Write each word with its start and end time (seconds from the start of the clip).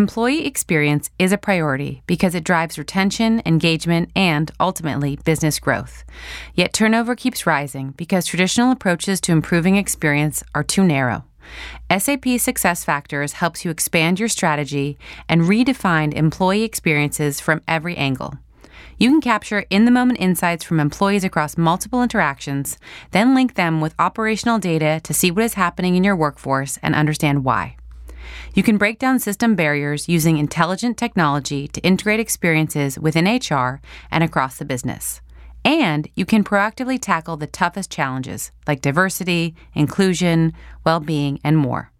Employee 0.00 0.46
experience 0.46 1.10
is 1.18 1.30
a 1.30 1.36
priority 1.36 2.02
because 2.06 2.34
it 2.34 2.42
drives 2.42 2.78
retention, 2.78 3.42
engagement, 3.44 4.08
and 4.16 4.50
ultimately 4.58 5.16
business 5.26 5.58
growth. 5.58 6.04
Yet 6.54 6.72
turnover 6.72 7.14
keeps 7.14 7.46
rising 7.46 7.90
because 7.98 8.24
traditional 8.24 8.72
approaches 8.72 9.20
to 9.20 9.32
improving 9.32 9.76
experience 9.76 10.42
are 10.54 10.64
too 10.64 10.84
narrow. 10.84 11.26
SAP 11.90 12.24
SuccessFactors 12.40 13.32
helps 13.32 13.62
you 13.62 13.70
expand 13.70 14.18
your 14.18 14.30
strategy 14.30 14.96
and 15.28 15.42
redefine 15.42 16.14
employee 16.14 16.62
experiences 16.62 17.38
from 17.38 17.60
every 17.68 17.94
angle. 17.98 18.32
You 18.96 19.10
can 19.10 19.20
capture 19.20 19.66
in 19.68 19.84
the 19.84 19.90
moment 19.90 20.18
insights 20.18 20.64
from 20.64 20.80
employees 20.80 21.24
across 21.24 21.58
multiple 21.58 22.02
interactions, 22.02 22.78
then 23.10 23.34
link 23.34 23.52
them 23.52 23.82
with 23.82 23.94
operational 23.98 24.58
data 24.58 24.98
to 25.04 25.12
see 25.12 25.30
what 25.30 25.44
is 25.44 25.54
happening 25.54 25.94
in 25.94 26.04
your 26.04 26.16
workforce 26.16 26.78
and 26.82 26.94
understand 26.94 27.44
why. 27.44 27.76
You 28.54 28.62
can 28.62 28.78
break 28.78 28.98
down 28.98 29.18
system 29.18 29.54
barriers 29.54 30.08
using 30.08 30.38
intelligent 30.38 30.96
technology 30.96 31.68
to 31.68 31.80
integrate 31.82 32.20
experiences 32.20 32.98
within 32.98 33.26
HR 33.26 33.80
and 34.10 34.24
across 34.24 34.58
the 34.58 34.64
business. 34.64 35.20
And 35.64 36.08
you 36.14 36.24
can 36.24 36.42
proactively 36.42 36.98
tackle 37.00 37.36
the 37.36 37.46
toughest 37.46 37.90
challenges 37.90 38.50
like 38.66 38.80
diversity, 38.80 39.54
inclusion, 39.74 40.52
well 40.84 41.00
being, 41.00 41.38
and 41.44 41.56
more. 41.56 41.92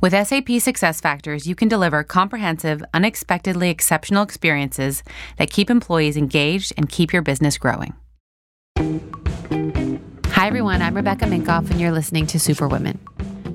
With 0.00 0.12
SAP 0.12 0.46
SuccessFactors, 0.46 1.46
you 1.46 1.54
can 1.54 1.68
deliver 1.68 2.02
comprehensive, 2.02 2.84
unexpectedly 2.92 3.70
exceptional 3.70 4.22
experiences 4.22 5.02
that 5.38 5.50
keep 5.50 5.70
employees 5.70 6.16
engaged 6.16 6.72
and 6.76 6.88
keep 6.88 7.12
your 7.12 7.22
business 7.22 7.58
growing. 7.58 7.94
Hi, 10.34 10.46
everyone. 10.46 10.82
I'm 10.82 10.94
Rebecca 10.94 11.24
Minkoff, 11.26 11.70
and 11.70 11.80
you're 11.80 11.92
listening 11.92 12.26
to 12.28 12.38
Superwomen. 12.38 12.98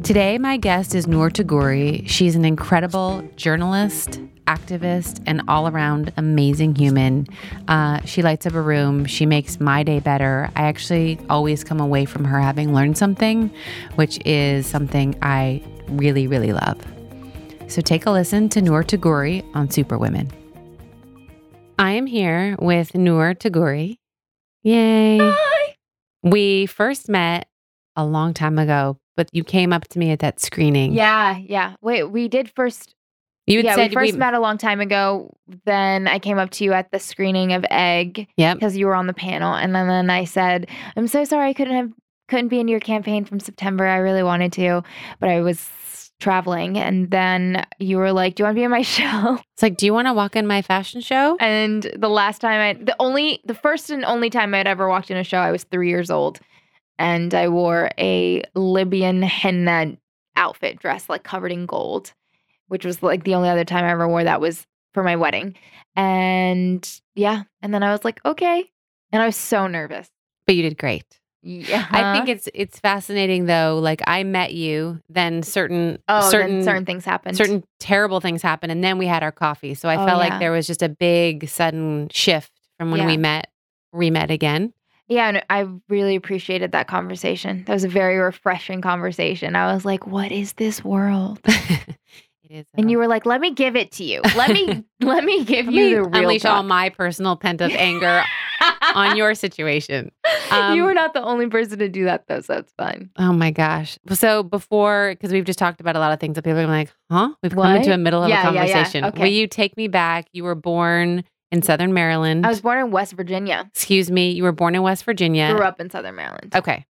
Today, 0.04 0.38
my 0.38 0.58
guest 0.58 0.96
is 0.96 1.08
Noor 1.08 1.30
Tagouri. 1.30 2.08
She's 2.08 2.36
an 2.36 2.46
incredible 2.46 3.22
journalist, 3.36 4.20
activist, 4.48 5.22
and 5.28 5.42
all 5.48 5.68
around 5.68 6.12
amazing 6.18 6.74
human. 6.76 7.28
Uh, 7.68 8.02
she 8.06 8.24
lights 8.24 8.48
up 8.48 8.54
a 8.54 8.62
room. 8.62 9.06
She 9.06 9.26
makes 9.26 9.60
my 9.60 9.84
day 9.84 10.00
better. 10.00 10.50
I 10.56 10.64
actually 10.64 11.20
always 11.30 11.64
come 11.64 11.80
away 11.80 12.06
from 12.06 12.24
her 12.24 12.40
having 12.40 12.74
learned 12.74 12.98
something, 12.98 13.52
which 13.96 14.20
is 14.26 14.66
something 14.66 15.16
I 15.22 15.62
really, 15.90 16.26
really 16.28 16.54
love. 16.54 16.82
So 17.68 17.82
take 17.82 18.08
a 18.08 18.12
listen 18.12 18.50
to 18.50 18.62
Noor 18.62 18.84
Tagouri 18.84 19.46
on 19.54 19.70
Superwomen. 19.70 20.32
I 21.78 21.92
am 21.92 22.08
here 22.08 22.56
with 22.60 22.96
Noor 22.96 23.36
Tagouri. 23.36 23.98
Yay. 24.64 25.20
Hi. 25.20 25.76
We 26.24 26.66
first 26.66 27.10
met 27.10 27.48
a 27.96 28.06
long 28.06 28.34
time 28.34 28.58
ago, 28.58 28.98
but 29.20 29.28
you 29.34 29.44
came 29.44 29.74
up 29.74 29.86
to 29.90 30.00
me 30.00 30.12
at 30.12 30.20
that 30.20 30.40
screening. 30.40 30.94
Yeah, 30.94 31.36
yeah. 31.36 31.76
Wait, 31.82 32.06
we 32.06 32.30
did 32.30 32.50
first. 32.56 32.96
You 33.48 33.60
yeah, 33.60 33.76
said 33.76 33.90
we 33.90 33.96
first 33.96 34.16
met 34.16 34.34
a 34.34 34.40
long 34.40 34.58
time 34.58 34.80
ago. 34.80 35.36
Then 35.66 36.08
I 36.08 36.20
came 36.20 36.40
up 36.40 36.52
to 36.52 36.64
you 36.64 36.72
at 36.72 36.90
the 36.92 37.00
screening 37.00 37.52
of 37.52 37.66
Egg 37.70 38.30
Yeah, 38.38 38.54
because 38.54 38.78
you 38.78 38.86
were 38.86 38.96
on 38.96 39.08
the 39.08 39.14
panel, 39.14 39.54
and 39.56 39.76
then, 39.76 39.88
then 39.88 40.10
I 40.10 40.24
said, 40.24 40.70
"I'm 40.96 41.08
so 41.08 41.26
sorry 41.26 41.50
I 41.50 41.54
couldn't 41.54 41.76
have 41.76 41.92
couldn't 42.30 42.48
be 42.48 42.62
in 42.62 42.70
your 42.70 42.80
campaign 42.80 43.26
from 43.26 43.42
September. 43.42 43.86
I 43.86 43.98
really 43.98 44.24
wanted 44.24 44.54
to, 44.54 44.84
but 45.20 45.28
I 45.28 45.42
was 45.42 45.70
traveling." 46.22 46.78
And 46.78 47.12
then 47.12 47.66
you 47.78 47.98
were 47.98 48.14
like, 48.14 48.36
"Do 48.36 48.44
you 48.44 48.46
want 48.46 48.56
to 48.56 48.60
be 48.62 48.64
on 48.64 48.72
my 48.72 48.82
show?" 49.00 49.38
It's 49.60 49.64
like, 49.64 49.76
do 49.76 49.86
you 49.86 49.94
want 49.94 50.08
to 50.08 50.14
walk 50.14 50.38
in 50.38 50.48
my 50.48 50.62
fashion 50.62 51.02
show? 51.02 51.36
And 51.42 51.92
the 51.94 52.08
last 52.08 52.40
time 52.40 52.62
I, 52.62 52.82
the 52.82 52.96
only, 52.98 53.42
the 53.44 53.54
first 53.54 53.90
and 53.90 54.06
only 54.06 54.30
time 54.30 54.56
I'd 54.56 54.68
ever 54.68 54.88
walked 54.88 55.12
in 55.12 55.18
a 55.18 55.24
show, 55.26 55.40
I 55.40 55.52
was 55.52 55.66
three 55.66 55.90
years 55.90 56.10
old, 56.10 56.40
and 57.00 57.34
I 57.34 57.48
wore 57.48 57.90
a 57.98 58.44
Libyan 58.54 59.24
henna 59.24 59.98
outfit 60.36 60.78
dress, 60.80 61.10
like 61.10 61.24
covered 61.24 61.52
in 61.52 61.66
gold, 61.66 62.14
which 62.68 62.86
was 62.86 63.02
like 63.02 63.24
the 63.24 63.34
only 63.34 63.50
other 63.50 63.66
time 63.66 63.86
I 63.86 63.90
ever 63.92 64.08
wore 64.08 64.24
that 64.24 64.40
was 64.42 64.68
for 64.94 65.02
my 65.04 65.16
wedding. 65.16 65.56
And 65.96 66.88
yeah, 67.16 67.44
and 67.62 67.74
then 67.74 67.82
I 67.84 67.92
was 67.92 68.04
like, 68.06 68.20
okay, 68.26 68.70
and 69.12 69.22
I 69.22 69.26
was 69.26 69.36
so 69.36 69.66
nervous. 69.68 70.08
But 70.46 70.56
you 70.56 70.62
did 70.64 70.78
great. 70.78 71.06
Yeah, 71.42 71.88
I 71.90 72.14
think 72.18 72.28
it's 72.28 72.50
it's 72.54 72.80
fascinating 72.82 73.46
though. 73.46 73.80
Like 73.82 74.02
I 74.06 74.24
met 74.24 74.54
you, 74.54 75.00
then 75.08 75.42
certain 75.42 76.00
oh, 76.10 76.30
certain 76.30 76.32
certain 76.50 76.64
certain 76.64 76.86
things 76.86 77.06
happened. 77.06 77.38
certain 77.38 77.64
terrible 77.80 78.20
things 78.20 78.42
happened, 78.42 78.74
and 78.74 78.84
then 78.84 78.98
we 78.98 79.06
had 79.08 79.24
our 79.24 79.32
coffee. 79.32 79.74
So 79.74 79.88
I 79.88 79.96
Oh, 79.96 80.06
felt 80.06 80.22
yeah. 80.22 80.30
like 80.32 80.40
there 80.42 80.52
was 80.52 80.68
just 80.68 80.82
a 80.82 80.90
big 80.90 81.48
sudden 81.48 82.10
shift 82.12 82.52
from 82.78 82.92
when 82.92 83.06
we 83.06 83.16
met, 83.16 83.48
re 83.94 84.10
met 84.10 84.32
again. 84.32 84.74
Yeah, 85.10 85.28
and 85.28 85.44
I 85.50 85.68
really 85.90 86.16
appreciated 86.16 86.72
that 86.74 86.88
conversation. 86.88 87.64
That 87.66 87.74
was 87.74 87.84
a 87.84 87.90
very 87.90 88.18
refreshing 88.18 88.82
conversation. 88.82 89.56
I 89.56 89.74
was 89.74 89.84
like, 89.84 90.06
what 90.08 90.32
is 90.32 90.54
this 90.54 90.84
world? 90.84 91.40
it 91.46 91.98
is, 92.50 92.66
And 92.76 92.90
you 92.92 92.98
were 93.00 93.08
like, 93.08 93.26
"Let 93.26 93.42
me 93.42 93.52
give 93.54 93.76
it 93.76 93.92
to 93.94 94.04
you. 94.04 94.22
Let 94.36 94.52
me 94.52 94.84
let 95.02 95.24
me 95.24 95.44
give 95.44 95.66
let 95.66 95.74
you 95.76 95.84
me 95.84 95.94
the 95.96 96.04
real 96.04 96.14
unleash 96.22 96.46
all 96.46 96.64
my 96.64 96.90
personal 96.90 97.36
pent 97.36 97.62
up 97.62 97.72
anger 97.72 98.22
on 98.94 99.18
your 99.18 99.34
situation. 99.36 100.12
Um, 100.52 100.76
you 100.76 100.84
were 100.84 100.94
not 100.94 101.14
the 101.14 101.24
only 101.24 101.48
person 101.48 101.80
to 101.80 101.90
do 101.90 102.06
that, 102.06 102.28
though, 102.28 102.42
so 102.42 102.56
it's 102.56 102.74
fine. 102.78 103.10
Oh 103.18 103.34
my 103.34 103.52
gosh. 103.52 103.98
So 104.12 104.44
before, 104.44 105.12
because 105.14 105.32
we've 105.32 105.46
just 105.46 105.60
talked 105.60 105.80
about 105.82 105.96
a 105.96 106.00
lot 106.00 106.12
of 106.12 106.20
things 106.20 106.36
that 106.36 106.44
people 106.44 106.60
are 106.60 106.68
like, 106.68 106.92
huh? 107.10 107.30
We've 107.42 107.54
come 107.54 107.76
into 107.76 107.90
What? 107.90 107.96
a 107.96 107.98
middle 107.98 108.24
of 108.24 108.30
Yeah, 108.30 108.48
a 108.50 108.54
yeah, 108.54 108.64
yeah. 108.66 108.74
conversation. 108.74 109.06
Okay. 109.06 109.22
Will 109.22 109.30
you 109.32 109.48
take 109.48 109.76
me 109.78 109.88
back? 109.88 110.28
You 110.34 110.44
were 110.44 110.56
born 110.56 111.24
in 111.52 111.62
Southern 111.62 111.94
Maryland. 111.94 112.46
I 112.46 112.50
was 112.50 112.62
born 112.62 112.78
in 112.80 112.92
West 112.92 113.14
Virginia. 113.14 113.70
Excuse 113.74 114.10
me. 114.12 114.32
You 114.32 114.44
were 114.44 114.52
born 114.52 114.76
in 114.76 114.82
West 114.82 115.04
Virginia. 115.06 115.54
Grew 115.54 115.66
up 115.66 115.80
in 115.80 115.90
Southern 115.90 116.16
Maryland. 116.16 116.54
Okay. 116.56 116.86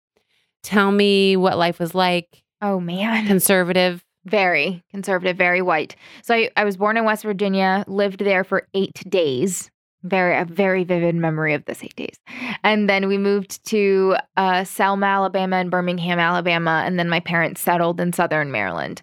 Tell 0.64 0.92
me 0.92 1.36
what 1.38 1.58
life 1.58 1.80
was 1.80 1.94
like. 1.94 2.44
Oh 2.62 2.80
man, 2.80 3.28
Conservative. 3.28 4.04
very 4.26 4.84
conservative, 4.90 5.38
very 5.38 5.62
white. 5.62 5.96
So 6.24 6.34
I, 6.34 6.50
I 6.56 6.64
was 6.64 6.78
born 6.78 6.98
in 6.98 7.06
West 7.06 7.24
Virginia, 7.24 7.84
lived 7.88 8.20
there 8.20 8.44
for 8.44 8.68
eight 8.74 9.04
days. 9.10 9.70
Very 10.04 10.38
a 10.40 10.46
very 10.46 10.84
vivid 10.84 11.16
memory 11.16 11.56
of 11.56 11.66
this 11.66 11.84
eight 11.84 11.96
days, 11.96 12.20
and 12.64 12.88
then 12.88 13.08
we 13.08 13.18
moved 13.18 13.66
to 13.70 14.16
uh, 14.38 14.64
Selma, 14.64 15.08
Alabama, 15.08 15.56
and 15.56 15.72
Birmingham, 15.72 16.20
Alabama, 16.20 16.84
and 16.86 17.00
then 17.00 17.10
my 17.10 17.20
parents 17.20 17.60
settled 17.60 18.00
in 18.00 18.14
Southern 18.14 18.52
Maryland. 18.52 19.02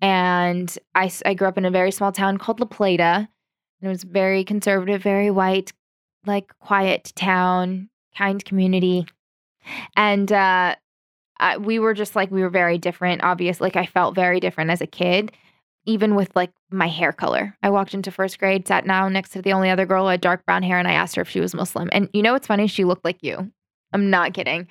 And 0.00 0.74
I, 0.94 1.10
I 1.26 1.34
grew 1.34 1.46
up 1.46 1.58
in 1.58 1.66
a 1.66 1.70
very 1.70 1.90
small 1.90 2.10
town 2.10 2.38
called 2.38 2.58
La 2.58 2.66
Plata. 2.66 3.28
It 3.82 3.88
was 3.88 4.04
very 4.04 4.44
conservative, 4.44 5.02
very 5.02 5.30
white, 5.30 5.72
like 6.26 6.52
quiet 6.58 7.12
town, 7.16 7.88
kind 8.16 8.44
community. 8.44 9.06
And 9.96 10.30
uh, 10.30 10.74
I, 11.38 11.56
we 11.56 11.78
were 11.78 11.94
just 11.94 12.14
like, 12.14 12.30
we 12.30 12.42
were 12.42 12.50
very 12.50 12.78
different. 12.78 13.22
Obviously, 13.22 13.66
like 13.66 13.76
I 13.76 13.86
felt 13.86 14.14
very 14.14 14.40
different 14.40 14.70
as 14.70 14.80
a 14.80 14.86
kid, 14.86 15.32
even 15.86 16.14
with 16.14 16.30
like 16.34 16.50
my 16.70 16.88
hair 16.88 17.12
color. 17.12 17.56
I 17.62 17.70
walked 17.70 17.94
into 17.94 18.10
first 18.10 18.38
grade, 18.38 18.68
sat 18.68 18.86
down 18.86 19.12
next 19.12 19.30
to 19.30 19.42
the 19.42 19.52
only 19.52 19.70
other 19.70 19.86
girl 19.86 20.04
who 20.04 20.10
had 20.10 20.20
dark 20.20 20.44
brown 20.44 20.62
hair, 20.62 20.78
and 20.78 20.88
I 20.88 20.92
asked 20.92 21.16
her 21.16 21.22
if 21.22 21.30
she 21.30 21.40
was 21.40 21.54
Muslim. 21.54 21.88
And 21.92 22.08
you 22.12 22.22
know 22.22 22.32
what's 22.32 22.46
funny? 22.46 22.66
She 22.66 22.84
looked 22.84 23.04
like 23.04 23.22
you. 23.22 23.50
I'm 23.92 24.10
not 24.10 24.34
kidding. 24.34 24.68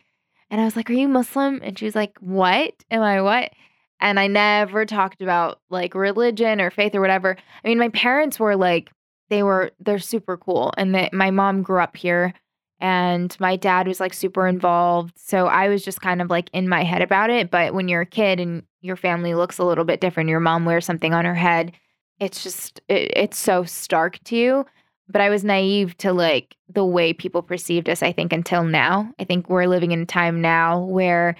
And 0.52 0.62
I 0.62 0.66
was 0.66 0.76
like, 0.76 0.90
Are 0.90 0.94
you 0.94 1.08
Muslim? 1.08 1.60
And 1.64 1.78
she 1.78 1.86
was 1.86 1.96
like, 1.96 2.18
What? 2.20 2.74
Am 2.92 3.02
I 3.02 3.22
what? 3.22 3.52
And 4.00 4.20
I 4.20 4.28
never 4.28 4.86
talked 4.86 5.22
about 5.22 5.60
like 5.70 5.94
religion 5.94 6.62
or 6.62 6.72
faith 6.72 6.96
or 6.96 7.02
whatever. 7.02 7.36
I 7.64 7.68
mean, 7.68 7.80
my 7.80 7.90
parents 7.90 8.40
were 8.40 8.56
like, 8.56 8.92
they 9.30 9.44
were, 9.44 9.72
they're 9.80 10.00
super 10.00 10.38
cool. 10.38 10.74
And 10.78 10.94
that 10.96 11.14
my 11.14 11.32
mom 11.32 11.62
grew 11.62 11.80
up 11.80 11.96
here 11.96 12.34
and 12.80 13.36
my 13.40 13.56
dad 13.56 13.88
was 13.88 14.00
like 14.00 14.14
super 14.14 14.48
involved. 14.48 15.14
So 15.18 15.48
I 15.48 15.70
was 15.70 15.84
just 15.84 16.02
kind 16.02 16.22
of 16.22 16.30
like 16.30 16.50
in 16.54 16.70
my 16.70 16.84
head 16.84 17.02
about 17.02 17.30
it. 17.30 17.52
But 17.52 17.74
when 17.74 17.88
you're 17.88 18.02
a 18.02 18.06
kid 18.06 18.40
and 18.40 18.64
your 18.82 18.96
family 18.96 19.36
looks 19.36 19.58
a 19.58 19.66
little 19.66 19.84
bit 19.84 20.02
different, 20.02 20.30
your 20.30 20.40
mom 20.40 20.66
wears 20.66 20.86
something 20.86 21.14
on 21.14 21.26
her 21.26 21.36
head, 21.36 21.74
it's 22.20 22.44
just, 22.44 22.82
it, 22.88 23.12
it's 23.16 23.38
so 23.38 23.64
stark 23.64 24.24
to 24.26 24.36
you. 24.36 24.66
But 25.12 25.22
I 25.22 25.30
was 25.30 25.44
naive 25.44 25.98
to 25.98 26.14
like 26.14 26.56
the 26.72 26.86
way 26.86 27.14
people 27.14 27.42
perceived 27.42 27.90
us, 27.90 28.04
I 28.04 28.12
think, 28.12 28.32
until 28.32 28.64
now. 28.64 29.12
I 29.20 29.24
think 29.24 29.50
we're 29.50 29.66
living 29.66 29.92
in 29.92 30.02
a 30.02 30.06
time 30.06 30.40
now 30.40 30.82
where 30.82 31.36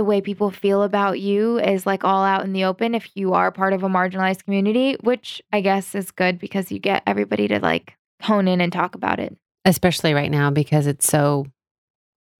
the 0.00 0.04
way 0.04 0.22
people 0.22 0.50
feel 0.50 0.82
about 0.82 1.20
you 1.20 1.58
is 1.58 1.84
like 1.84 2.04
all 2.04 2.24
out 2.24 2.42
in 2.42 2.54
the 2.54 2.64
open 2.64 2.94
if 2.94 3.10
you 3.14 3.34
are 3.34 3.50
part 3.50 3.74
of 3.74 3.82
a 3.82 3.86
marginalized 3.86 4.44
community, 4.44 4.96
which 5.02 5.42
I 5.52 5.60
guess 5.60 5.94
is 5.94 6.10
good 6.10 6.38
because 6.38 6.72
you 6.72 6.78
get 6.78 7.02
everybody 7.06 7.46
to 7.48 7.58
like 7.58 7.98
hone 8.22 8.48
in 8.48 8.62
and 8.62 8.72
talk 8.72 8.94
about 8.94 9.20
it. 9.20 9.36
Especially 9.66 10.14
right 10.14 10.30
now 10.30 10.50
because 10.50 10.86
it's 10.86 11.06
so 11.06 11.44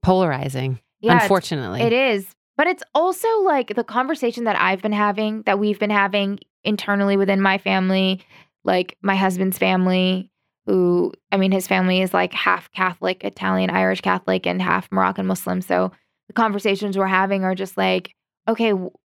polarizing. 0.02 0.80
Yeah, 1.00 1.20
unfortunately. 1.20 1.82
It 1.82 1.92
is. 1.92 2.34
But 2.56 2.66
it's 2.66 2.82
also 2.94 3.28
like 3.42 3.74
the 3.74 3.84
conversation 3.84 4.44
that 4.44 4.58
I've 4.58 4.80
been 4.80 4.90
having, 4.90 5.42
that 5.42 5.58
we've 5.58 5.78
been 5.78 5.90
having 5.90 6.38
internally 6.64 7.18
within 7.18 7.42
my 7.42 7.58
family, 7.58 8.24
like 8.64 8.96
my 9.02 9.16
husband's 9.16 9.58
family, 9.58 10.30
who, 10.64 11.12
I 11.30 11.36
mean, 11.36 11.52
his 11.52 11.66
family 11.66 12.00
is 12.00 12.14
like 12.14 12.32
half 12.32 12.72
Catholic, 12.72 13.22
Italian, 13.22 13.68
Irish 13.68 14.00
Catholic, 14.00 14.46
and 14.46 14.62
half 14.62 14.90
Moroccan 14.90 15.26
Muslim. 15.26 15.60
So 15.60 15.92
the 16.30 16.34
conversations 16.34 16.96
we're 16.96 17.08
having 17.08 17.42
are 17.42 17.56
just 17.56 17.76
like, 17.76 18.14
okay, 18.46 18.72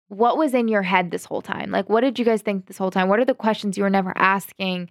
what 0.08 0.36
was 0.36 0.52
in 0.52 0.68
your 0.68 0.82
head 0.82 1.10
this 1.10 1.24
whole 1.24 1.40
time? 1.40 1.70
Like, 1.70 1.88
what 1.88 2.02
did 2.02 2.18
you 2.18 2.26
guys 2.26 2.42
think 2.42 2.66
this 2.66 2.76
whole 2.76 2.90
time? 2.90 3.08
What 3.08 3.18
are 3.18 3.24
the 3.24 3.32
questions 3.32 3.78
you 3.78 3.84
were 3.84 3.90
never 3.90 4.12
asking? 4.16 4.90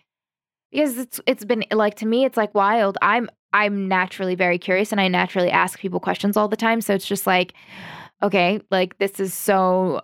Because 0.71 0.97
it's 0.97 1.21
it's 1.27 1.45
been 1.45 1.65
like 1.69 1.93
to 1.97 2.07
me, 2.07 2.25
it's 2.25 2.35
like 2.35 2.55
wild. 2.55 2.97
I'm 3.03 3.29
I'm 3.53 3.87
naturally 3.87 4.33
very 4.33 4.57
curious 4.57 4.91
and 4.91 4.99
I 4.99 5.07
naturally 5.07 5.51
ask 5.51 5.77
people 5.77 5.99
questions 5.99 6.35
all 6.35 6.47
the 6.47 6.57
time. 6.57 6.81
So 6.81 6.95
it's 6.95 7.05
just 7.05 7.27
like, 7.27 7.53
okay, 8.23 8.59
like 8.71 8.97
this 8.97 9.19
is 9.19 9.31
so 9.31 10.01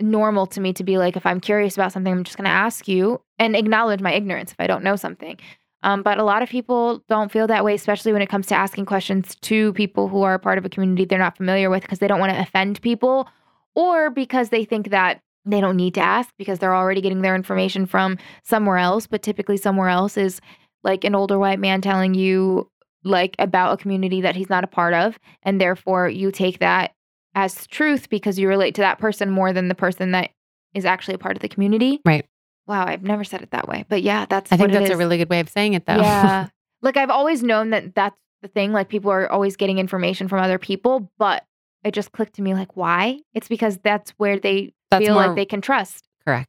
normal 0.00 0.46
to 0.46 0.62
me 0.62 0.72
to 0.72 0.82
be 0.82 0.96
like, 0.96 1.14
if 1.14 1.26
I'm 1.26 1.40
curious 1.40 1.74
about 1.74 1.92
something, 1.92 2.10
I'm 2.10 2.24
just 2.24 2.38
going 2.38 2.46
to 2.46 2.50
ask 2.50 2.88
you 2.88 3.20
and 3.38 3.54
acknowledge 3.54 4.00
my 4.00 4.14
ignorance 4.14 4.50
if 4.50 4.56
I 4.58 4.66
don't 4.66 4.82
know 4.82 4.96
something. 4.96 5.38
Um, 5.84 6.02
but 6.02 6.18
a 6.18 6.24
lot 6.24 6.42
of 6.42 6.48
people 6.48 7.04
don't 7.10 7.30
feel 7.30 7.46
that 7.46 7.62
way, 7.62 7.74
especially 7.74 8.12
when 8.12 8.22
it 8.22 8.30
comes 8.30 8.46
to 8.46 8.54
asking 8.54 8.86
questions 8.86 9.36
to 9.42 9.72
people 9.74 10.08
who 10.08 10.22
are 10.22 10.38
part 10.38 10.56
of 10.56 10.64
a 10.64 10.70
community 10.70 11.04
they're 11.04 11.18
not 11.18 11.36
familiar 11.36 11.68
with 11.68 11.82
because 11.82 11.98
they 11.98 12.08
don't 12.08 12.18
want 12.18 12.32
to 12.32 12.40
offend 12.40 12.80
people 12.80 13.28
or 13.74 14.10
because 14.10 14.48
they 14.48 14.64
think 14.64 14.88
that 14.90 15.20
they 15.44 15.60
don't 15.60 15.76
need 15.76 15.92
to 15.94 16.00
ask 16.00 16.32
because 16.38 16.58
they're 16.58 16.74
already 16.74 17.02
getting 17.02 17.20
their 17.20 17.34
information 17.34 17.84
from 17.84 18.16
somewhere 18.42 18.78
else. 18.78 19.06
But 19.06 19.22
typically, 19.22 19.58
somewhere 19.58 19.90
else 19.90 20.16
is 20.16 20.40
like 20.82 21.04
an 21.04 21.14
older 21.14 21.38
white 21.38 21.60
man 21.60 21.82
telling 21.82 22.14
you 22.14 22.70
like 23.04 23.36
about 23.38 23.74
a 23.74 23.76
community 23.76 24.22
that 24.22 24.36
he's 24.36 24.48
not 24.48 24.64
a 24.64 24.68
part 24.68 24.94
of. 24.94 25.18
And 25.42 25.60
therefore, 25.60 26.08
you 26.08 26.30
take 26.30 26.60
that 26.60 26.92
as 27.34 27.66
truth 27.66 28.08
because 28.08 28.38
you 28.38 28.48
relate 28.48 28.74
to 28.76 28.80
that 28.80 28.98
person 28.98 29.30
more 29.30 29.52
than 29.52 29.68
the 29.68 29.74
person 29.74 30.12
that 30.12 30.30
is 30.72 30.86
actually 30.86 31.14
a 31.14 31.18
part 31.18 31.36
of 31.36 31.42
the 31.42 31.48
community. 31.48 32.00
Right. 32.06 32.24
Wow, 32.66 32.86
I've 32.86 33.02
never 33.02 33.24
said 33.24 33.42
it 33.42 33.50
that 33.50 33.68
way. 33.68 33.84
But 33.88 34.02
yeah, 34.02 34.26
that's 34.26 34.50
I 34.50 34.56
think 34.56 34.72
that's 34.72 34.90
a 34.90 34.96
really 34.96 35.18
good 35.18 35.28
way 35.30 35.40
of 35.40 35.48
saying 35.48 35.74
it, 35.74 35.86
though. 35.86 35.96
Yeah. 35.96 36.48
like 36.82 36.96
I've 36.96 37.10
always 37.10 37.42
known 37.42 37.70
that 37.70 37.94
that's 37.94 38.16
the 38.42 38.48
thing. 38.48 38.72
Like 38.72 38.88
people 38.88 39.10
are 39.10 39.30
always 39.30 39.56
getting 39.56 39.78
information 39.78 40.28
from 40.28 40.40
other 40.40 40.58
people, 40.58 41.10
but 41.18 41.44
it 41.84 41.92
just 41.92 42.12
clicked 42.12 42.34
to 42.36 42.42
me 42.42 42.54
like, 42.54 42.76
why? 42.76 43.20
It's 43.34 43.48
because 43.48 43.78
that's 43.78 44.10
where 44.12 44.38
they 44.38 44.72
That's 44.90 45.04
feel 45.04 45.14
more- 45.14 45.26
like 45.26 45.36
they 45.36 45.44
can 45.44 45.60
trust. 45.60 46.08
Correct. 46.26 46.48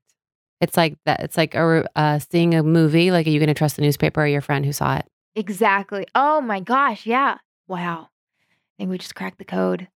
It's 0.62 0.77
like 0.77 0.95
that. 1.06 1.19
It's 1.21 1.35
like 1.35 1.53
a, 1.53 1.85
uh, 1.97 2.19
seeing 2.19 2.56
a 2.56 2.63
movie. 2.63 3.12
Like, 3.12 3.27
are 3.27 3.29
you 3.29 3.39
going 3.39 3.47
to 3.47 3.53
trust 3.53 3.75
the 3.75 3.81
newspaper 3.81 4.21
or 4.21 4.27
your 4.27 4.39
friend 4.41 4.65
who 4.65 4.71
saw 4.71 4.95
it? 4.97 5.06
Exactly. 5.35 6.06
Oh 6.15 6.39
my 6.39 6.62
gosh. 6.62 7.06
Yeah. 7.06 7.39
Wow. 7.67 8.07
I 8.41 8.53
think 8.77 8.89
we 8.89 8.97
just 8.97 9.15
cracked 9.15 9.38
the 9.38 9.45
code. 9.45 9.89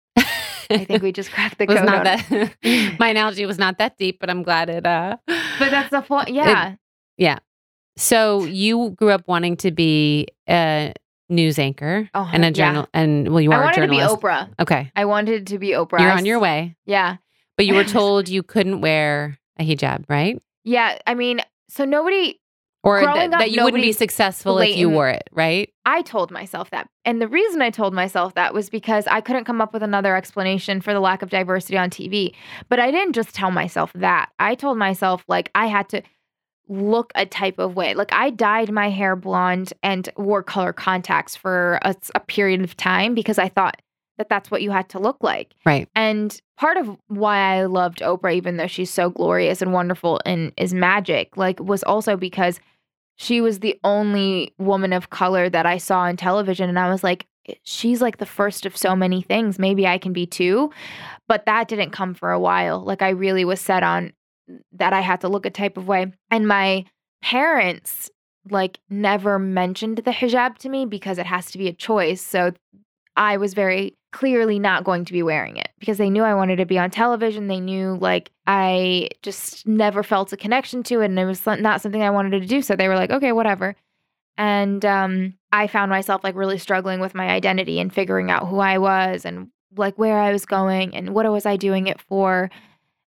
I 0.71 0.85
think 0.85 1.03
we 1.03 1.13
just 1.13 1.31
cracked 1.31 1.59
the 1.59 1.67
code. 1.69 1.85
not 1.85 2.05
that. 2.05 2.55
my 2.99 3.09
analogy 3.09 3.47
was 3.47 3.59
not 3.59 3.79
that 3.79 3.97
deep, 3.99 4.19
but 4.21 4.31
I'm 4.31 4.43
glad 4.43 4.69
it. 4.71 4.87
uh 4.87 5.17
but 5.27 5.71
that's 5.71 5.91
the 5.91 6.01
point. 6.03 6.29
Yeah. 6.31 6.75
Yeah. 7.17 7.39
So 7.97 8.45
you 8.45 8.91
grew 8.91 9.11
up 9.11 9.27
wanting 9.27 9.57
to 9.59 9.71
be 9.71 10.29
a 10.49 10.93
news 11.29 11.59
anchor 11.59 12.09
Oh, 12.15 12.29
and 12.33 12.45
a 12.45 12.51
yeah. 12.53 12.85
and 12.93 13.29
well, 13.31 13.41
you 13.41 13.51
I 13.53 13.57
are 13.57 13.63
a 13.63 13.65
wanted 13.67 13.81
to 13.83 13.89
be. 13.89 13.97
Oprah. 13.97 14.49
Okay, 14.61 14.93
I 14.95 15.05
wanted 15.07 15.47
to 15.49 15.59
be 15.59 15.71
Oprah. 15.71 16.01
you're 16.01 16.13
on 16.13 16.27
your 16.27 16.39
way, 16.39 16.77
Yeah. 16.87 17.17
but 17.57 17.67
you 17.67 17.75
were 17.75 17.85
told 17.99 18.29
you 18.29 18.43
couldn't 18.43 18.81
wear 18.81 19.39
a 19.59 19.65
hijab, 19.67 20.05
right? 20.09 20.41
Yeah. 20.65 20.99
I 21.07 21.15
mean, 21.15 21.41
so 21.69 21.85
nobody 21.85 22.39
Or 22.87 23.01
that, 23.01 23.33
up, 23.33 23.41
that 23.41 23.51
you 23.51 23.65
wouldn't 23.65 23.83
be 23.83 23.93
successful 23.93 24.59
if 24.59 24.77
you 24.77 24.89
wore 24.89 25.09
it, 25.09 25.29
right? 25.33 25.73
I 25.85 26.03
told 26.03 26.31
myself 26.31 26.71
that. 26.71 26.89
And 27.05 27.21
the 27.21 27.27
reason 27.27 27.61
I 27.61 27.71
told 27.71 27.93
myself 27.93 28.35
that 28.35 28.55
was 28.55 28.71
because 28.71 29.07
I 29.09 29.21
couldn't 29.21 29.45
come 29.45 29.61
up 29.61 29.73
with 29.73 29.83
another 29.83 30.15
explanation 30.15 30.81
for 30.81 30.93
the 30.93 31.01
lack 31.01 31.21
of 31.21 31.31
diversity 31.31 31.77
on 31.77 31.91
TV. 31.91 32.33
But 32.69 32.79
I 32.79 32.93
didn't 32.93 33.15
just 33.15 33.35
tell 33.35 33.51
myself 33.51 33.93
that. 33.95 34.31
I 34.39 34.55
told 34.55 34.79
myself, 34.79 35.25
like, 35.27 35.51
I 35.55 35.67
had 35.67 35.89
to 35.89 36.03
look 36.69 37.11
a 37.17 37.27
type 37.27 37.59
of 37.59 37.75
way. 37.75 37.95
Like, 37.95 38.13
I 38.13 38.31
dyed 38.31 38.71
my 38.71 38.89
hair 38.89 39.17
blonde 39.17 39.73
and 39.83 40.09
wore 40.17 40.45
color 40.45 40.73
contacts 40.73 41.35
for 41.35 41.81
a, 41.83 41.95
a 42.15 42.21
period 42.21 42.63
of 42.63 42.77
time 42.77 43.15
because 43.15 43.39
I 43.39 43.49
thought 43.49 43.83
that 44.19 44.29
that's 44.29 44.51
what 44.51 44.63
you 44.63 44.71
had 44.71 44.89
to 44.91 44.99
look 44.99 45.19
like. 45.21 45.53
Right. 45.65 45.89
And 45.95 46.41
part 46.57 46.77
of 46.77 46.97
why 47.09 47.39
I 47.39 47.65
loved 47.65 47.99
Oprah, 47.99 48.35
even 48.35 48.57
though 48.57 48.67
she's 48.67 48.91
so 48.91 49.11
glorious 49.11 49.61
and 49.61 49.73
wonderful 49.73 50.21
and 50.25 50.53
is 50.57 50.73
magic, 50.73 51.37
like, 51.37 51.61
was 51.61 51.83
also 51.83 52.17
because 52.17 52.61
she 53.17 53.41
was 53.41 53.61
the 53.61 53.79
only 53.83 54.55
woman 54.59 54.93
of 54.93 55.11
color 55.11 55.49
that 55.49 55.67
I 55.67 55.79
saw 55.79 56.01
on 56.01 56.17
television. 56.17 56.69
And 56.69 56.79
I 56.79 56.91
was 56.91 57.03
like, 57.03 57.27
she's 57.63 58.03
like 58.03 58.19
the 58.19 58.27
first 58.27 58.67
of 58.67 58.77
so 58.77 58.95
many 58.95 59.23
things. 59.23 59.59
Maybe 59.59 59.87
I 59.87 59.99
can 59.99 60.13
be 60.13 60.27
too. 60.27 60.71
But 61.29 61.47
that 61.47 61.69
didn't 61.69 61.91
come 61.91 62.15
for 62.15 62.31
a 62.31 62.41
while. 62.41 62.81
Like, 62.81 63.03
I 63.03 63.11
really 63.11 63.45
was 63.45 63.61
set 63.61 63.83
on 63.83 64.13
that 64.73 64.93
I 64.93 65.01
had 65.01 65.21
to 65.23 65.29
look 65.29 65.47
a 65.47 65.51
type 65.51 65.77
of 65.77 65.89
way. 65.89 66.13
And 66.31 66.47
my 66.47 66.85
parents, 67.23 68.11
like, 68.51 68.79
never 68.91 69.39
mentioned 69.39 69.99
the 69.99 70.11
hijab 70.11 70.59
to 70.59 70.69
me 70.69 70.87
because 70.87 71.19
it 71.19 71.27
has 71.27 71.51
to 71.53 71.59
be 71.59 71.69
a 71.69 71.73
choice. 71.73 72.23
So 72.23 72.53
I 73.17 73.39
was 73.39 73.55
very 73.55 73.97
clearly 74.17 74.59
not 74.59 74.83
going 74.83 75.05
to 75.05 75.13
be 75.13 75.23
wearing 75.23 75.59
it 75.59 75.69
because 75.79 75.99
they 75.99 76.09
knew 76.09 76.23
I 76.23 76.33
wanted 76.33 76.57
to 76.57 76.65
be 76.65 76.79
on 76.79 76.91
television. 76.91 77.49
They 77.49 77.61
knew 77.61 77.99
like 78.01 78.31
I 78.47 79.11
just 79.23 79.67
never 79.67 80.03
felt 80.03 80.33
a 80.33 80.39
connection 80.39 80.83
to 80.85 81.03
it 81.03 81.05
and 81.05 81.19
it 81.19 81.27
was 81.27 81.45
not 81.45 81.83
something 81.83 82.03
I 82.03 82.09
wanted 82.09 82.41
to 82.41 82.47
do. 82.47 82.63
So 82.63 82.75
they 82.75 82.89
were 82.89 82.97
like, 82.97 83.11
okay, 83.11 83.33
whatever. 83.33 83.77
And 84.39 84.83
um, 84.87 85.35
I 85.53 85.67
found 85.67 85.91
myself 85.91 86.25
like 86.25 86.35
really 86.35 86.57
struggling 86.57 86.99
with 86.99 87.15
my 87.15 87.29
identity 87.29 87.79
and 87.79 87.93
figuring 87.93 88.31
out 88.31 88.49
who 88.49 88.59
I 88.59 88.79
was 88.79 89.27
and 89.27 89.49
like 89.77 89.99
where 89.99 90.19
I 90.19 90.33
was 90.33 90.47
going 90.47 90.97
and 90.97 91.15
what 91.15 91.31
was 91.31 91.45
I 91.45 91.59
doing 91.59 91.87
it 91.87 92.01
for. 92.01 92.51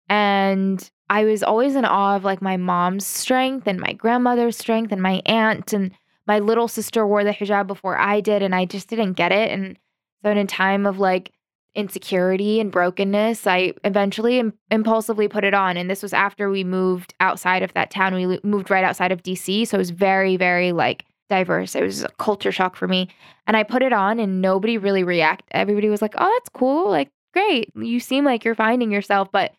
And 0.10 0.92
I 1.10 1.24
was 1.24 1.42
always 1.42 1.78
in 1.78 1.86
awe 1.86 2.18
of 2.18 2.26
like 2.26 2.42
my 2.42 2.58
mom's 2.58 3.08
strength 3.08 3.66
and 3.66 3.80
my 3.80 3.94
grandmother's 3.94 4.58
strength 4.58 4.92
and 4.92 5.02
my 5.02 5.22
aunt 5.26 5.72
and 5.72 5.94
my 6.28 6.40
little 6.40 6.68
sister 6.68 7.08
wore 7.08 7.24
the 7.24 7.32
hijab 7.32 7.66
before 7.66 7.98
I 7.98 8.20
did 8.20 8.42
and 8.42 8.54
I 8.54 8.66
just 8.66 8.90
didn't 8.90 9.14
get 9.14 9.32
it. 9.32 9.52
And 9.52 9.80
so 10.24 10.32
in 10.32 10.38
a 10.38 10.46
time 10.46 10.86
of 10.86 11.00
like 11.00 11.32
insecurity 11.76 12.60
and 12.60 12.72
brokenness, 12.72 13.46
I 13.46 13.74
eventually 13.84 14.40
Im- 14.40 14.54
impulsively 14.72 15.28
put 15.28 15.44
it 15.44 15.54
on. 15.54 15.78
And 15.78 15.90
this 15.90 16.02
was 16.02 16.12
after 16.12 16.50
we 16.50 16.64
moved 16.64 17.14
outside 17.20 17.62
of 17.62 17.72
that 17.74 17.92
town. 17.92 18.16
We 18.16 18.26
lo- 18.26 18.40
moved 18.44 18.72
right 18.72 18.84
outside 18.84 19.12
of 19.12 19.22
DC. 19.22 19.68
So 19.68 19.78
it 19.78 19.78
was 19.78 19.92
very, 19.92 20.38
very 20.38 20.72
like 20.72 21.06
diverse. 21.30 21.76
It 21.76 21.84
was 21.84 22.04
a 22.04 22.10
culture 22.18 22.52
shock 22.52 22.76
for 22.76 22.88
me. 22.88 23.10
And 23.46 23.56
I 23.56 23.64
put 23.64 23.84
it 23.84 23.94
on 23.94 24.20
and 24.20 24.42
nobody 24.42 24.78
really 24.78 25.04
reacted. 25.04 25.46
Everybody 25.52 25.88
was 25.90 26.02
like, 26.02 26.16
oh, 26.18 26.34
that's 26.38 26.50
cool. 26.50 26.90
Like, 26.90 27.10
great. 27.34 27.72
You 27.76 28.00
seem 28.00 28.26
like 28.26 28.44
you're 28.44 28.56
finding 28.56 28.92
yourself. 28.92 29.32
But 29.32 29.54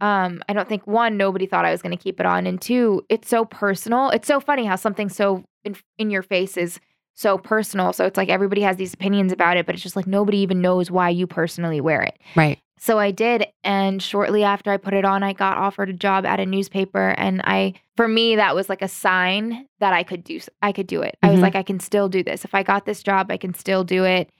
um, 0.00 0.42
I 0.48 0.52
don't 0.52 0.68
think 0.68 0.86
one, 0.86 1.16
nobody 1.16 1.46
thought 1.46 1.64
I 1.64 1.70
was 1.70 1.80
going 1.80 1.96
to 1.96 2.02
keep 2.02 2.20
it 2.20 2.26
on. 2.26 2.46
And 2.46 2.60
two, 2.60 3.06
it's 3.08 3.28
so 3.28 3.46
personal. 3.46 4.10
It's 4.10 4.28
so 4.28 4.40
funny 4.40 4.66
how 4.66 4.76
something 4.76 5.08
so 5.08 5.44
in, 5.64 5.76
in 5.96 6.10
your 6.10 6.22
face 6.22 6.56
is 6.56 6.80
so 7.14 7.38
personal. 7.38 7.92
So 7.92 8.04
it's 8.06 8.16
like 8.16 8.28
everybody 8.28 8.62
has 8.62 8.76
these 8.76 8.94
opinions 8.94 9.32
about 9.32 9.56
it, 9.56 9.66
but 9.66 9.74
it's 9.74 9.82
just 9.82 9.96
like 9.96 10.06
nobody 10.06 10.38
even 10.38 10.60
knows 10.60 10.90
why 10.90 11.08
you 11.10 11.26
personally 11.26 11.80
wear 11.80 12.02
it. 12.02 12.18
Right. 12.36 12.58
So 12.78 12.98
I 12.98 13.10
did. 13.12 13.46
And 13.62 14.02
shortly 14.02 14.42
after 14.42 14.72
I 14.72 14.76
put 14.76 14.94
it 14.94 15.04
on, 15.04 15.22
I 15.22 15.34
got 15.34 15.56
offered 15.56 15.88
a 15.90 15.92
job 15.92 16.26
at 16.26 16.40
a 16.40 16.46
newspaper. 16.46 17.10
And 17.16 17.40
I, 17.44 17.74
for 17.96 18.08
me, 18.08 18.34
that 18.36 18.56
was 18.56 18.68
like 18.68 18.82
a 18.82 18.88
sign 18.88 19.66
that 19.78 19.92
I 19.92 20.02
could 20.02 20.24
do, 20.24 20.40
I 20.62 20.72
could 20.72 20.88
do 20.88 21.00
it. 21.02 21.16
I 21.22 21.28
was 21.30 21.38
Mhm. 21.38 21.42
like, 21.42 21.54
I 21.54 21.62
can 21.62 21.78
still 21.78 22.08
do 22.08 22.24
this. 22.24 22.44
If 22.44 22.54
I 22.54 22.62
got 22.64 22.84
this 22.84 23.02
job, 23.02 23.30
I 23.30 23.36
can 23.36 23.54
still 23.54 23.84
do 23.84 24.04
it. 24.04 24.30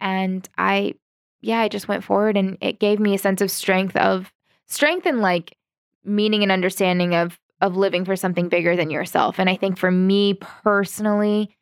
And 0.00 0.48
I, 0.58 0.94
yeah, 1.42 1.60
I 1.60 1.68
just 1.68 1.86
went 1.86 2.02
forward 2.02 2.36
and 2.36 2.58
it 2.60 2.80
gave 2.80 2.98
me 2.98 3.14
a 3.14 3.18
sense 3.18 3.40
of 3.40 3.50
strength 3.52 3.94
of 3.96 4.32
strength 4.66 5.06
and 5.06 5.20
like 5.20 5.56
meaning 6.04 6.42
and 6.42 6.50
understanding 6.50 7.14
of, 7.14 7.38
of 7.60 7.76
living 7.76 8.04
for 8.04 8.16
something 8.16 8.48
bigger 8.48 8.74
than 8.74 8.90
yourself. 8.90 9.38
And 9.38 9.48
I 9.48 9.54
think 9.54 9.78
for 9.78 9.92
me 9.92 10.34
personally, 10.34 11.54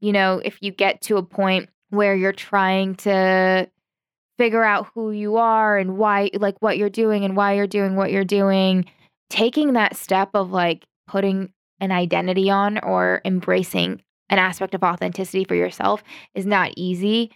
you 0.00 0.12
know, 0.12 0.40
if 0.44 0.58
you 0.60 0.70
get 0.70 1.00
to 1.02 1.16
a 1.16 1.22
point 1.22 1.68
where 1.90 2.14
you're 2.14 2.32
trying 2.32 2.94
to 2.96 3.68
figure 4.36 4.62
out 4.62 4.88
who 4.94 5.10
you 5.10 5.36
are 5.36 5.78
and 5.78 5.98
why, 5.98 6.30
like 6.34 6.56
what 6.60 6.78
you're 6.78 6.90
doing 6.90 7.24
and 7.24 7.36
why 7.36 7.54
you're 7.54 7.66
doing 7.66 7.96
what 7.96 8.12
you're 8.12 8.24
doing, 8.24 8.84
taking 9.30 9.72
that 9.72 9.96
step 9.96 10.30
of 10.34 10.50
like 10.50 10.84
putting 11.06 11.52
an 11.80 11.92
identity 11.92 12.50
on 12.50 12.78
or 12.78 13.20
embracing 13.24 14.02
an 14.30 14.38
aspect 14.38 14.74
of 14.74 14.82
authenticity 14.82 15.44
for 15.44 15.54
yourself 15.54 16.02
is 16.34 16.46
not 16.46 16.72
easy. 16.76 17.30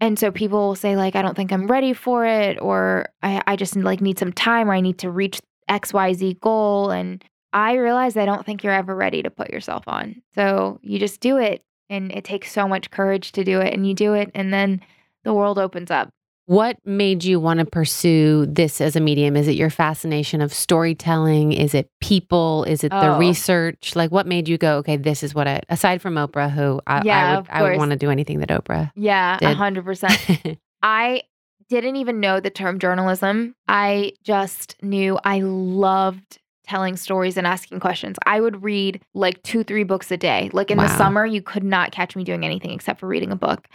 And 0.00 0.18
so 0.18 0.30
people 0.30 0.68
will 0.68 0.74
say, 0.74 0.96
like, 0.96 1.14
I 1.14 1.22
don't 1.22 1.36
think 1.36 1.52
I'm 1.52 1.66
ready 1.66 1.92
for 1.92 2.24
it, 2.24 2.58
or 2.60 3.06
I, 3.22 3.42
I 3.46 3.56
just 3.56 3.76
like 3.76 4.00
need 4.00 4.18
some 4.18 4.32
time, 4.32 4.70
or 4.70 4.72
I 4.72 4.80
need 4.80 4.98
to 4.98 5.10
reach 5.10 5.40
XYZ 5.68 6.40
goal. 6.40 6.90
And 6.90 7.22
I 7.52 7.74
realize 7.74 8.16
I 8.16 8.24
don't 8.24 8.46
think 8.46 8.64
you're 8.64 8.72
ever 8.72 8.94
ready 8.94 9.22
to 9.22 9.30
put 9.30 9.50
yourself 9.50 9.84
on. 9.86 10.22
So 10.34 10.78
you 10.82 10.98
just 10.98 11.20
do 11.20 11.36
it. 11.36 11.62
And 11.90 12.10
it 12.12 12.24
takes 12.24 12.50
so 12.52 12.66
much 12.66 12.90
courage 12.90 13.32
to 13.32 13.44
do 13.44 13.60
it. 13.60 13.74
And 13.74 13.86
you 13.86 13.92
do 13.92 14.14
it. 14.14 14.30
And 14.34 14.52
then 14.54 14.80
the 15.24 15.34
world 15.34 15.58
opens 15.58 15.90
up. 15.90 16.08
What 16.46 16.78
made 16.84 17.22
you 17.22 17.38
want 17.38 17.60
to 17.60 17.64
pursue 17.66 18.46
this 18.46 18.80
as 18.80 18.96
a 18.96 19.00
medium? 19.00 19.36
Is 19.36 19.46
it 19.46 19.54
your 19.54 19.70
fascination 19.70 20.40
of 20.40 20.52
storytelling? 20.52 21.52
Is 21.52 21.74
it 21.74 21.88
people? 22.00 22.64
Is 22.64 22.82
it 22.82 22.90
the 22.90 23.10
Oh. 23.14 23.18
research? 23.18 23.94
Like, 23.94 24.10
what 24.10 24.26
made 24.26 24.48
you 24.48 24.58
go, 24.58 24.78
okay, 24.78 24.96
this 24.96 25.22
is 25.22 25.32
what 25.34 25.46
I, 25.46 25.60
aside 25.68 26.02
from 26.02 26.14
Oprah, 26.14 26.50
who 26.50 26.80
I, 26.88 27.02
Yeah, 27.04 27.18
I 27.18 27.36
would, 27.36 27.46
I 27.50 27.62
would 27.62 27.76
want 27.76 27.90
to 27.92 27.96
do 27.96 28.10
anything 28.10 28.40
that 28.40 28.48
Oprah 28.48 28.90
Yeah, 28.96 29.36
a 29.36 29.38
Did. 29.40 29.56
hundred 29.58 29.84
percent. 29.84 30.18
I 30.82 31.22
didn't 31.68 31.96
even 31.96 32.18
know 32.18 32.40
the 32.40 32.50
term 32.50 32.80
journalism. 32.80 33.54
I 33.68 34.14
just 34.24 34.74
knew 34.82 35.20
I 35.22 35.40
loved 35.42 36.40
telling 36.70 36.96
stories 36.96 37.36
and 37.36 37.48
asking 37.48 37.80
questions. 37.80 38.16
I 38.26 38.40
would 38.40 38.62
read 38.62 39.02
like 39.12 39.42
two, 39.42 39.64
three 39.64 39.82
books 39.82 40.12
a 40.12 40.16
day. 40.16 40.50
Like 40.52 40.70
in 40.70 40.78
the 40.78 40.86
summer, 40.96 41.26
you 41.26 41.42
could 41.42 41.64
not 41.64 41.90
catch 41.90 42.14
me 42.14 42.22
doing 42.22 42.44
anything 42.44 42.70
except 42.70 43.00
for 43.00 43.08
reading 43.08 43.32
a 43.32 43.36
book. 43.36 43.66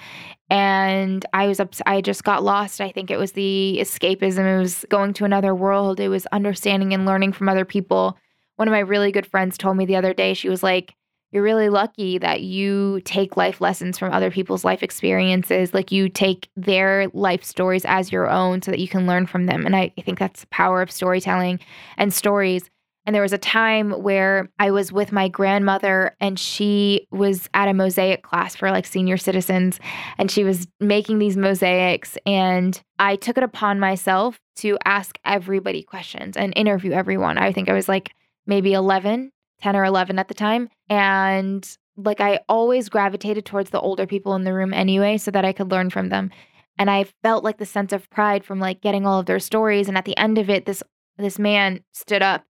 And 0.49 1.25
I 1.33 1.47
was, 1.47 1.59
ups- 1.59 1.81
I 1.85 1.99
just 1.99 2.23
got 2.23 2.41
lost. 2.41 2.79
I 2.79 2.93
think 2.93 3.11
it 3.11 3.17
was 3.17 3.33
the 3.33 3.79
escapism. 3.81 4.45
It 4.45 4.59
was 4.59 4.85
going 4.89 5.11
to 5.15 5.25
another 5.25 5.53
world. 5.53 5.99
It 5.99 6.07
was 6.07 6.25
understanding 6.27 6.93
and 6.93 7.05
learning 7.05 7.33
from 7.33 7.49
other 7.49 7.65
people. 7.65 8.17
One 8.55 8.69
of 8.69 8.71
my 8.71 8.79
really 8.79 9.11
good 9.11 9.27
friends 9.27 9.57
told 9.57 9.75
me 9.75 9.85
the 9.85 9.97
other 9.97 10.13
day, 10.13 10.33
she 10.33 10.47
was 10.47 10.63
like, 10.63 10.95
you're 11.31 11.43
really 11.43 11.67
lucky 11.67 12.17
that 12.19 12.43
you 12.43 13.01
take 13.03 13.35
life 13.35 13.59
lessons 13.59 13.97
from 13.97 14.13
other 14.13 14.31
people's 14.31 14.63
life 14.63 14.81
experiences. 14.81 15.73
Like 15.73 15.91
you 15.91 16.07
take 16.07 16.47
their 16.55 17.09
life 17.09 17.43
stories 17.43 17.83
as 17.83 18.09
your 18.09 18.29
own 18.29 18.61
so 18.61 18.71
that 18.71 18.79
you 18.79 18.87
can 18.87 19.05
learn 19.05 19.25
from 19.25 19.47
them. 19.47 19.65
And 19.65 19.75
I, 19.75 19.91
I 19.97 20.01
think 20.01 20.17
that's 20.17 20.41
the 20.41 20.47
power 20.47 20.81
of 20.81 20.89
storytelling 20.89 21.59
and 21.97 22.13
stories. 22.13 22.69
And 23.05 23.13
there 23.13 23.21
was 23.21 23.33
a 23.33 23.37
time 23.37 23.91
where 23.91 24.49
I 24.57 24.71
was 24.71 24.91
with 24.91 25.11
my 25.11 25.27
grandmother 25.27 26.15
and 26.19 26.39
she 26.39 27.07
was 27.11 27.47
at 27.53 27.67
a 27.67 27.73
mosaic 27.73 28.23
class 28.23 28.55
for 28.55 28.71
like 28.71 28.85
senior 28.85 29.17
citizens 29.17 29.79
and 30.17 30.31
she 30.31 30.43
was 30.43 30.67
making 30.79 31.19
these 31.19 31.37
mosaics. 31.37 32.17
And 32.25 32.81
I 32.97 33.15
took 33.15 33.37
it 33.37 33.43
upon 33.43 33.79
myself 33.79 34.39
to 34.57 34.77
ask 34.85 35.19
everybody 35.23 35.83
questions 35.83 36.35
and 36.35 36.53
interview 36.55 36.93
everyone. 36.93 37.37
I 37.37 37.51
think 37.51 37.69
I 37.69 37.73
was 37.73 37.87
like 37.87 38.13
maybe 38.47 38.73
11, 38.73 39.31
10 39.61 39.75
or 39.75 39.85
11 39.85 40.17
at 40.17 40.27
the 40.27 40.33
time. 40.33 40.69
And 40.89 41.77
like 41.97 42.21
I 42.21 42.39
always 42.49 42.89
gravitated 42.89 43.45
towards 43.45 43.69
the 43.69 43.79
older 43.79 44.07
people 44.07 44.35
in 44.35 44.43
the 44.43 44.53
room 44.53 44.73
anyway 44.73 45.17
so 45.17 45.31
that 45.31 45.45
I 45.45 45.53
could 45.53 45.71
learn 45.71 45.89
from 45.89 46.09
them. 46.09 46.31
And 46.77 46.89
I 46.89 47.05
felt 47.23 47.43
like 47.43 47.57
the 47.57 47.65
sense 47.65 47.93
of 47.93 48.09
pride 48.09 48.43
from 48.43 48.59
like 48.59 48.81
getting 48.81 49.05
all 49.05 49.19
of 49.19 49.27
their 49.27 49.39
stories. 49.39 49.87
And 49.87 49.97
at 49.97 50.05
the 50.05 50.17
end 50.17 50.37
of 50.37 50.49
it, 50.49 50.65
this 50.65 50.83
this 51.17 51.39
man 51.39 51.81
stood 51.93 52.21
up 52.21 52.43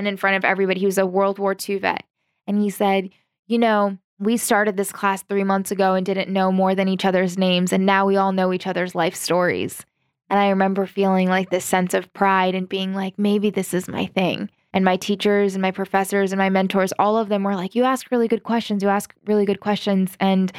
and 0.00 0.08
in 0.08 0.16
front 0.16 0.36
of 0.36 0.44
everybody. 0.44 0.80
He 0.80 0.86
was 0.86 0.98
a 0.98 1.06
World 1.06 1.38
War 1.38 1.54
II 1.68 1.78
vet. 1.78 2.04
And 2.46 2.60
he 2.60 2.70
said, 2.70 3.10
You 3.46 3.58
know, 3.58 3.98
we 4.18 4.36
started 4.36 4.76
this 4.76 4.92
class 4.92 5.22
three 5.22 5.44
months 5.44 5.70
ago 5.70 5.94
and 5.94 6.04
didn't 6.04 6.32
know 6.32 6.50
more 6.50 6.74
than 6.74 6.88
each 6.88 7.04
other's 7.04 7.38
names. 7.38 7.72
And 7.72 7.86
now 7.86 8.06
we 8.06 8.16
all 8.16 8.32
know 8.32 8.52
each 8.52 8.66
other's 8.66 8.94
life 8.94 9.14
stories. 9.14 9.84
And 10.28 10.38
I 10.38 10.48
remember 10.48 10.86
feeling 10.86 11.28
like 11.28 11.50
this 11.50 11.64
sense 11.64 11.94
of 11.94 12.12
pride 12.12 12.54
and 12.54 12.68
being 12.68 12.94
like, 12.94 13.18
maybe 13.18 13.50
this 13.50 13.74
is 13.74 13.88
my 13.88 14.06
thing. 14.06 14.50
And 14.72 14.84
my 14.84 14.96
teachers 14.96 15.54
and 15.54 15.62
my 15.62 15.72
professors 15.72 16.32
and 16.32 16.38
my 16.38 16.48
mentors, 16.48 16.92
all 16.98 17.18
of 17.18 17.28
them 17.28 17.42
were 17.42 17.56
like, 17.56 17.74
You 17.74 17.84
ask 17.84 18.10
really 18.10 18.28
good 18.28 18.42
questions. 18.42 18.82
You 18.82 18.88
ask 18.88 19.14
really 19.26 19.44
good 19.44 19.60
questions. 19.60 20.16
And 20.18 20.50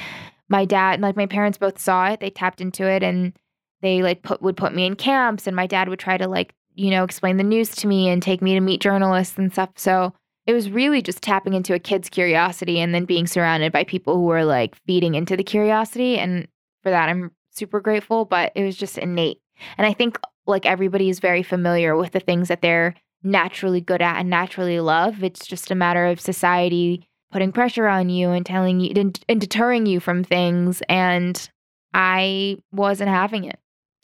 my 0.49 0.65
dad, 0.65 1.01
like 1.01 1.15
my 1.15 1.25
parents 1.25 1.57
both 1.57 1.79
saw 1.79 2.09
it. 2.09 2.19
They 2.19 2.29
tapped 2.29 2.61
into 2.61 2.85
it 2.85 3.03
and 3.03 3.33
they 3.81 4.03
like 4.03 4.21
put 4.21 4.41
would 4.41 4.57
put 4.57 4.75
me 4.75 4.85
in 4.85 4.95
camps 4.95 5.47
and 5.47 5.55
my 5.55 5.65
dad 5.65 5.89
would 5.89 5.99
try 5.99 6.17
to 6.17 6.27
like 6.27 6.53
you 6.81 6.89
know, 6.89 7.03
explain 7.03 7.37
the 7.37 7.43
news 7.43 7.69
to 7.75 7.85
me 7.85 8.09
and 8.09 8.23
take 8.23 8.41
me 8.41 8.55
to 8.55 8.59
meet 8.59 8.81
journalists 8.81 9.37
and 9.37 9.51
stuff. 9.51 9.69
So 9.75 10.13
it 10.47 10.53
was 10.53 10.71
really 10.71 11.03
just 11.03 11.21
tapping 11.21 11.53
into 11.53 11.75
a 11.75 11.79
kid's 11.79 12.09
curiosity 12.09 12.79
and 12.79 12.95
then 12.95 13.05
being 13.05 13.27
surrounded 13.27 13.71
by 13.71 13.83
people 13.83 14.15
who 14.15 14.23
were 14.23 14.43
like 14.43 14.75
feeding 14.87 15.13
into 15.13 15.37
the 15.37 15.43
curiosity. 15.43 16.17
And 16.17 16.47
for 16.81 16.89
that, 16.89 17.07
I'm 17.07 17.29
super 17.51 17.81
grateful, 17.81 18.25
but 18.25 18.51
it 18.55 18.65
was 18.65 18.75
just 18.75 18.97
innate. 18.97 19.37
And 19.77 19.85
I 19.85 19.93
think 19.93 20.19
like 20.47 20.65
everybody 20.65 21.09
is 21.09 21.19
very 21.19 21.43
familiar 21.43 21.95
with 21.95 22.13
the 22.13 22.19
things 22.19 22.47
that 22.47 22.63
they're 22.63 22.95
naturally 23.21 23.79
good 23.79 24.01
at 24.01 24.17
and 24.17 24.31
naturally 24.31 24.79
love. 24.79 25.23
It's 25.23 25.45
just 25.45 25.69
a 25.69 25.75
matter 25.75 26.07
of 26.07 26.19
society 26.19 27.07
putting 27.31 27.51
pressure 27.51 27.87
on 27.87 28.09
you 28.09 28.31
and 28.31 28.43
telling 28.43 28.79
you 28.79 28.91
and 29.29 29.39
deterring 29.39 29.85
you 29.85 29.99
from 29.99 30.23
things. 30.23 30.81
And 30.89 31.47
I 31.93 32.57
wasn't 32.71 33.11
having 33.11 33.43
it. 33.43 33.59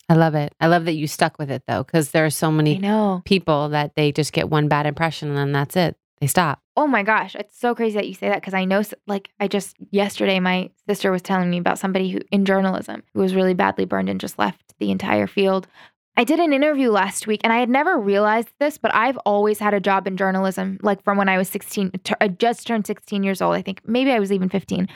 I 0.09 0.15
love 0.15 0.35
it. 0.35 0.53
I 0.59 0.67
love 0.67 0.85
that 0.85 0.93
you 0.93 1.07
stuck 1.07 1.37
with 1.37 1.51
it 1.51 1.63
though, 1.67 1.83
because 1.83 2.11
there 2.11 2.25
are 2.25 2.29
so 2.29 2.51
many 2.51 2.81
people 3.25 3.69
that 3.69 3.95
they 3.95 4.11
just 4.11 4.33
get 4.33 4.49
one 4.49 4.67
bad 4.67 4.85
impression 4.85 5.29
and 5.29 5.37
then 5.37 5.51
that's 5.51 5.75
it. 5.75 5.97
They 6.19 6.27
stop. 6.27 6.61
Oh 6.75 6.87
my 6.87 7.03
gosh, 7.03 7.35
it's 7.35 7.59
so 7.59 7.75
crazy 7.75 7.95
that 7.95 8.07
you 8.07 8.13
say 8.13 8.29
that 8.29 8.41
because 8.41 8.53
I 8.53 8.65
know, 8.65 8.81
like, 9.05 9.29
I 9.39 9.47
just 9.47 9.75
yesterday 9.91 10.39
my 10.39 10.71
sister 10.87 11.11
was 11.11 11.21
telling 11.21 11.49
me 11.49 11.57
about 11.57 11.77
somebody 11.77 12.09
who 12.09 12.19
in 12.31 12.45
journalism 12.45 13.03
who 13.13 13.19
was 13.19 13.35
really 13.35 13.53
badly 13.53 13.85
burned 13.85 14.09
and 14.09 14.19
just 14.19 14.39
left 14.39 14.73
the 14.79 14.91
entire 14.91 15.27
field. 15.27 15.67
I 16.15 16.23
did 16.23 16.39
an 16.39 16.53
interview 16.53 16.89
last 16.89 17.27
week 17.27 17.41
and 17.43 17.53
I 17.53 17.59
had 17.59 17.69
never 17.69 17.99
realized 17.99 18.49
this, 18.59 18.79
but 18.79 18.95
I've 18.95 19.17
always 19.17 19.59
had 19.59 19.75
a 19.75 19.79
job 19.79 20.07
in 20.07 20.17
journalism, 20.17 20.79
like 20.81 21.03
from 21.03 21.17
when 21.17 21.29
I 21.29 21.37
was 21.37 21.49
16, 21.49 21.91
I 22.19 22.29
just 22.29 22.65
turned 22.65 22.87
16 22.87 23.21
years 23.21 23.39
old. 23.39 23.55
I 23.55 23.61
think 23.61 23.81
maybe 23.85 24.11
I 24.11 24.19
was 24.19 24.31
even 24.31 24.49
15. 24.49 24.87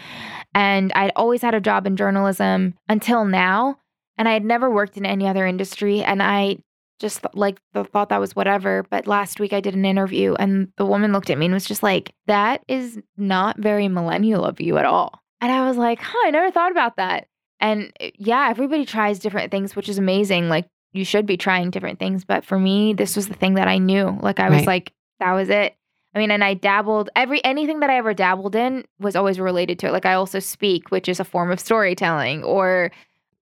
And 0.56 0.92
I'd 0.94 1.12
always 1.16 1.44
had 1.44 1.54
a 1.54 1.62
job 1.62 1.86
in 1.86 1.96
journalism 1.96 2.74
until 2.90 3.26
now 3.26 3.78
and 4.18 4.28
I 4.28 4.34
had 4.34 4.46
never 4.46 4.70
worked 4.70 4.98
in 4.98 5.06
any 5.06 5.28
other 5.28 5.46
industry. 5.46 6.04
And 6.04 6.22
I 6.22 6.58
just 7.00 7.26
like 7.34 7.60
thought 7.74 8.10
that 8.10 8.20
was 8.20 8.36
whatever. 8.36 8.86
But 8.90 9.08
last 9.08 9.40
week 9.40 9.54
I 9.54 9.60
did 9.60 9.74
an 9.74 9.86
interview 9.86 10.36
and 10.36 10.68
the 10.78 10.86
woman 10.86 11.12
looked 11.12 11.30
at 11.30 11.38
me 11.38 11.46
and 11.46 11.54
was 11.54 11.66
just 11.66 11.84
like, 11.84 12.14
that 12.28 12.64
is 12.68 13.00
not 13.18 13.58
very 13.58 13.88
millennial 13.88 14.46
of 14.46 14.62
you 14.62 14.78
at 14.78 14.86
all. 14.86 15.20
And 15.42 15.52
I 15.52 15.68
was 15.68 15.78
like, 15.78 16.00
huh, 16.00 16.20
I 16.26 16.32
never 16.32 16.52
thought 16.52 16.72
about 16.72 16.98
that. 16.98 17.28
And 17.60 17.92
eh, 18.00 18.12
yeah, 18.18 18.48
everybody 18.50 18.86
tries 18.86 19.20
different 19.20 19.52
things, 19.52 19.76
which 19.76 19.90
is 19.90 19.98
amazing. 19.98 20.50
Like 20.50 20.68
you 20.94 21.04
should 21.04 21.26
be 21.26 21.38
trying 21.38 21.72
different 21.72 21.98
things. 22.00 22.24
But 22.24 22.46
for 22.46 22.60
me, 22.60 22.94
this 22.94 23.16
was 23.16 23.28
the 23.28 23.34
thing 23.34 23.56
that 23.56 23.68
I 23.68 23.80
knew. 23.80 24.18
Like 24.22 24.40
I 24.40 24.50
was 24.50 24.60
right. 24.60 24.68
like, 24.68 24.94
that 25.20 25.34
was 25.34 25.50
it. 25.50 25.76
I 26.14 26.20
mean, 26.20 26.30
and 26.30 26.44
I 26.44 26.54
dabbled 26.54 27.10
every 27.16 27.44
anything 27.46 27.80
that 27.80 27.90
I 27.90 27.98
ever 27.98 28.14
dabbled 28.14 28.56
in 28.56 28.84
was 29.00 29.16
always 29.16 29.40
related 29.40 29.80
to 29.80 29.88
it. 29.88 29.94
Like 29.94 30.06
I 30.06 30.14
also 30.14 30.40
speak, 30.40 30.92
which 30.92 31.08
is 31.08 31.20
a 31.20 31.24
form 31.24 31.52
of 31.52 31.60
storytelling, 31.60 32.44
or 32.44 32.92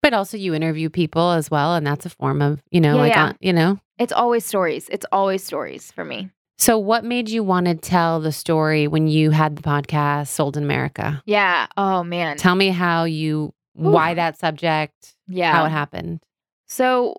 but 0.01 0.13
also 0.13 0.37
you 0.37 0.53
interview 0.53 0.89
people 0.89 1.31
as 1.31 1.51
well, 1.51 1.75
and 1.75 1.85
that's 1.85 2.05
a 2.05 2.09
form 2.09 2.41
of, 2.41 2.61
you 2.71 2.81
know, 2.81 2.95
yeah, 2.95 3.01
like, 3.01 3.13
yeah. 3.13 3.25
On, 3.25 3.37
you 3.39 3.53
know. 3.53 3.79
It's 3.97 4.13
always 4.13 4.45
stories. 4.45 4.87
It's 4.89 5.05
always 5.11 5.43
stories 5.43 5.91
for 5.91 6.05
me. 6.05 6.29
So 6.57 6.77
what 6.77 7.05
made 7.05 7.29
you 7.29 7.41
want 7.41 7.67
to 7.67 7.75
tell 7.75 8.19
the 8.19 8.33
story 8.33 8.87
when 8.87 9.07
you 9.07 9.31
had 9.31 9.55
the 9.55 9.61
podcast 9.61 10.27
Sold 10.27 10.57
in 10.57 10.63
America? 10.63 11.23
Yeah. 11.25 11.67
Oh 11.77 12.03
man. 12.03 12.35
Tell 12.35 12.55
me 12.55 12.67
how 12.69 13.05
you 13.05 13.53
Oof. 13.77 13.93
why 13.93 14.13
that 14.13 14.37
subject, 14.37 15.15
yeah. 15.29 15.53
how 15.53 15.63
it 15.65 15.69
happened. 15.69 16.19
So 16.67 17.15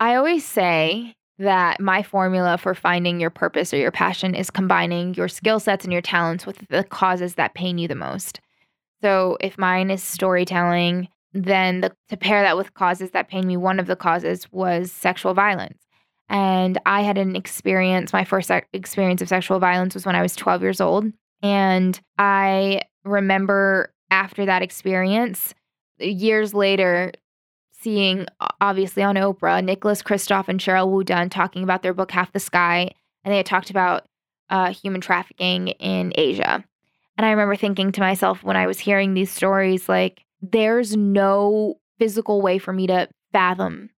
I 0.00 0.14
always 0.14 0.44
say 0.44 1.14
that 1.38 1.80
my 1.80 2.02
formula 2.02 2.56
for 2.56 2.74
finding 2.74 3.20
your 3.20 3.28
purpose 3.28 3.74
or 3.74 3.76
your 3.76 3.90
passion 3.90 4.34
is 4.34 4.50
combining 4.50 5.14
your 5.14 5.28
skill 5.28 5.60
sets 5.60 5.84
and 5.84 5.92
your 5.92 6.02
talents 6.02 6.46
with 6.46 6.66
the 6.68 6.82
causes 6.84 7.34
that 7.34 7.52
pain 7.54 7.76
you 7.76 7.88
the 7.88 7.94
most. 7.94 8.40
So 9.02 9.36
if 9.40 9.58
mine 9.58 9.90
is 9.90 10.02
storytelling, 10.02 11.08
then 11.32 11.80
the, 11.82 11.92
to 12.08 12.16
pair 12.16 12.42
that 12.42 12.56
with 12.56 12.74
causes 12.74 13.10
that 13.10 13.28
pain 13.28 13.46
me, 13.46 13.56
one 13.56 13.78
of 13.78 13.86
the 13.86 13.96
causes 13.96 14.50
was 14.50 14.90
sexual 14.90 15.34
violence. 15.34 15.78
And 16.28 16.78
I 16.84 17.02
had 17.02 17.16
an 17.16 17.36
experience, 17.36 18.12
my 18.12 18.24
first 18.24 18.50
experience 18.72 19.22
of 19.22 19.28
sexual 19.28 19.58
violence 19.58 19.94
was 19.94 20.04
when 20.04 20.16
I 20.16 20.22
was 20.22 20.36
12 20.36 20.62
years 20.62 20.80
old. 20.80 21.06
And 21.42 21.98
I 22.18 22.82
remember 23.04 23.94
after 24.10 24.44
that 24.46 24.62
experience, 24.62 25.54
years 25.98 26.52
later, 26.54 27.12
seeing 27.72 28.26
obviously 28.60 29.02
on 29.02 29.14
Oprah, 29.14 29.64
Nicholas 29.64 30.02
Kristof 30.02 30.48
and 30.48 30.60
Sheryl 30.60 30.88
WuDunn 30.88 31.30
talking 31.30 31.62
about 31.62 31.82
their 31.82 31.94
book 31.94 32.10
Half 32.10 32.32
the 32.32 32.40
Sky. 32.40 32.90
And 33.24 33.32
they 33.32 33.38
had 33.38 33.46
talked 33.46 33.70
about 33.70 34.06
uh, 34.50 34.72
human 34.72 35.00
trafficking 35.00 35.68
in 35.68 36.12
Asia. 36.14 36.64
And 37.16 37.26
I 37.26 37.30
remember 37.30 37.56
thinking 37.56 37.92
to 37.92 38.00
myself 38.00 38.42
when 38.42 38.56
I 38.56 38.66
was 38.66 38.78
hearing 38.78 39.14
these 39.14 39.30
stories, 39.30 39.88
like, 39.88 40.24
there's 40.40 40.96
no 40.96 41.78
physical 41.98 42.40
way 42.40 42.58
for 42.58 42.72
me 42.72 42.86
to 42.86 43.08
fathom 43.32 43.90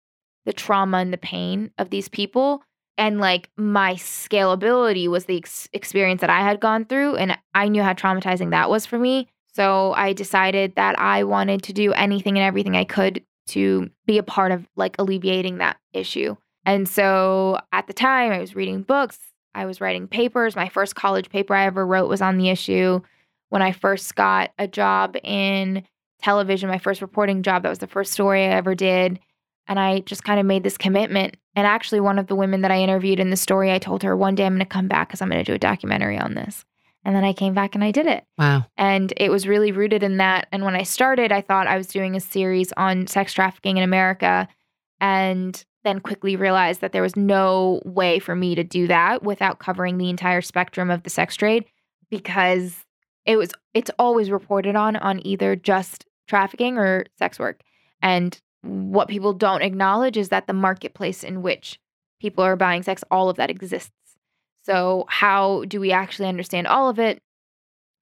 the 0.45 0.52
trauma 0.52 0.99
and 0.99 1.12
the 1.12 1.18
pain 1.18 1.71
of 1.78 1.90
these 1.90 2.09
people. 2.09 2.62
And 2.97 3.21
like 3.21 3.50
my 3.57 3.95
scalability 3.95 5.07
was 5.09 5.26
the 5.26 5.37
ex- 5.37 5.68
experience 5.73 6.21
that 6.21 6.30
I 6.30 6.40
had 6.40 6.59
gone 6.59 6.85
through, 6.85 7.16
and 7.16 7.37
I 7.54 7.68
knew 7.68 7.83
how 7.83 7.92
traumatizing 7.92 8.50
that 8.50 8.71
was 8.71 8.87
for 8.87 8.99
me. 8.99 9.28
So 9.52 9.92
I 9.92 10.12
decided 10.12 10.75
that 10.76 10.99
I 10.99 11.25
wanted 11.25 11.62
to 11.64 11.73
do 11.73 11.92
anything 11.92 12.38
and 12.38 12.47
everything 12.47 12.76
I 12.76 12.85
could 12.85 13.23
to 13.49 13.90
be 14.07 14.18
a 14.18 14.23
part 14.23 14.52
of 14.52 14.66
like 14.76 14.97
alleviating 14.99 15.59
that 15.59 15.78
issue. 15.92 16.37
And 16.64 16.88
so 16.88 17.59
at 17.73 17.87
the 17.87 17.92
time, 17.92 18.33
I 18.33 18.40
was 18.40 18.54
reading 18.54 18.83
books, 18.83 19.18
I 19.54 19.66
was 19.66 19.80
writing 19.80 20.07
papers. 20.07 20.54
My 20.54 20.68
first 20.68 20.95
college 20.95 21.30
paper 21.30 21.54
I 21.54 21.66
ever 21.66 21.87
wrote 21.87 22.09
was 22.09 22.23
on 22.23 22.38
the 22.38 22.50
issue. 22.50 23.00
When 23.49 23.62
I 23.62 23.73
first 23.73 24.14
got 24.14 24.50
a 24.59 24.68
job 24.68 25.16
in 25.25 25.85
television, 26.22 26.68
my 26.68 26.78
first 26.78 27.00
reporting 27.00 27.42
job. 27.42 27.62
That 27.62 27.68
was 27.68 27.78
the 27.78 27.87
first 27.87 28.12
story 28.12 28.44
I 28.44 28.50
ever 28.50 28.75
did. 28.75 29.18
And 29.66 29.78
I 29.78 30.00
just 30.00 30.25
kind 30.25 30.40
of 30.40 30.46
made 30.46 30.62
this 30.62 30.78
commitment. 30.78 31.37
And 31.54 31.66
actually, 31.66 32.00
one 32.00 32.18
of 32.18 32.26
the 32.26 32.37
women 32.37 32.62
that 32.62 32.70
I 32.70 32.80
interviewed 32.80 33.20
in 33.20 33.30
the 33.30 33.37
story, 33.37 33.72
I 33.72 33.78
told 33.78 34.02
her 34.02 34.16
one 34.16 34.34
day 34.34 34.46
I'm 34.46 34.54
going 34.54 34.60
to 34.60 34.66
come 34.66 34.88
back 34.88 35.08
because 35.08 35.20
I'm 35.20 35.28
going 35.28 35.44
to 35.44 35.50
do 35.50 35.54
a 35.54 35.58
documentary 35.58 36.18
on 36.18 36.34
this. 36.34 36.64
And 37.04 37.14
then 37.14 37.25
I 37.25 37.32
came 37.32 37.54
back 37.54 37.75
and 37.75 37.84
I 37.84 37.90
did 37.90 38.06
it. 38.06 38.25
Wow. 38.38 38.64
And 38.76 39.12
it 39.16 39.30
was 39.30 39.46
really 39.46 39.72
rooted 39.72 40.02
in 40.02 40.16
that. 40.18 40.46
And 40.52 40.64
when 40.64 40.75
I 40.75 40.82
started, 40.82 41.32
I 41.32 41.40
thought 41.40 41.66
I 41.66 41.76
was 41.76 41.87
doing 41.87 42.16
a 42.16 42.20
series 42.20 42.72
on 42.76 43.06
sex 43.06 43.32
trafficking 43.32 43.76
in 43.76 43.82
America. 43.82 44.48
And 45.00 45.64
then 45.84 46.00
quickly 46.00 46.37
realized 46.37 46.80
that 46.80 46.92
there 46.92 47.02
was 47.02 47.16
no 47.16 47.80
way 47.84 48.18
for 48.18 48.34
me 48.34 48.54
to 48.54 48.64
do 48.64 48.87
that 48.88 49.22
without 49.22 49.58
covering 49.58 49.96
the 49.96 50.10
entire 50.10 50.42
spectrum 50.42 50.90
of 50.90 51.02
the 51.02 51.10
sex 51.10 51.37
trade 51.37 51.64
because 52.10 52.84
it 53.25 53.37
was 53.37 53.52
it's 53.75 53.90
always 53.98 54.30
reported 54.30 54.75
on 54.75 54.96
on 54.96 55.25
either 55.26 55.54
just 55.54 56.04
trafficking 56.28 56.78
or 56.78 57.06
sex 57.18 57.38
work. 57.38 57.61
And 58.00 58.38
what 58.62 59.08
people 59.08 59.32
don't 59.32 59.62
acknowledge 59.62 60.16
is 60.16 60.28
that 60.28 60.47
the 60.47 60.52
marketplace 60.52 61.25
in 61.25 61.42
which 61.42 61.80
people 62.20 62.44
are 62.44 62.56
buying 62.56 62.82
sex, 62.82 63.02
all 63.11 63.28
of 63.28 63.37
that 63.37 63.50
exists. 63.50 63.90
So, 64.62 65.06
how 65.08 65.64
do 65.66 65.80
we 65.80 65.92
actually 65.92 66.28
understand 66.28 66.66
all 66.66 66.88
of 66.88 66.99
it? 66.99 67.23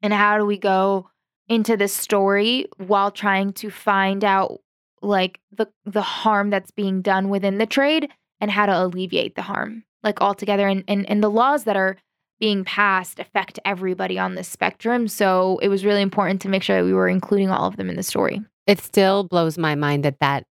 And 0.02 0.12
how 0.12 0.38
do 0.38 0.44
we 0.44 0.58
go 0.58 1.08
into 1.48 1.76
this 1.76 1.94
story 1.94 2.66
while 2.78 3.10
trying 3.10 3.52
to 3.54 3.70
find 3.70 4.24
out 4.24 4.60
like 5.02 5.40
the 5.52 5.66
the 5.84 6.02
harm 6.02 6.50
that's 6.50 6.70
being 6.70 7.02
done 7.02 7.28
within 7.28 7.58
the 7.58 7.66
trade 7.66 8.08
and 8.40 8.50
how 8.50 8.66
to 8.66 8.84
alleviate 8.84 9.36
the 9.36 9.42
harm 9.42 9.84
like 10.02 10.20
altogether 10.20 10.66
and, 10.66 10.82
and 10.88 11.08
and 11.08 11.22
the 11.22 11.30
laws 11.30 11.64
that 11.64 11.76
are 11.76 11.96
being 12.40 12.64
passed 12.64 13.18
affect 13.18 13.58
everybody 13.64 14.18
on 14.18 14.34
this 14.34 14.48
spectrum. 14.48 15.08
So 15.08 15.58
it 15.62 15.68
was 15.68 15.84
really 15.84 16.02
important 16.02 16.40
to 16.42 16.48
make 16.48 16.62
sure 16.62 16.76
that 16.78 16.84
we 16.84 16.92
were 16.92 17.08
including 17.08 17.50
all 17.50 17.66
of 17.66 17.76
them 17.76 17.88
in 17.88 17.96
the 17.96 18.02
story. 18.02 18.40
It 18.66 18.80
still 18.80 19.24
blows 19.24 19.56
my 19.58 19.74
mind 19.74 20.04
that 20.04 20.20
that 20.20 20.44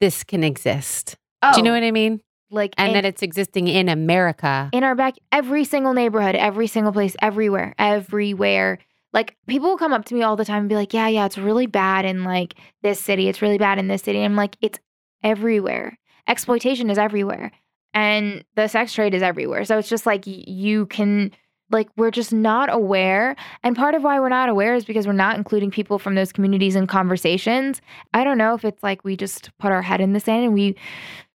this 0.00 0.22
can 0.24 0.44
exist. 0.44 1.16
Oh, 1.42 1.52
Do 1.52 1.58
you 1.58 1.64
know 1.64 1.70
oh. 1.70 1.74
what 1.74 1.82
I 1.82 1.90
mean? 1.90 2.20
like 2.50 2.74
And 2.78 2.88
in, 2.88 2.94
that 2.94 3.04
it's 3.04 3.22
existing 3.22 3.68
in 3.68 3.88
America. 3.88 4.68
in 4.72 4.84
our 4.84 4.94
back, 4.94 5.14
every 5.32 5.64
single 5.64 5.92
neighborhood, 5.92 6.36
every 6.36 6.66
single 6.66 6.92
place, 6.92 7.16
everywhere, 7.20 7.74
everywhere. 7.78 8.78
Like 9.12 9.36
people 9.46 9.70
will 9.70 9.78
come 9.78 9.92
up 9.92 10.04
to 10.06 10.14
me 10.14 10.22
all 10.22 10.36
the 10.36 10.44
time 10.44 10.60
and 10.60 10.68
be 10.68 10.74
like, 10.74 10.92
"Yeah, 10.92 11.08
yeah, 11.08 11.24
it's 11.26 11.38
really 11.38 11.66
bad 11.66 12.04
in 12.04 12.24
like 12.24 12.54
this 12.82 13.00
city. 13.00 13.28
It's 13.28 13.42
really 13.42 13.58
bad 13.58 13.78
in 13.78 13.88
this 13.88 14.02
city." 14.02 14.18
And 14.18 14.26
I'm 14.26 14.36
like, 14.36 14.56
"It's 14.60 14.78
everywhere. 15.22 15.98
Exploitation 16.28 16.90
is 16.90 16.98
everywhere, 16.98 17.50
and 17.94 18.44
the 18.56 18.68
sex 18.68 18.92
trade 18.92 19.14
is 19.14 19.22
everywhere." 19.22 19.64
So 19.64 19.78
it's 19.78 19.88
just 19.88 20.06
like 20.06 20.24
you 20.26 20.86
can 20.86 21.32
like 21.70 21.88
we're 21.96 22.10
just 22.10 22.32
not 22.32 22.72
aware 22.72 23.34
and 23.62 23.74
part 23.74 23.94
of 23.94 24.02
why 24.02 24.20
we're 24.20 24.28
not 24.28 24.50
aware 24.50 24.74
is 24.74 24.84
because 24.84 25.06
we're 25.06 25.14
not 25.14 25.36
including 25.38 25.70
people 25.70 25.98
from 25.98 26.14
those 26.14 26.30
communities 26.30 26.76
in 26.76 26.86
conversations 26.86 27.80
i 28.12 28.22
don't 28.22 28.36
know 28.36 28.52
if 28.52 28.66
it's 28.66 28.82
like 28.82 29.02
we 29.02 29.16
just 29.16 29.50
put 29.58 29.72
our 29.72 29.80
head 29.80 29.98
in 29.98 30.12
the 30.12 30.20
sand 30.20 30.44
and 30.44 30.52
we 30.52 30.76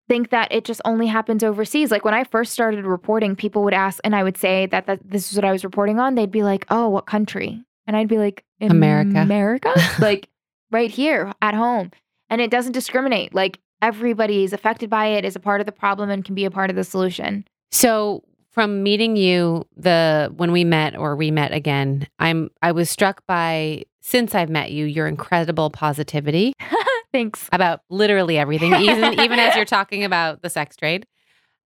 think 0.09 0.31
that 0.31 0.51
it 0.51 0.65
just 0.65 0.81
only 0.83 1.07
happens 1.07 1.43
overseas. 1.43 1.91
Like 1.91 2.03
when 2.03 2.13
I 2.13 2.25
first 2.25 2.51
started 2.51 2.83
reporting, 2.83 3.35
people 3.37 3.63
would 3.63 3.73
ask, 3.73 3.99
and 4.03 4.15
I 4.15 4.23
would 4.23 4.35
say 4.35 4.65
that, 4.65 4.87
that 4.87 4.99
this 5.05 5.31
is 5.31 5.37
what 5.37 5.45
I 5.45 5.53
was 5.53 5.63
reporting 5.63 5.99
on. 5.99 6.15
They'd 6.15 6.31
be 6.31 6.43
like, 6.43 6.65
"Oh, 6.69 6.89
what 6.89 7.05
country?" 7.05 7.63
And 7.87 7.95
I'd 7.95 8.09
be 8.09 8.17
like, 8.17 8.43
America. 8.59 9.17
America, 9.19 9.73
like 9.99 10.27
right 10.71 10.91
here 10.91 11.31
at 11.41 11.53
home." 11.53 11.91
And 12.29 12.41
it 12.41 12.51
doesn't 12.51 12.73
discriminate. 12.73 13.33
Like 13.33 13.59
everybody 13.81 14.43
is 14.43 14.53
affected 14.53 14.89
by 14.89 15.07
it, 15.07 15.25
is 15.25 15.35
a 15.35 15.39
part 15.39 15.59
of 15.61 15.65
the 15.65 15.71
problem, 15.71 16.09
and 16.09 16.23
can 16.25 16.35
be 16.35 16.45
a 16.45 16.51
part 16.51 16.69
of 16.69 16.75
the 16.75 16.83
solution. 16.83 17.45
So 17.71 18.23
from 18.51 18.81
meeting 18.83 19.15
you 19.15 19.65
the 19.77 20.33
when 20.35 20.51
we 20.51 20.63
met 20.63 20.95
or 20.97 21.15
we 21.15 21.31
met 21.31 21.53
again, 21.53 22.07
I'm 22.19 22.49
I 22.61 22.71
was 22.71 22.89
struck 22.89 23.25
by 23.27 23.83
since 24.01 24.33
I've 24.33 24.49
met 24.49 24.71
you, 24.71 24.85
your 24.85 25.07
incredible 25.07 25.69
positivity 25.69 26.53
Thanks. 27.13 27.47
about 27.51 27.81
literally 27.89 28.37
everything, 28.37 28.73
even 28.73 29.13
even 29.19 29.39
as 29.39 29.55
you're 29.55 29.65
talking 29.65 30.03
about 30.03 30.41
the 30.41 30.49
sex 30.49 30.75
trade. 30.75 31.05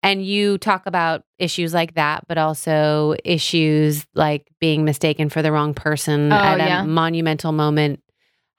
And 0.05 0.25
you 0.25 0.57
talk 0.57 0.85
about 0.85 1.23
issues 1.39 1.73
like 1.73 1.93
that, 1.93 2.27
but 2.27 2.37
also 2.37 3.15
issues 3.23 4.05
like 4.13 4.45
being 4.59 4.83
mistaken 4.83 5.29
for 5.29 5.41
the 5.41 5.49
wrong 5.49 5.73
person 5.73 6.33
Oh, 6.33 6.35
at 6.35 6.59
a 6.59 6.85
monumental 6.85 7.53
moment. 7.53 8.02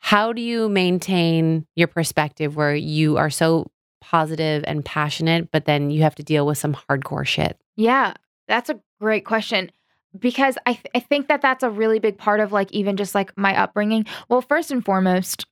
How 0.04 0.34
do 0.34 0.42
you 0.42 0.68
maintain 0.68 1.66
your 1.76 1.88
perspective 1.88 2.56
where 2.56 2.74
you 2.74 3.16
are 3.16 3.30
so 3.30 3.70
positive 4.02 4.62
and 4.66 4.84
passionate, 4.84 5.50
but 5.50 5.64
then 5.64 5.90
you 5.90 6.02
have 6.02 6.14
to 6.16 6.22
deal 6.22 6.44
with 6.44 6.58
some 6.58 6.74
hardcore 6.74 7.26
shit? 7.26 7.58
Yeah, 7.74 8.12
that's 8.46 8.68
a 8.68 8.78
great 9.00 9.24
question 9.24 9.72
because 10.18 10.58
I 10.66 10.74
th- 10.74 10.90
I 10.94 11.00
think 11.00 11.28
that 11.28 11.40
that's 11.40 11.62
a 11.62 11.70
really 11.70 12.00
big 12.00 12.18
part 12.18 12.40
of 12.40 12.52
like 12.52 12.70
even 12.70 12.98
just 12.98 13.14
like 13.14 13.32
my 13.38 13.58
upbringing. 13.58 14.04
Well, 14.28 14.42
first 14.42 14.70
and 14.70 14.84
foremost, 14.84 15.46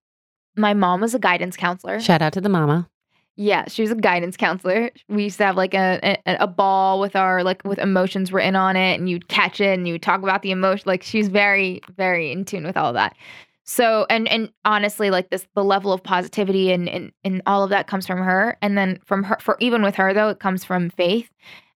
my 0.54 0.74
mom 0.74 1.00
was 1.00 1.14
a 1.14 1.18
guidance 1.18 1.56
counselor. 1.56 1.98
Shout 1.98 2.20
out 2.20 2.34
to 2.34 2.42
the 2.42 2.50
mama. 2.50 2.90
Yeah, 3.36 3.64
she 3.68 3.80
was 3.80 3.90
a 3.90 3.94
guidance 3.94 4.36
counselor. 4.36 4.90
We 5.08 5.24
used 5.24 5.38
to 5.38 5.46
have 5.46 5.56
like 5.56 5.72
a, 5.72 6.18
a 6.26 6.36
a 6.40 6.46
ball 6.46 7.00
with 7.00 7.16
our 7.16 7.42
like 7.42 7.64
with 7.64 7.78
emotions 7.78 8.30
written 8.30 8.54
on 8.54 8.76
it, 8.76 9.00
and 9.00 9.08
you'd 9.08 9.28
catch 9.28 9.62
it 9.62 9.78
and 9.78 9.88
you'd 9.88 10.02
talk 10.02 10.22
about 10.22 10.42
the 10.42 10.50
emotion. 10.50 10.84
Like 10.84 11.02
she's 11.02 11.28
very 11.28 11.80
very 11.96 12.30
in 12.30 12.44
tune 12.44 12.64
with 12.64 12.76
all 12.76 12.92
that. 12.92 13.16
So 13.64 14.06
and 14.10 14.28
and 14.28 14.50
honestly, 14.64 15.10
like 15.10 15.30
this 15.30 15.46
the 15.54 15.64
level 15.64 15.92
of 15.92 16.02
positivity 16.02 16.72
and 16.72 16.88
and 16.88 17.12
and 17.24 17.42
all 17.46 17.64
of 17.64 17.70
that 17.70 17.86
comes 17.86 18.06
from 18.06 18.18
her, 18.18 18.56
and 18.62 18.76
then 18.76 18.98
from 19.04 19.22
her 19.24 19.36
for 19.40 19.56
even 19.60 19.82
with 19.82 19.94
her 19.96 20.12
though 20.12 20.28
it 20.28 20.40
comes 20.40 20.64
from 20.64 20.90
faith 20.90 21.30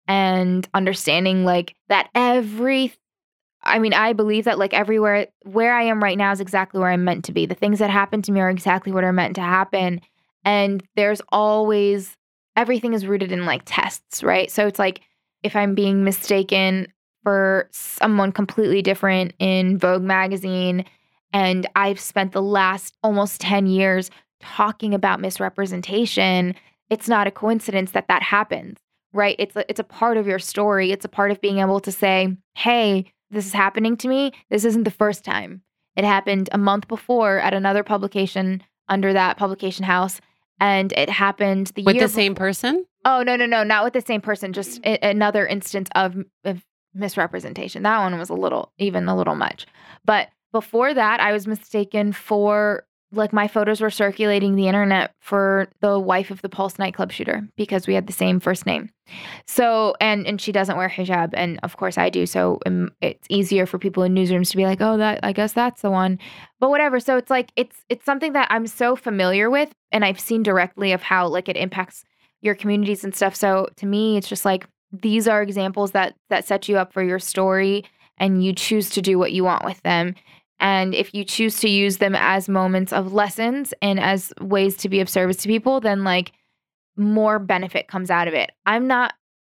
and 0.07 0.67
understanding 0.73 1.45
like 1.45 1.75
that 1.89 2.09
every 2.15 2.93
I 3.65 3.79
mean, 3.79 3.93
I 3.93 4.13
believe 4.13 4.45
that 4.45 4.59
like 4.59 4.73
everywhere 4.73 5.27
where 5.43 5.73
I 5.73 5.83
am 5.83 6.03
right 6.03 6.17
now 6.17 6.31
is 6.31 6.41
exactly 6.41 6.79
where 6.79 6.89
I'm 6.89 7.05
meant 7.05 7.25
to 7.25 7.31
be. 7.31 7.45
The 7.45 7.55
things 7.55 7.79
that 7.79 7.89
happen 7.89 8.21
to 8.23 8.31
me 8.31 8.41
are 8.41 8.49
exactly 8.49 8.91
what 8.91 9.05
are 9.05 9.13
meant 9.13 9.35
to 9.35 9.41
happen. 9.41 10.01
And 10.43 10.83
there's 10.95 11.21
always 11.29 12.17
everything 12.57 12.93
is 12.93 13.07
rooted 13.07 13.31
in 13.31 13.45
like 13.45 13.61
tests, 13.65 14.21
right? 14.21 14.51
So 14.51 14.67
it's 14.67 14.79
like 14.79 15.01
if 15.43 15.55
I'm 15.55 15.75
being 15.75 16.03
mistaken 16.03 16.87
for 17.23 17.69
someone 17.71 18.33
completely 18.33 18.81
different 18.81 19.33
in 19.39 19.77
Vogue 19.77 20.03
magazine 20.03 20.83
and 21.33 21.67
I've 21.75 21.99
spent 21.99 22.31
the 22.31 22.41
last 22.41 22.95
almost 23.03 23.41
10 23.41 23.65
years 23.67 24.10
talking 24.39 24.93
about 24.93 25.19
misrepresentation, 25.19 26.55
it's 26.89 27.08
not 27.08 27.27
a 27.27 27.31
coincidence 27.31 27.91
that 27.91 28.08
that 28.08 28.21
happens, 28.21 28.77
right? 29.12 29.36
It's 29.39 29.55
a, 29.55 29.69
it's 29.69 29.79
a 29.79 29.84
part 29.84 30.17
of 30.17 30.27
your 30.27 30.39
story. 30.39 30.91
It's 30.91 31.05
a 31.05 31.10
part 31.10 31.31
of 31.31 31.41
being 31.41 31.60
able 31.60 31.79
to 31.79 31.91
say, 31.91 32.36
"Hey, 32.55 33.12
this 33.31 33.45
is 33.45 33.53
happening 33.53 33.97
to 33.97 34.08
me. 34.08 34.31
This 34.49 34.65
isn't 34.65 34.84
the 34.84 34.91
first 34.91 35.23
time. 35.25 35.62
It 35.95 36.03
happened 36.03 36.49
a 36.51 36.58
month 36.58 36.88
before 36.88 37.39
at 37.39 37.53
another 37.53 37.84
publication 37.84 38.63
under 38.89 39.13
that 39.13 39.38
publication 39.38 39.86
house, 39.86 40.19
and 40.60 40.91
it 40.93 41.10
happened 41.10 41.71
the 41.75 41.84
With 41.84 41.99
the 41.99 42.10
same 42.10 42.36
person? 42.36 42.86
Oh 43.05 43.23
no 43.23 43.36
no 43.36 43.45
no, 43.45 43.63
not 43.63 43.84
with 43.84 43.93
the 43.93 44.01
same 44.01 44.21
person. 44.21 44.53
Just 44.53 44.79
a- 44.86 45.03
another 45.08 45.47
instance 45.47 45.89
of, 45.95 46.15
of 46.43 46.63
misrepresentation. 46.93 47.84
That 47.84 47.99
one 47.99 48.17
was 48.19 48.29
a 48.29 48.34
little 48.34 48.71
even 48.77 49.08
a 49.08 49.15
little 49.15 49.36
much. 49.36 49.65
But 50.05 50.29
before 50.53 50.93
that, 50.93 51.19
I 51.19 51.33
was 51.33 51.47
mistaken 51.47 52.13
for 52.13 52.85
like 53.15 53.33
my 53.33 53.47
photos 53.47 53.79
were 53.79 53.89
circulating 53.89 54.55
the 54.55 54.67
internet 54.67 55.13
for 55.19 55.67
the 55.81 55.99
wife 55.99 56.31
of 56.31 56.41
the 56.41 56.49
Pulse 56.49 56.79
nightclub 56.79 57.11
shooter 57.11 57.47
because 57.55 57.85
we 57.85 57.93
had 57.93 58.07
the 58.07 58.13
same 58.13 58.39
first 58.39 58.65
name. 58.65 58.89
So 59.45 59.95
and 59.99 60.25
and 60.25 60.41
she 60.41 60.51
doesn't 60.51 60.77
wear 60.77 60.89
hijab, 60.89 61.31
and 61.33 61.59
of 61.63 61.77
course 61.77 61.97
I 61.97 62.09
do. 62.09 62.25
So 62.25 62.59
um, 62.65 62.91
it's 63.01 63.27
easier 63.29 63.65
for 63.65 63.77
people 63.77 64.03
in 64.03 64.15
newsrooms 64.15 64.49
to 64.51 64.57
be 64.57 64.65
like, 64.65 64.81
oh, 64.81 64.97
that 64.97 65.19
I 65.23 65.33
guess 65.33 65.53
that's 65.53 65.81
the 65.81 65.91
one. 65.91 66.19
But 66.59 66.69
whatever. 66.69 66.99
So 66.99 67.17
it's 67.17 67.29
like 67.29 67.51
it's 67.55 67.83
it's 67.89 68.05
something 68.05 68.33
that 68.33 68.47
I'm 68.49 68.67
so 68.67 68.95
familiar 68.95 69.49
with, 69.49 69.73
and 69.91 70.03
I've 70.03 70.19
seen 70.19 70.43
directly 70.43 70.91
of 70.91 71.01
how 71.01 71.27
like 71.27 71.49
it 71.49 71.57
impacts 71.57 72.03
your 72.41 72.55
communities 72.55 73.03
and 73.03 73.15
stuff. 73.15 73.35
So 73.35 73.69
to 73.77 73.85
me, 73.85 74.17
it's 74.17 74.27
just 74.27 74.45
like 74.45 74.67
these 74.91 75.27
are 75.27 75.41
examples 75.41 75.91
that 75.91 76.15
that 76.29 76.47
set 76.47 76.67
you 76.67 76.77
up 76.77 76.93
for 76.93 77.03
your 77.03 77.19
story, 77.19 77.83
and 78.17 78.43
you 78.43 78.53
choose 78.53 78.89
to 78.91 79.01
do 79.01 79.19
what 79.19 79.33
you 79.33 79.43
want 79.43 79.65
with 79.65 79.81
them. 79.83 80.15
And 80.59 80.95
if 80.95 81.13
you 81.13 81.23
choose 81.25 81.59
to 81.59 81.69
use 81.69 81.97
them 81.97 82.15
as 82.15 82.47
moments 82.47 82.93
of 82.93 83.13
lessons 83.13 83.73
and 83.81 83.99
as 83.99 84.31
ways 84.39 84.77
to 84.77 84.89
be 84.89 85.01
of 85.01 85.09
service 85.09 85.37
to 85.37 85.47
people, 85.47 85.81
then 85.81 86.03
like 86.03 86.31
more 86.95 87.39
benefit 87.39 87.87
comes 87.87 88.09
out 88.09 88.27
of 88.27 88.33
it. 88.33 88.51
I'm 88.65 88.87
not 88.87 89.13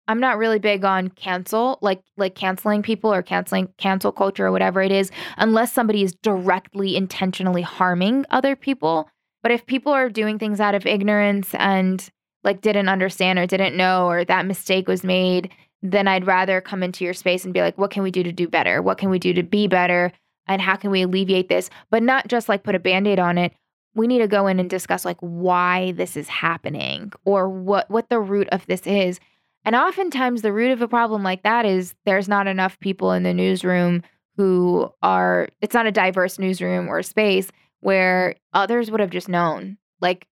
I'm 0.08 0.20
not 0.20 0.38
really 0.38 0.60
big 0.60 0.84
on 0.84 1.08
cancel, 1.08 1.78
like 1.82 2.00
like 2.16 2.34
canceling 2.34 2.82
people 2.82 3.12
or 3.12 3.22
canceling 3.22 3.68
cancel 3.76 4.12
culture 4.12 4.46
or 4.46 4.52
whatever 4.52 4.80
it 4.80 4.92
is, 4.92 5.10
unless 5.36 5.72
somebody 5.72 6.02
is 6.02 6.14
directly 6.22 6.96
intentionally 6.96 7.62
harming 7.62 8.24
other 8.30 8.54
people. 8.54 9.08
But 9.42 9.52
if 9.52 9.66
people 9.66 9.92
are 9.92 10.08
doing 10.08 10.38
things 10.38 10.60
out 10.60 10.74
of 10.74 10.86
ignorance 10.86 11.54
and 11.54 12.08
like 12.44 12.60
didn't 12.60 12.88
understand 12.88 13.38
or 13.38 13.46
didn't 13.46 13.76
know 13.76 14.06
or 14.06 14.24
that 14.24 14.46
mistake 14.46 14.86
was 14.86 15.02
made, 15.02 15.52
then 15.82 16.08
I'd 16.08 16.26
rather 16.26 16.60
come 16.60 16.82
into 16.82 17.04
your 17.04 17.14
space 17.14 17.44
and 17.44 17.52
be 17.52 17.60
like, 17.60 17.76
what 17.76 17.90
can 17.90 18.02
we 18.02 18.10
do 18.10 18.22
to 18.22 18.32
do 18.32 18.48
better? 18.48 18.80
What 18.82 18.98
can 18.98 19.10
we 19.10 19.18
do 19.18 19.32
to 19.34 19.42
be 19.42 19.66
better? 19.66 20.12
And 20.46 20.62
how 20.62 20.76
can 20.76 20.90
we 20.90 21.02
alleviate 21.02 21.48
this? 21.48 21.70
But 21.90 22.02
not 22.02 22.28
just 22.28 22.48
like 22.48 22.62
put 22.62 22.74
a 22.74 22.80
band-aid 22.80 23.18
on 23.18 23.38
it. 23.38 23.52
We 23.94 24.06
need 24.06 24.18
to 24.18 24.28
go 24.28 24.46
in 24.46 24.60
and 24.60 24.68
discuss 24.68 25.04
like 25.04 25.16
why 25.20 25.92
this 25.92 26.16
is 26.16 26.28
happening 26.28 27.12
or 27.24 27.48
what 27.48 27.90
what 27.90 28.10
the 28.10 28.20
root 28.20 28.48
of 28.50 28.66
this 28.66 28.86
is. 28.86 29.18
And 29.64 29.74
oftentimes 29.74 30.42
the 30.42 30.52
root 30.52 30.70
of 30.70 30.82
a 30.82 30.88
problem 30.88 31.22
like 31.22 31.42
that 31.42 31.64
is 31.64 31.94
there's 32.04 32.28
not 32.28 32.46
enough 32.46 32.78
people 32.78 33.12
in 33.12 33.22
the 33.22 33.34
newsroom 33.34 34.02
who 34.36 34.92
are 35.02 35.48
it's 35.60 35.74
not 35.74 35.86
a 35.86 35.92
diverse 35.92 36.38
newsroom 36.38 36.88
or 36.88 37.02
space 37.02 37.50
where 37.80 38.36
others 38.52 38.90
would 38.90 39.00
have 39.00 39.10
just 39.10 39.28
known. 39.28 39.78
Like 40.00 40.26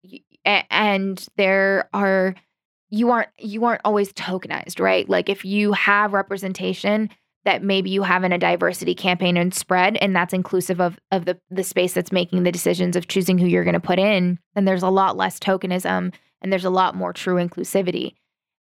and 0.70 1.24
there 1.36 1.88
are 1.92 2.34
you 2.88 3.10
aren't 3.10 3.28
you 3.38 3.64
aren't 3.64 3.82
always 3.84 4.12
tokenized, 4.14 4.80
right? 4.80 5.08
Like 5.08 5.28
if 5.28 5.44
you 5.44 5.72
have 5.72 6.12
representation 6.12 7.10
that 7.44 7.62
maybe 7.62 7.90
you 7.90 8.02
have 8.02 8.24
in 8.24 8.32
a 8.32 8.38
diversity 8.38 8.94
campaign 8.94 9.36
and 9.36 9.54
spread 9.54 9.96
and 9.96 10.14
that's 10.14 10.34
inclusive 10.34 10.80
of 10.80 10.98
of 11.10 11.24
the 11.24 11.38
the 11.50 11.64
space 11.64 11.94
that's 11.94 12.12
making 12.12 12.42
the 12.42 12.52
decisions 12.52 12.96
of 12.96 13.08
choosing 13.08 13.38
who 13.38 13.46
you're 13.46 13.64
going 13.64 13.74
to 13.74 13.80
put 13.80 13.98
in, 13.98 14.38
then 14.54 14.64
there's 14.64 14.82
a 14.82 14.90
lot 14.90 15.16
less 15.16 15.38
tokenism 15.38 16.12
and 16.42 16.52
there's 16.52 16.64
a 16.64 16.70
lot 16.70 16.94
more 16.94 17.12
true 17.12 17.36
inclusivity. 17.36 18.14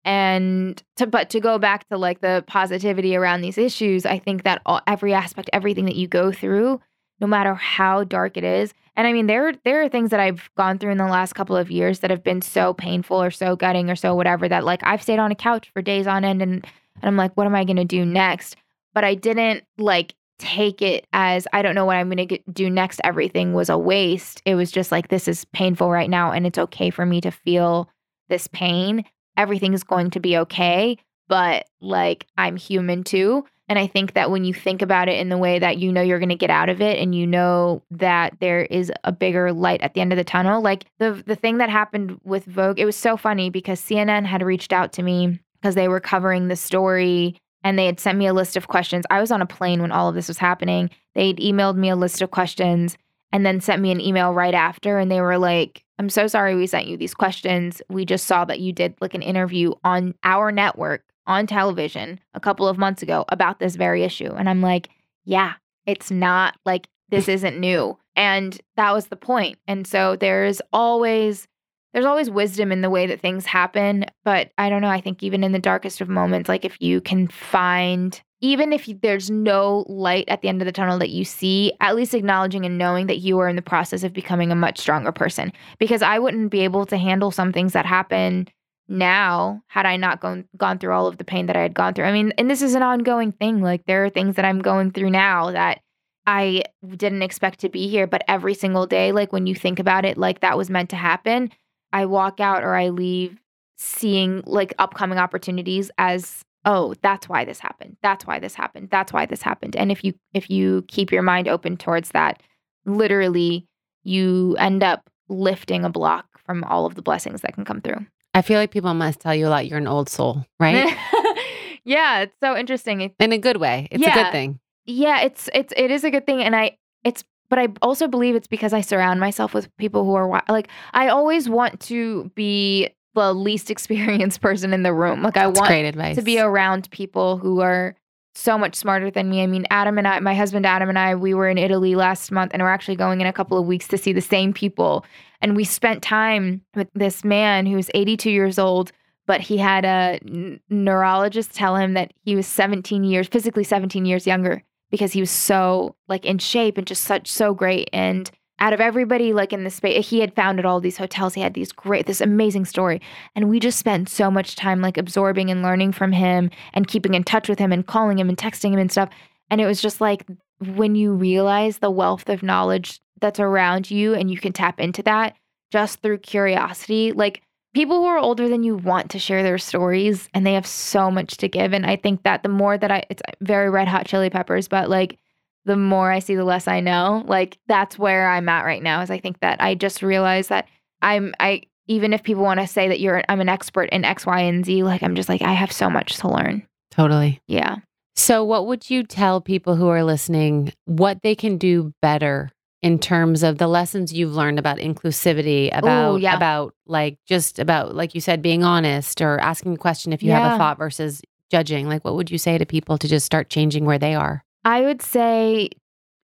And 0.04 0.80
to 0.96 1.06
but 1.06 1.30
to 1.30 1.40
go 1.40 1.58
back 1.58 1.88
to 1.88 1.98
like 1.98 2.20
the 2.20 2.44
positivity 2.46 3.16
around 3.16 3.40
these 3.40 3.58
issues, 3.58 4.06
I 4.06 4.18
think 4.18 4.44
that 4.44 4.62
all, 4.64 4.80
every 4.86 5.12
aspect, 5.12 5.50
everything 5.52 5.86
that 5.86 5.96
you 5.96 6.06
go 6.06 6.30
through, 6.30 6.80
no 7.20 7.26
matter 7.26 7.54
how 7.54 8.04
dark 8.04 8.36
it 8.36 8.44
is, 8.44 8.72
and 8.94 9.06
I 9.06 9.12
mean 9.12 9.26
there 9.26 9.52
there 9.64 9.82
are 9.82 9.88
things 9.88 10.10
that 10.10 10.20
I've 10.20 10.48
gone 10.56 10.78
through 10.78 10.92
in 10.92 10.98
the 10.98 11.06
last 11.06 11.32
couple 11.32 11.56
of 11.56 11.70
years 11.70 12.00
that 12.00 12.10
have 12.10 12.22
been 12.22 12.40
so 12.40 12.72
painful 12.72 13.20
or 13.20 13.30
so 13.32 13.56
gutting 13.56 13.90
or 13.90 13.96
so 13.96 14.14
whatever 14.14 14.48
that 14.48 14.64
like 14.64 14.80
I've 14.84 15.02
stayed 15.02 15.18
on 15.18 15.32
a 15.32 15.36
couch 15.36 15.70
for 15.72 15.82
days 15.82 16.06
on 16.06 16.24
end 16.24 16.40
and 16.40 16.64
and 17.02 17.04
I'm 17.04 17.16
like, 17.16 17.36
what 17.36 17.46
am 17.46 17.54
I 17.54 17.64
going 17.64 17.76
to 17.76 17.84
do 17.84 18.06
next? 18.06 18.56
But 18.96 19.04
I 19.04 19.14
didn't 19.14 19.62
like 19.78 20.16
take 20.40 20.82
it 20.82 21.06
as 21.12 21.46
I 21.52 21.62
don't 21.62 21.76
know 21.76 21.84
what 21.84 21.96
I'm 21.96 22.10
going 22.10 22.26
to 22.26 22.38
do 22.50 22.68
next. 22.68 23.00
Everything 23.04 23.54
was 23.54 23.70
a 23.70 23.78
waste. 23.78 24.42
It 24.44 24.56
was 24.56 24.72
just 24.72 24.90
like 24.90 25.08
this 25.08 25.28
is 25.28 25.44
painful 25.52 25.90
right 25.90 26.10
now, 26.10 26.32
and 26.32 26.44
it's 26.44 26.58
okay 26.58 26.90
for 26.90 27.06
me 27.06 27.20
to 27.20 27.30
feel 27.30 27.88
this 28.28 28.48
pain 28.48 29.04
everything 29.36 29.74
is 29.74 29.84
going 29.84 30.10
to 30.10 30.20
be 30.20 30.36
okay, 30.38 30.96
but 31.28 31.66
like 31.80 32.26
I'm 32.36 32.56
human 32.56 33.04
too. 33.04 33.44
And 33.68 33.78
I 33.80 33.88
think 33.88 34.12
that 34.12 34.30
when 34.30 34.44
you 34.44 34.54
think 34.54 34.80
about 34.80 35.08
it 35.08 35.18
in 35.18 35.28
the 35.28 35.38
way 35.38 35.58
that 35.58 35.78
you 35.78 35.90
know 35.90 36.00
you're 36.00 36.20
going 36.20 36.28
to 36.28 36.36
get 36.36 36.50
out 36.50 36.68
of 36.68 36.80
it 36.80 36.98
and 37.00 37.14
you 37.14 37.26
know 37.26 37.82
that 37.90 38.36
there 38.40 38.62
is 38.66 38.92
a 39.02 39.10
bigger 39.10 39.52
light 39.52 39.80
at 39.80 39.94
the 39.94 40.00
end 40.00 40.12
of 40.12 40.16
the 40.16 40.24
tunnel, 40.24 40.62
like 40.62 40.84
the 40.98 41.22
the 41.26 41.34
thing 41.34 41.58
that 41.58 41.68
happened 41.68 42.20
with 42.24 42.44
Vogue, 42.44 42.78
it 42.78 42.84
was 42.84 42.96
so 42.96 43.16
funny 43.16 43.50
because 43.50 43.80
CNN 43.80 44.24
had 44.24 44.42
reached 44.42 44.72
out 44.72 44.92
to 44.94 45.02
me 45.02 45.40
because 45.60 45.74
they 45.74 45.88
were 45.88 46.00
covering 46.00 46.46
the 46.46 46.56
story 46.56 47.36
and 47.66 47.76
they 47.76 47.86
had 47.86 47.98
sent 47.98 48.16
me 48.16 48.28
a 48.28 48.32
list 48.32 48.56
of 48.56 48.68
questions. 48.68 49.04
I 49.10 49.20
was 49.20 49.32
on 49.32 49.42
a 49.42 49.46
plane 49.46 49.82
when 49.82 49.90
all 49.90 50.08
of 50.08 50.14
this 50.14 50.28
was 50.28 50.38
happening. 50.38 50.88
They'd 51.16 51.38
emailed 51.38 51.74
me 51.74 51.88
a 51.88 51.96
list 51.96 52.22
of 52.22 52.30
questions 52.30 52.96
and 53.32 53.44
then 53.44 53.60
sent 53.60 53.82
me 53.82 53.90
an 53.90 54.00
email 54.00 54.32
right 54.32 54.54
after 54.54 55.00
and 55.00 55.10
they 55.10 55.20
were 55.20 55.36
like, 55.36 55.82
"I'm 55.98 56.08
so 56.08 56.28
sorry 56.28 56.54
we 56.54 56.68
sent 56.68 56.86
you 56.86 56.96
these 56.96 57.12
questions. 57.12 57.82
We 57.88 58.04
just 58.04 58.28
saw 58.28 58.44
that 58.44 58.60
you 58.60 58.72
did 58.72 58.94
like 59.00 59.14
an 59.14 59.22
interview 59.22 59.72
on 59.82 60.14
our 60.22 60.52
network 60.52 61.02
on 61.26 61.48
television 61.48 62.20
a 62.34 62.40
couple 62.40 62.68
of 62.68 62.78
months 62.78 63.02
ago 63.02 63.24
about 63.30 63.58
this 63.58 63.74
very 63.74 64.04
issue." 64.04 64.32
And 64.32 64.48
I'm 64.48 64.62
like, 64.62 64.88
"Yeah, 65.24 65.54
it's 65.86 66.12
not 66.12 66.56
like 66.64 66.86
this 67.08 67.28
isn't 67.28 67.58
new." 67.58 67.98
And 68.14 68.60
that 68.76 68.94
was 68.94 69.06
the 69.06 69.16
point. 69.16 69.58
And 69.66 69.88
so 69.88 70.14
there's 70.14 70.62
always 70.72 71.48
there's 71.92 72.04
always 72.06 72.30
wisdom 72.30 72.72
in 72.72 72.82
the 72.82 72.90
way 72.90 73.06
that 73.06 73.20
things 73.20 73.46
happen. 73.46 74.04
But 74.24 74.50
I 74.58 74.68
don't 74.68 74.82
know. 74.82 74.88
I 74.88 75.00
think 75.00 75.22
even 75.22 75.42
in 75.42 75.52
the 75.52 75.58
darkest 75.58 76.00
of 76.00 76.08
moments, 76.08 76.48
like 76.48 76.64
if 76.64 76.76
you 76.80 77.00
can 77.00 77.28
find, 77.28 78.20
even 78.40 78.72
if 78.72 78.88
there's 79.02 79.30
no 79.30 79.84
light 79.88 80.26
at 80.28 80.42
the 80.42 80.48
end 80.48 80.60
of 80.60 80.66
the 80.66 80.72
tunnel 80.72 80.98
that 80.98 81.10
you 81.10 81.24
see, 81.24 81.72
at 81.80 81.96
least 81.96 82.14
acknowledging 82.14 82.66
and 82.66 82.78
knowing 82.78 83.06
that 83.06 83.18
you 83.18 83.38
are 83.38 83.48
in 83.48 83.56
the 83.56 83.62
process 83.62 84.02
of 84.02 84.12
becoming 84.12 84.52
a 84.52 84.56
much 84.56 84.78
stronger 84.78 85.12
person. 85.12 85.52
Because 85.78 86.02
I 86.02 86.18
wouldn't 86.18 86.50
be 86.50 86.60
able 86.60 86.86
to 86.86 86.96
handle 86.96 87.30
some 87.30 87.52
things 87.52 87.72
that 87.72 87.86
happen 87.86 88.48
now 88.88 89.62
had 89.66 89.86
I 89.86 89.96
not 89.96 90.20
gone 90.20 90.44
gone 90.56 90.78
through 90.78 90.92
all 90.92 91.06
of 91.06 91.18
the 91.18 91.24
pain 91.24 91.46
that 91.46 91.56
I 91.56 91.62
had 91.62 91.74
gone 91.74 91.94
through. 91.94 92.04
I 92.04 92.12
mean, 92.12 92.32
and 92.38 92.50
this 92.50 92.62
is 92.62 92.74
an 92.74 92.82
ongoing 92.82 93.32
thing. 93.32 93.60
Like 93.60 93.84
there 93.86 94.04
are 94.04 94.10
things 94.10 94.36
that 94.36 94.44
I'm 94.44 94.60
going 94.60 94.92
through 94.92 95.10
now 95.10 95.50
that 95.50 95.80
I 96.26 96.62
didn't 96.96 97.22
expect 97.22 97.60
to 97.60 97.68
be 97.68 97.88
here, 97.88 98.06
but 98.06 98.24
every 98.28 98.54
single 98.54 98.86
day, 98.86 99.12
like 99.12 99.32
when 99.32 99.46
you 99.46 99.54
think 99.54 99.78
about 99.78 100.04
it, 100.04 100.18
like 100.18 100.40
that 100.40 100.58
was 100.58 100.70
meant 100.70 100.90
to 100.90 100.96
happen. 100.96 101.50
I 101.96 102.04
walk 102.04 102.40
out 102.40 102.62
or 102.62 102.74
I 102.74 102.90
leave 102.90 103.40
seeing 103.78 104.42
like 104.44 104.74
upcoming 104.78 105.16
opportunities 105.16 105.90
as 105.96 106.44
oh 106.66 106.92
that's 107.00 107.26
why 107.26 107.46
this 107.46 107.58
happened. 107.58 107.96
That's 108.02 108.26
why 108.26 108.38
this 108.38 108.54
happened. 108.54 108.90
That's 108.90 109.14
why 109.14 109.24
this 109.24 109.40
happened. 109.40 109.74
And 109.74 109.90
if 109.90 110.04
you 110.04 110.12
if 110.34 110.50
you 110.50 110.84
keep 110.88 111.10
your 111.10 111.22
mind 111.22 111.48
open 111.48 111.78
towards 111.78 112.10
that 112.10 112.42
literally 112.84 113.66
you 114.04 114.56
end 114.58 114.82
up 114.82 115.08
lifting 115.30 115.86
a 115.86 115.90
block 115.90 116.26
from 116.44 116.64
all 116.64 116.84
of 116.84 116.96
the 116.96 117.02
blessings 117.02 117.40
that 117.40 117.54
can 117.54 117.64
come 117.64 117.80
through. 117.80 118.04
I 118.34 118.42
feel 118.42 118.60
like 118.60 118.72
people 118.72 118.92
must 118.92 119.20
tell 119.20 119.34
you 119.34 119.46
a 119.46 119.48
lot 119.48 119.66
you're 119.66 119.78
an 119.78 119.88
old 119.88 120.10
soul 120.10 120.44
right? 120.60 120.94
Yeah 121.84 122.20
it's 122.20 122.36
so 122.42 122.54
interesting. 122.54 123.14
In 123.18 123.32
a 123.32 123.38
good 123.38 123.56
way. 123.56 123.88
It's 123.90 124.02
yeah, 124.02 124.12
a 124.12 124.24
good 124.24 124.32
thing. 124.32 124.60
Yeah 124.84 125.22
it's 125.22 125.48
it's 125.54 125.72
it 125.74 125.90
is 125.90 126.04
a 126.04 126.10
good 126.10 126.26
thing 126.26 126.42
and 126.42 126.54
i 126.54 126.76
it's 127.04 127.24
but 127.48 127.58
I 127.58 127.68
also 127.82 128.08
believe 128.08 128.34
it's 128.34 128.46
because 128.46 128.72
I 128.72 128.80
surround 128.80 129.20
myself 129.20 129.54
with 129.54 129.74
people 129.76 130.04
who 130.04 130.14
are 130.14 130.42
like 130.48 130.68
I 130.92 131.08
always 131.08 131.48
want 131.48 131.80
to 131.80 132.30
be 132.34 132.90
the 133.14 133.32
least 133.32 133.70
experienced 133.72 134.40
person 134.40 134.72
in 134.72 134.82
the 134.82 134.92
room. 134.92 135.22
Like 135.22 135.36
I 135.36 135.46
That's 135.46 135.58
want 135.58 135.68
to 136.14 136.22
be 136.22 136.38
around 136.38 136.90
people 136.90 137.38
who 137.38 137.60
are 137.60 137.96
so 138.34 138.58
much 138.58 138.74
smarter 138.74 139.10
than 139.10 139.30
me. 139.30 139.42
I 139.42 139.46
mean, 139.46 139.66
Adam 139.70 139.96
and 139.98 140.06
I, 140.06 140.20
my 140.20 140.34
husband 140.34 140.66
Adam 140.66 140.88
and 140.88 140.98
I, 140.98 141.14
we 141.14 141.32
were 141.32 141.48
in 141.48 141.58
Italy 141.58 141.94
last 141.94 142.30
month 142.30 142.52
and 142.52 142.62
we're 142.62 142.68
actually 142.68 142.96
going 142.96 143.20
in 143.20 143.26
a 143.26 143.32
couple 143.32 143.58
of 143.58 143.66
weeks 143.66 143.88
to 143.88 143.98
see 143.98 144.12
the 144.12 144.20
same 144.20 144.52
people. 144.52 145.04
And 145.40 145.56
we 145.56 145.64
spent 145.64 146.02
time 146.02 146.62
with 146.74 146.88
this 146.94 147.24
man 147.24 147.64
who's 147.64 147.90
82 147.94 148.30
years 148.30 148.58
old, 148.58 148.92
but 149.26 149.40
he 149.40 149.56
had 149.56 149.84
a 149.86 150.20
n- 150.26 150.60
neurologist 150.68 151.54
tell 151.54 151.76
him 151.76 151.94
that 151.94 152.12
he 152.24 152.36
was 152.36 152.46
17 152.46 153.04
years, 153.04 153.26
physically 153.26 153.64
17 153.64 154.04
years 154.04 154.26
younger 154.26 154.62
because 154.90 155.12
he 155.12 155.20
was 155.20 155.30
so 155.30 155.96
like 156.08 156.24
in 156.24 156.38
shape 156.38 156.78
and 156.78 156.86
just 156.86 157.04
such 157.04 157.30
so 157.30 157.54
great. 157.54 157.90
And 157.92 158.30
out 158.58 158.72
of 158.72 158.80
everybody 158.80 159.32
like 159.32 159.52
in 159.52 159.64
the 159.64 159.70
space 159.70 160.08
he 160.08 160.20
had 160.20 160.34
founded 160.34 160.64
all 160.64 160.80
these 160.80 160.96
hotels. 160.96 161.34
He 161.34 161.40
had 161.40 161.54
these 161.54 161.72
great 161.72 162.06
this 162.06 162.20
amazing 162.20 162.64
story. 162.64 163.00
And 163.34 163.48
we 163.48 163.60
just 163.60 163.78
spent 163.78 164.08
so 164.08 164.30
much 164.30 164.56
time 164.56 164.80
like 164.80 164.96
absorbing 164.96 165.50
and 165.50 165.62
learning 165.62 165.92
from 165.92 166.12
him 166.12 166.50
and 166.72 166.88
keeping 166.88 167.14
in 167.14 167.24
touch 167.24 167.48
with 167.48 167.58
him 167.58 167.72
and 167.72 167.86
calling 167.86 168.18
him 168.18 168.28
and 168.28 168.38
texting 168.38 168.72
him 168.72 168.78
and 168.78 168.90
stuff. 168.90 169.10
And 169.50 169.60
it 169.60 169.66
was 169.66 169.82
just 169.82 170.00
like 170.00 170.26
when 170.60 170.94
you 170.94 171.12
realize 171.12 171.78
the 171.78 171.90
wealth 171.90 172.28
of 172.28 172.42
knowledge 172.42 173.00
that's 173.20 173.40
around 173.40 173.90
you 173.90 174.14
and 174.14 174.30
you 174.30 174.38
can 174.38 174.52
tap 174.52 174.80
into 174.80 175.02
that 175.02 175.36
just 175.70 176.00
through 176.00 176.18
curiosity 176.18 177.12
like 177.12 177.42
people 177.76 177.98
who 177.98 178.06
are 178.06 178.18
older 178.18 178.48
than 178.48 178.62
you 178.62 178.74
want 178.74 179.10
to 179.10 179.18
share 179.18 179.42
their 179.42 179.58
stories 179.58 180.30
and 180.32 180.46
they 180.46 180.54
have 180.54 180.66
so 180.66 181.10
much 181.10 181.36
to 181.36 181.46
give. 181.46 181.74
And 181.74 181.84
I 181.84 181.96
think 181.96 182.22
that 182.22 182.42
the 182.42 182.48
more 182.48 182.78
that 182.78 182.90
I, 182.90 183.04
it's 183.10 183.20
very 183.42 183.68
red 183.68 183.86
hot 183.86 184.06
chili 184.06 184.30
peppers, 184.30 184.66
but 184.66 184.88
like 184.88 185.18
the 185.66 185.76
more 185.76 186.10
I 186.10 186.20
see, 186.20 186.36
the 186.36 186.44
less 186.44 186.66
I 186.66 186.80
know. 186.80 187.22
Like 187.26 187.58
that's 187.68 187.98
where 187.98 188.30
I'm 188.30 188.48
at 188.48 188.64
right 188.64 188.82
now 188.82 189.02
is 189.02 189.10
I 189.10 189.18
think 189.18 189.40
that 189.40 189.60
I 189.60 189.74
just 189.74 190.02
realized 190.02 190.48
that 190.48 190.66
I'm, 191.02 191.34
I, 191.38 191.64
even 191.86 192.14
if 192.14 192.22
people 192.22 192.42
want 192.42 192.60
to 192.60 192.66
say 192.66 192.88
that 192.88 192.98
you're, 192.98 193.22
I'm 193.28 193.42
an 193.42 193.50
expert 193.50 193.90
in 193.90 194.06
X, 194.06 194.24
Y, 194.24 194.40
and 194.40 194.64
Z, 194.64 194.82
like 194.82 195.02
I'm 195.02 195.14
just 195.14 195.28
like, 195.28 195.42
I 195.42 195.52
have 195.52 195.70
so 195.70 195.90
much 195.90 196.16
to 196.20 196.28
learn. 196.28 196.66
Totally. 196.90 197.42
Yeah. 197.46 197.76
So, 198.14 198.42
what 198.42 198.66
would 198.66 198.88
you 198.88 199.02
tell 199.02 199.42
people 199.42 199.76
who 199.76 199.88
are 199.88 200.02
listening 200.02 200.72
what 200.86 201.20
they 201.22 201.34
can 201.34 201.58
do 201.58 201.92
better 202.00 202.50
in 202.86 203.00
terms 203.00 203.42
of 203.42 203.58
the 203.58 203.66
lessons 203.66 204.12
you've 204.12 204.36
learned 204.36 204.60
about 204.60 204.78
inclusivity, 204.78 205.76
about 205.76 206.14
Ooh, 206.14 206.18
yeah. 206.18 206.36
about 206.36 206.72
like 206.86 207.18
just 207.26 207.58
about 207.58 207.96
like 207.96 208.14
you 208.14 208.20
said, 208.20 208.40
being 208.40 208.62
honest 208.62 209.20
or 209.20 209.40
asking 209.40 209.74
a 209.74 209.76
question 209.76 210.12
if 210.12 210.22
you 210.22 210.28
yeah. 210.28 210.38
have 210.38 210.52
a 210.52 210.56
thought 210.56 210.78
versus 210.78 211.20
judging. 211.50 211.88
Like, 211.88 212.04
what 212.04 212.14
would 212.14 212.30
you 212.30 212.38
say 212.38 212.58
to 212.58 212.64
people 212.64 212.96
to 212.98 213.08
just 213.08 213.26
start 213.26 213.50
changing 213.50 213.86
where 213.86 213.98
they 213.98 214.14
are? 214.14 214.44
I 214.64 214.82
would 214.82 215.02
say 215.02 215.70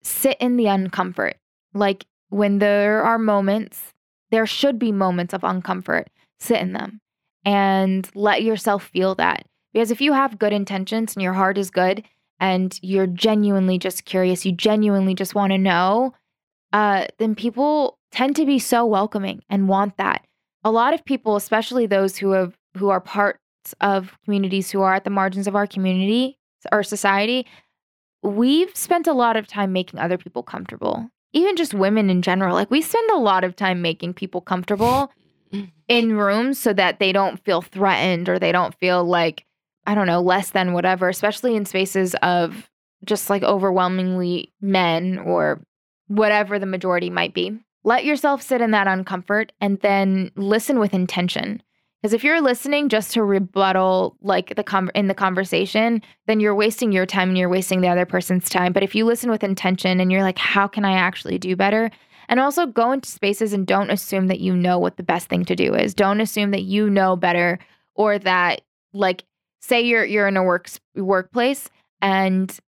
sit 0.04 0.36
in 0.38 0.56
the 0.56 0.66
uncomfort. 0.66 1.34
Like 1.72 2.06
when 2.28 2.60
there 2.60 3.02
are 3.02 3.18
moments, 3.18 3.92
there 4.30 4.46
should 4.46 4.78
be 4.78 4.92
moments 4.92 5.34
of 5.34 5.40
uncomfort. 5.40 6.04
Sit 6.38 6.60
in 6.60 6.72
them 6.72 7.00
and 7.44 8.08
let 8.14 8.44
yourself 8.44 8.84
feel 8.84 9.16
that. 9.16 9.44
Because 9.72 9.90
if 9.90 10.00
you 10.00 10.12
have 10.12 10.38
good 10.38 10.52
intentions 10.52 11.16
and 11.16 11.22
your 11.24 11.32
heart 11.32 11.58
is 11.58 11.72
good 11.72 12.04
and 12.38 12.78
you're 12.80 13.08
genuinely 13.08 13.76
just 13.76 14.04
curious, 14.04 14.46
you 14.46 14.52
genuinely 14.52 15.16
just 15.16 15.34
want 15.34 15.50
to 15.50 15.58
know, 15.58 16.14
uh, 16.74 17.06
then 17.18 17.36
people 17.36 17.98
tend 18.10 18.34
to 18.34 18.44
be 18.44 18.58
so 18.58 18.84
welcoming 18.84 19.40
and 19.48 19.68
want 19.68 19.96
that. 19.96 20.26
A 20.64 20.72
lot 20.72 20.92
of 20.92 21.04
people, 21.04 21.36
especially 21.36 21.86
those 21.86 22.16
who 22.16 22.32
have 22.32 22.58
who 22.76 22.88
are 22.88 23.00
parts 23.00 23.38
of 23.80 24.18
communities 24.24 24.72
who 24.72 24.82
are 24.82 24.92
at 24.92 25.04
the 25.04 25.10
margins 25.10 25.46
of 25.46 25.54
our 25.54 25.68
community 25.68 26.36
or 26.72 26.82
society, 26.82 27.46
we've 28.24 28.74
spent 28.76 29.06
a 29.06 29.12
lot 29.12 29.36
of 29.36 29.46
time 29.46 29.72
making 29.72 30.00
other 30.00 30.18
people 30.18 30.42
comfortable. 30.42 31.08
Even 31.32 31.54
just 31.54 31.74
women 31.74 32.10
in 32.10 32.22
general, 32.22 32.54
like 32.54 32.72
we 32.72 32.82
spend 32.82 33.08
a 33.10 33.18
lot 33.18 33.44
of 33.44 33.54
time 33.54 33.80
making 33.80 34.14
people 34.14 34.40
comfortable 34.40 35.12
in 35.88 36.16
rooms 36.16 36.58
so 36.58 36.72
that 36.72 36.98
they 36.98 37.12
don't 37.12 37.44
feel 37.44 37.62
threatened 37.62 38.28
or 38.28 38.40
they 38.40 38.50
don't 38.50 38.74
feel 38.80 39.04
like 39.04 39.44
I 39.86 39.94
don't 39.94 40.06
know, 40.08 40.22
less 40.22 40.50
than 40.50 40.72
whatever, 40.72 41.08
especially 41.08 41.54
in 41.54 41.66
spaces 41.66 42.16
of 42.22 42.68
just 43.04 43.30
like 43.30 43.44
overwhelmingly 43.44 44.52
men 44.60 45.18
or 45.18 45.62
whatever 46.08 46.58
the 46.58 46.66
majority 46.66 47.10
might 47.10 47.34
be. 47.34 47.58
Let 47.84 48.04
yourself 48.04 48.42
sit 48.42 48.60
in 48.60 48.70
that 48.70 48.86
uncomfort 48.86 49.50
and 49.60 49.78
then 49.80 50.30
listen 50.36 50.78
with 50.78 50.94
intention. 50.94 51.62
Because 52.00 52.12
if 52.12 52.22
you're 52.22 52.42
listening 52.42 52.90
just 52.90 53.12
to 53.12 53.22
rebuttal, 53.22 54.16
like 54.20 54.56
the 54.56 54.62
com- 54.62 54.90
in 54.94 55.08
the 55.08 55.14
conversation, 55.14 56.02
then 56.26 56.38
you're 56.38 56.54
wasting 56.54 56.92
your 56.92 57.06
time 57.06 57.30
and 57.30 57.38
you're 57.38 57.48
wasting 57.48 57.80
the 57.80 57.88
other 57.88 58.04
person's 58.04 58.48
time. 58.50 58.74
But 58.74 58.82
if 58.82 58.94
you 58.94 59.06
listen 59.06 59.30
with 59.30 59.42
intention 59.42 60.00
and 60.00 60.12
you're 60.12 60.22
like, 60.22 60.36
how 60.36 60.66
can 60.66 60.84
I 60.84 60.92
actually 60.92 61.38
do 61.38 61.56
better? 61.56 61.90
And 62.28 62.40
also 62.40 62.66
go 62.66 62.92
into 62.92 63.08
spaces 63.08 63.54
and 63.54 63.66
don't 63.66 63.90
assume 63.90 64.26
that 64.26 64.40
you 64.40 64.54
know 64.54 64.78
what 64.78 64.98
the 64.98 65.02
best 65.02 65.28
thing 65.28 65.46
to 65.46 65.56
do 65.56 65.74
is. 65.74 65.94
Don't 65.94 66.20
assume 66.20 66.50
that 66.50 66.64
you 66.64 66.90
know 66.90 67.16
better 67.16 67.58
or 67.94 68.18
that, 68.18 68.60
like, 68.92 69.24
say 69.60 69.80
you're 69.80 70.04
you're 70.04 70.28
in 70.28 70.36
a 70.36 70.42
work 70.42 70.68
workplace 70.94 71.70
and 72.02 72.58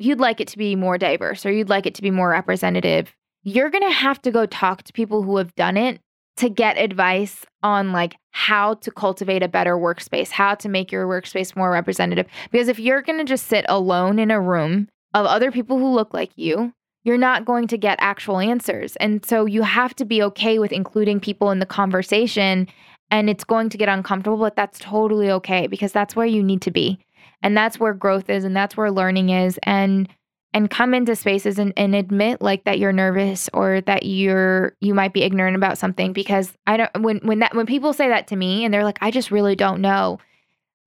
you'd 0.00 0.20
like 0.20 0.40
it 0.40 0.48
to 0.48 0.58
be 0.58 0.74
more 0.74 0.98
diverse 0.98 1.44
or 1.44 1.52
you'd 1.52 1.68
like 1.68 1.86
it 1.86 1.94
to 1.94 2.02
be 2.02 2.10
more 2.10 2.30
representative, 2.30 3.14
you're 3.42 3.70
going 3.70 3.86
to 3.86 3.94
have 3.94 4.20
to 4.22 4.30
go 4.30 4.46
talk 4.46 4.82
to 4.84 4.92
people 4.92 5.22
who 5.22 5.36
have 5.36 5.54
done 5.54 5.76
it 5.76 6.00
to 6.36 6.48
get 6.48 6.78
advice 6.78 7.44
on 7.62 7.92
like 7.92 8.16
how 8.30 8.74
to 8.74 8.90
cultivate 8.90 9.42
a 9.42 9.48
better 9.48 9.76
workspace, 9.76 10.30
how 10.30 10.54
to 10.54 10.68
make 10.68 10.90
your 10.90 11.06
workspace 11.06 11.54
more 11.54 11.70
representative. 11.70 12.26
Because 12.50 12.68
if 12.68 12.78
you're 12.78 13.02
going 13.02 13.18
to 13.18 13.24
just 13.24 13.46
sit 13.46 13.66
alone 13.68 14.18
in 14.18 14.30
a 14.30 14.40
room 14.40 14.88
of 15.12 15.26
other 15.26 15.50
people 15.50 15.78
who 15.78 15.88
look 15.88 16.14
like 16.14 16.30
you, 16.36 16.72
you're 17.04 17.18
not 17.18 17.44
going 17.44 17.66
to 17.68 17.76
get 17.76 17.98
actual 18.00 18.38
answers. 18.38 18.96
And 18.96 19.24
so 19.24 19.44
you 19.44 19.62
have 19.62 19.94
to 19.96 20.04
be 20.04 20.22
okay 20.22 20.58
with 20.58 20.72
including 20.72 21.20
people 21.20 21.50
in 21.50 21.58
the 21.58 21.66
conversation 21.66 22.68
and 23.10 23.28
it's 23.28 23.44
going 23.44 23.68
to 23.70 23.76
get 23.76 23.88
uncomfortable, 23.88 24.38
but 24.38 24.54
that's 24.54 24.78
totally 24.78 25.30
okay 25.30 25.66
because 25.66 25.92
that's 25.92 26.14
where 26.14 26.26
you 26.26 26.42
need 26.42 26.62
to 26.62 26.70
be 26.70 26.98
and 27.42 27.56
that's 27.56 27.78
where 27.78 27.94
growth 27.94 28.28
is 28.30 28.44
and 28.44 28.56
that's 28.56 28.76
where 28.76 28.90
learning 28.90 29.30
is 29.30 29.58
and 29.62 30.08
and 30.52 30.68
come 30.68 30.94
into 30.94 31.14
spaces 31.14 31.60
and, 31.60 31.72
and 31.76 31.94
admit 31.94 32.42
like 32.42 32.64
that 32.64 32.80
you're 32.80 32.92
nervous 32.92 33.48
or 33.52 33.80
that 33.82 34.04
you're 34.04 34.74
you 34.80 34.94
might 34.94 35.12
be 35.12 35.22
ignorant 35.22 35.56
about 35.56 35.78
something 35.78 36.12
because 36.12 36.52
i 36.66 36.76
don't 36.76 36.90
when 37.00 37.18
when 37.18 37.38
that 37.38 37.54
when 37.54 37.66
people 37.66 37.92
say 37.92 38.08
that 38.08 38.26
to 38.26 38.36
me 38.36 38.64
and 38.64 38.74
they're 38.74 38.84
like 38.84 38.98
i 39.00 39.10
just 39.10 39.30
really 39.30 39.54
don't 39.54 39.80
know 39.80 40.18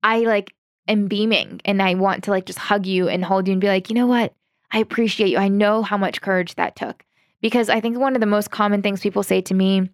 i 0.04 0.20
like 0.20 0.54
am 0.88 1.08
beaming 1.08 1.62
and 1.66 1.82
I 1.82 1.96
want 1.96 2.24
to 2.26 2.32
like 2.32 2.46
just 2.46 2.60
hug 2.60 2.86
you 2.86 3.08
and 3.08 3.24
hold 3.24 3.48
you 3.48 3.54
and 3.54 3.62
be 3.62 3.68
like, 3.68 3.90
you 3.90 3.96
know 3.96 4.08
what? 4.08 4.34
I 4.72 4.80
appreciate 4.80 5.30
you. 5.30 5.38
I 5.38 5.48
know 5.48 5.84
how 5.84 5.98
much 5.98 6.22
courage 6.22 6.56
that 6.56 6.76
took. 6.76 7.04
Because 7.42 7.70
I 7.70 7.82
think 7.82 7.98
one 7.98 8.16
of 8.16 8.22
the 8.22 8.26
most 8.26 8.52
common 8.52 8.82
things 8.82 9.02
people 9.02 9.24
say 9.24 9.42
to 9.42 9.54
me 9.54 9.90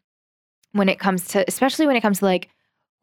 when 0.74 0.88
it 0.88 1.00
comes 1.00 1.28
to, 1.30 1.44
especially 1.48 1.88
when 1.88 1.96
it 1.96 2.02
comes 2.02 2.20
to 2.20 2.26
like 2.26 2.50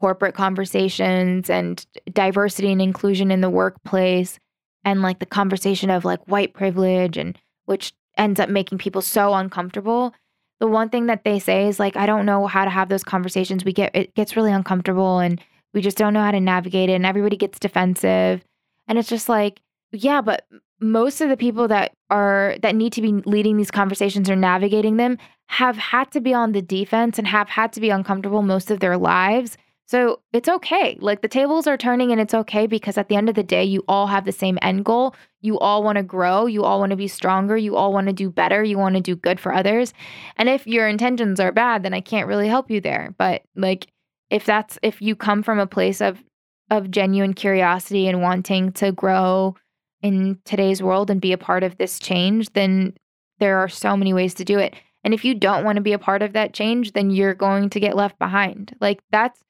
corporate 0.00 0.34
conversations 0.34 1.48
and 1.48 1.86
diversity 2.12 2.70
and 2.70 2.82
inclusion 2.82 3.30
in 3.30 3.40
the 3.40 3.50
workplace 3.50 4.38
and 4.84 5.02
like 5.02 5.18
the 5.18 5.26
conversation 5.26 5.90
of 5.90 6.04
like 6.04 6.20
white 6.28 6.54
privilege 6.54 7.16
and 7.16 7.38
which 7.64 7.92
ends 8.16 8.38
up 8.40 8.48
making 8.48 8.78
people 8.78 9.02
so 9.02 9.34
uncomfortable. 9.34 10.14
The 10.60 10.66
one 10.66 10.88
thing 10.88 11.06
that 11.06 11.24
they 11.24 11.38
say 11.38 11.66
is 11.66 11.78
like 11.78 11.96
i 11.96 12.06
don't 12.06 12.26
know 12.26 12.46
how 12.46 12.64
to 12.64 12.70
have 12.70 12.88
those 12.88 13.04
conversations. 13.04 13.64
We 13.64 13.72
get 13.72 13.94
it 13.94 14.14
gets 14.14 14.36
really 14.36 14.52
uncomfortable 14.52 15.18
and 15.18 15.40
we 15.74 15.80
just 15.80 15.98
don't 15.98 16.14
know 16.14 16.22
how 16.22 16.30
to 16.30 16.40
navigate 16.40 16.88
it 16.88 16.94
and 16.94 17.06
everybody 17.06 17.36
gets 17.36 17.58
defensive. 17.58 18.44
And 18.88 18.98
it's 18.98 19.08
just 19.08 19.28
like 19.28 19.60
yeah 19.92 20.20
but 20.20 20.46
most 20.78 21.20
of 21.22 21.30
the 21.30 21.36
people 21.36 21.68
that 21.68 21.92
are 22.10 22.56
that 22.62 22.76
need 22.76 22.92
to 22.92 23.02
be 23.02 23.12
leading 23.24 23.56
these 23.56 23.70
conversations 23.70 24.28
or 24.28 24.36
navigating 24.36 24.96
them 24.96 25.16
have 25.48 25.76
had 25.76 26.10
to 26.12 26.20
be 26.20 26.34
on 26.34 26.52
the 26.52 26.62
defense 26.62 27.18
and 27.18 27.26
have 27.26 27.48
had 27.48 27.72
to 27.72 27.80
be 27.80 27.90
uncomfortable 27.90 28.42
most 28.42 28.70
of 28.70 28.80
their 28.80 28.96
lives 28.96 29.56
so 29.86 30.20
it's 30.32 30.48
okay. 30.48 30.98
Like 31.00 31.22
the 31.22 31.28
tables 31.28 31.68
are 31.68 31.76
turning 31.76 32.10
and 32.10 32.20
it's 32.20 32.34
okay 32.34 32.66
because 32.66 32.98
at 32.98 33.08
the 33.08 33.14
end 33.14 33.28
of 33.28 33.36
the 33.36 33.44
day, 33.44 33.62
you 33.62 33.84
all 33.86 34.08
have 34.08 34.24
the 34.24 34.32
same 34.32 34.58
end 34.60 34.84
goal. 34.84 35.14
You 35.40 35.60
all 35.60 35.84
want 35.84 35.96
to 35.96 36.02
grow. 36.02 36.46
You 36.46 36.64
all 36.64 36.80
want 36.80 36.90
to 36.90 36.96
be 36.96 37.06
stronger. 37.06 37.56
You 37.56 37.76
all 37.76 37.92
want 37.92 38.08
to 38.08 38.12
do 38.12 38.28
better. 38.28 38.64
You 38.64 38.78
want 38.78 38.96
to 38.96 39.00
do 39.00 39.14
good 39.14 39.38
for 39.38 39.54
others. 39.54 39.94
And 40.36 40.48
if 40.48 40.66
your 40.66 40.88
intentions 40.88 41.38
are 41.38 41.52
bad, 41.52 41.84
then 41.84 41.94
I 41.94 42.00
can't 42.00 42.26
really 42.26 42.48
help 42.48 42.68
you 42.68 42.80
there. 42.80 43.14
But 43.16 43.42
like 43.54 43.86
if 44.28 44.44
that's 44.44 44.76
if 44.82 45.00
you 45.00 45.14
come 45.14 45.44
from 45.44 45.60
a 45.60 45.68
place 45.68 46.00
of 46.00 46.22
of 46.68 46.90
genuine 46.90 47.32
curiosity 47.32 48.08
and 48.08 48.22
wanting 48.22 48.72
to 48.72 48.90
grow 48.90 49.54
in 50.02 50.40
today's 50.44 50.82
world 50.82 51.10
and 51.10 51.20
be 51.20 51.32
a 51.32 51.38
part 51.38 51.62
of 51.62 51.78
this 51.78 52.00
change, 52.00 52.52
then 52.54 52.92
there 53.38 53.58
are 53.58 53.68
so 53.68 53.96
many 53.96 54.12
ways 54.12 54.34
to 54.34 54.44
do 54.44 54.58
it. 54.58 54.74
And 55.04 55.14
if 55.14 55.24
you 55.24 55.32
don't 55.32 55.62
want 55.62 55.76
to 55.76 55.82
be 55.82 55.92
a 55.92 55.98
part 55.98 56.22
of 56.22 56.32
that 56.32 56.52
change, 56.52 56.92
then 56.92 57.10
you're 57.10 57.34
going 57.34 57.70
to 57.70 57.78
get 57.78 57.94
left 57.94 58.18
behind. 58.18 58.74
Like 58.80 58.98
that's 59.12 59.40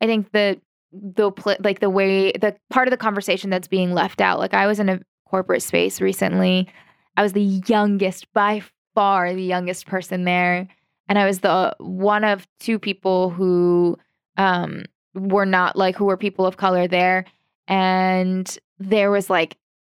I 0.00 0.06
think 0.06 0.32
the 0.32 0.60
the 0.92 1.30
like 1.60 1.80
the 1.80 1.90
way 1.90 2.32
the 2.32 2.56
part 2.70 2.88
of 2.88 2.90
the 2.90 2.96
conversation 2.96 3.50
that's 3.50 3.68
being 3.68 3.92
left 3.92 4.20
out. 4.20 4.38
Like 4.38 4.54
I 4.54 4.66
was 4.66 4.80
in 4.80 4.88
a 4.88 5.00
corporate 5.28 5.62
space 5.62 6.00
recently. 6.00 6.68
I 7.16 7.22
was 7.22 7.32
the 7.32 7.42
youngest 7.42 8.32
by 8.32 8.62
far 8.94 9.34
the 9.34 9.42
youngest 9.42 9.86
person 9.86 10.24
there 10.24 10.66
and 11.08 11.18
I 11.18 11.26
was 11.26 11.40
the 11.40 11.74
one 11.78 12.24
of 12.24 12.46
two 12.58 12.78
people 12.78 13.30
who 13.30 13.98
um 14.36 14.84
were 15.14 15.46
not 15.46 15.76
like 15.76 15.96
who 15.96 16.06
were 16.06 16.16
people 16.16 16.46
of 16.46 16.56
color 16.56 16.88
there 16.88 17.24
and 17.68 18.58
there 18.78 19.10
was 19.10 19.30
like 19.30 19.56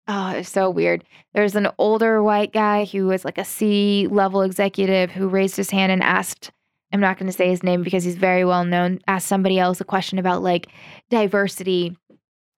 oh 0.09 0.31
it's 0.31 0.49
so 0.49 0.71
weird 0.71 1.05
there's 1.35 1.57
an 1.57 1.69
older 1.79 2.23
white 2.23 2.53
guy 2.53 2.85
who 2.85 3.07
was 3.07 3.25
like 3.25 3.39
a 3.39 3.45
C 3.45 4.09
level 4.11 4.43
executive 4.43 5.11
who 5.11 5.29
raised 5.29 5.57
his 5.57 5.71
hand 5.71 5.93
and 5.93 6.03
asked 6.03 6.51
I'm 6.97 7.01
not 7.03 7.19
going 7.19 7.31
to 7.31 7.37
say 7.37 7.51
his 7.51 7.63
name 7.63 7.83
because 7.83 8.05
he's 8.05 8.17
very 8.17 8.43
well 8.43 8.65
known, 8.65 9.01
asked 9.07 9.27
somebody 9.27 9.59
else 9.59 9.83
a 9.83 9.85
question 9.85 10.19
about 10.19 10.43
like 10.43 10.69
diversity 11.11 11.95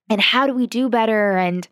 and 0.09 0.21
how 0.21 0.47
do 0.47 0.55
we 0.55 0.69
do 0.69 0.89
better 0.89 1.37
and 1.37 1.67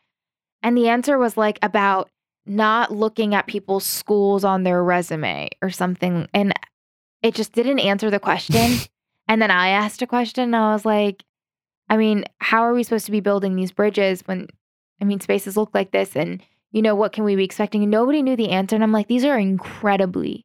and 0.64 0.76
the 0.76 0.88
answer 0.88 1.16
was 1.16 1.36
like 1.36 1.60
about 1.62 2.10
not 2.44 2.90
looking 2.90 3.36
at 3.36 3.46
people's 3.46 3.84
schools 3.84 4.42
on 4.42 4.64
their 4.64 4.82
resume 4.82 5.48
or 5.62 5.70
something 5.70 6.26
and 6.34 6.52
it 7.22 7.36
just 7.36 7.52
didn't 7.52 7.78
answer 7.78 8.10
the 8.10 8.18
question. 8.18 8.78
and 9.28 9.40
then 9.40 9.52
I 9.52 9.68
asked 9.68 10.02
a 10.02 10.06
question 10.08 10.42
and 10.42 10.56
I 10.56 10.72
was 10.72 10.84
like 10.84 11.22
I 11.88 11.96
mean, 11.96 12.24
how 12.40 12.62
are 12.62 12.74
we 12.74 12.82
supposed 12.82 13.06
to 13.06 13.12
be 13.12 13.20
building 13.20 13.54
these 13.54 13.70
bridges 13.70 14.22
when 14.26 14.48
I 15.00 15.04
mean 15.04 15.20
spaces 15.20 15.56
look 15.56 15.70
like 15.72 15.92
this 15.92 16.16
and 16.16 16.42
you 16.72 16.82
know 16.82 16.96
what 16.96 17.12
can 17.12 17.22
we 17.22 17.36
be 17.36 17.44
expecting? 17.44 17.82
And 17.82 17.92
nobody 17.92 18.22
knew 18.22 18.34
the 18.34 18.50
answer 18.50 18.74
and 18.74 18.82
I'm 18.82 18.90
like 18.90 19.06
these 19.06 19.24
are 19.24 19.38
incredibly 19.38 20.44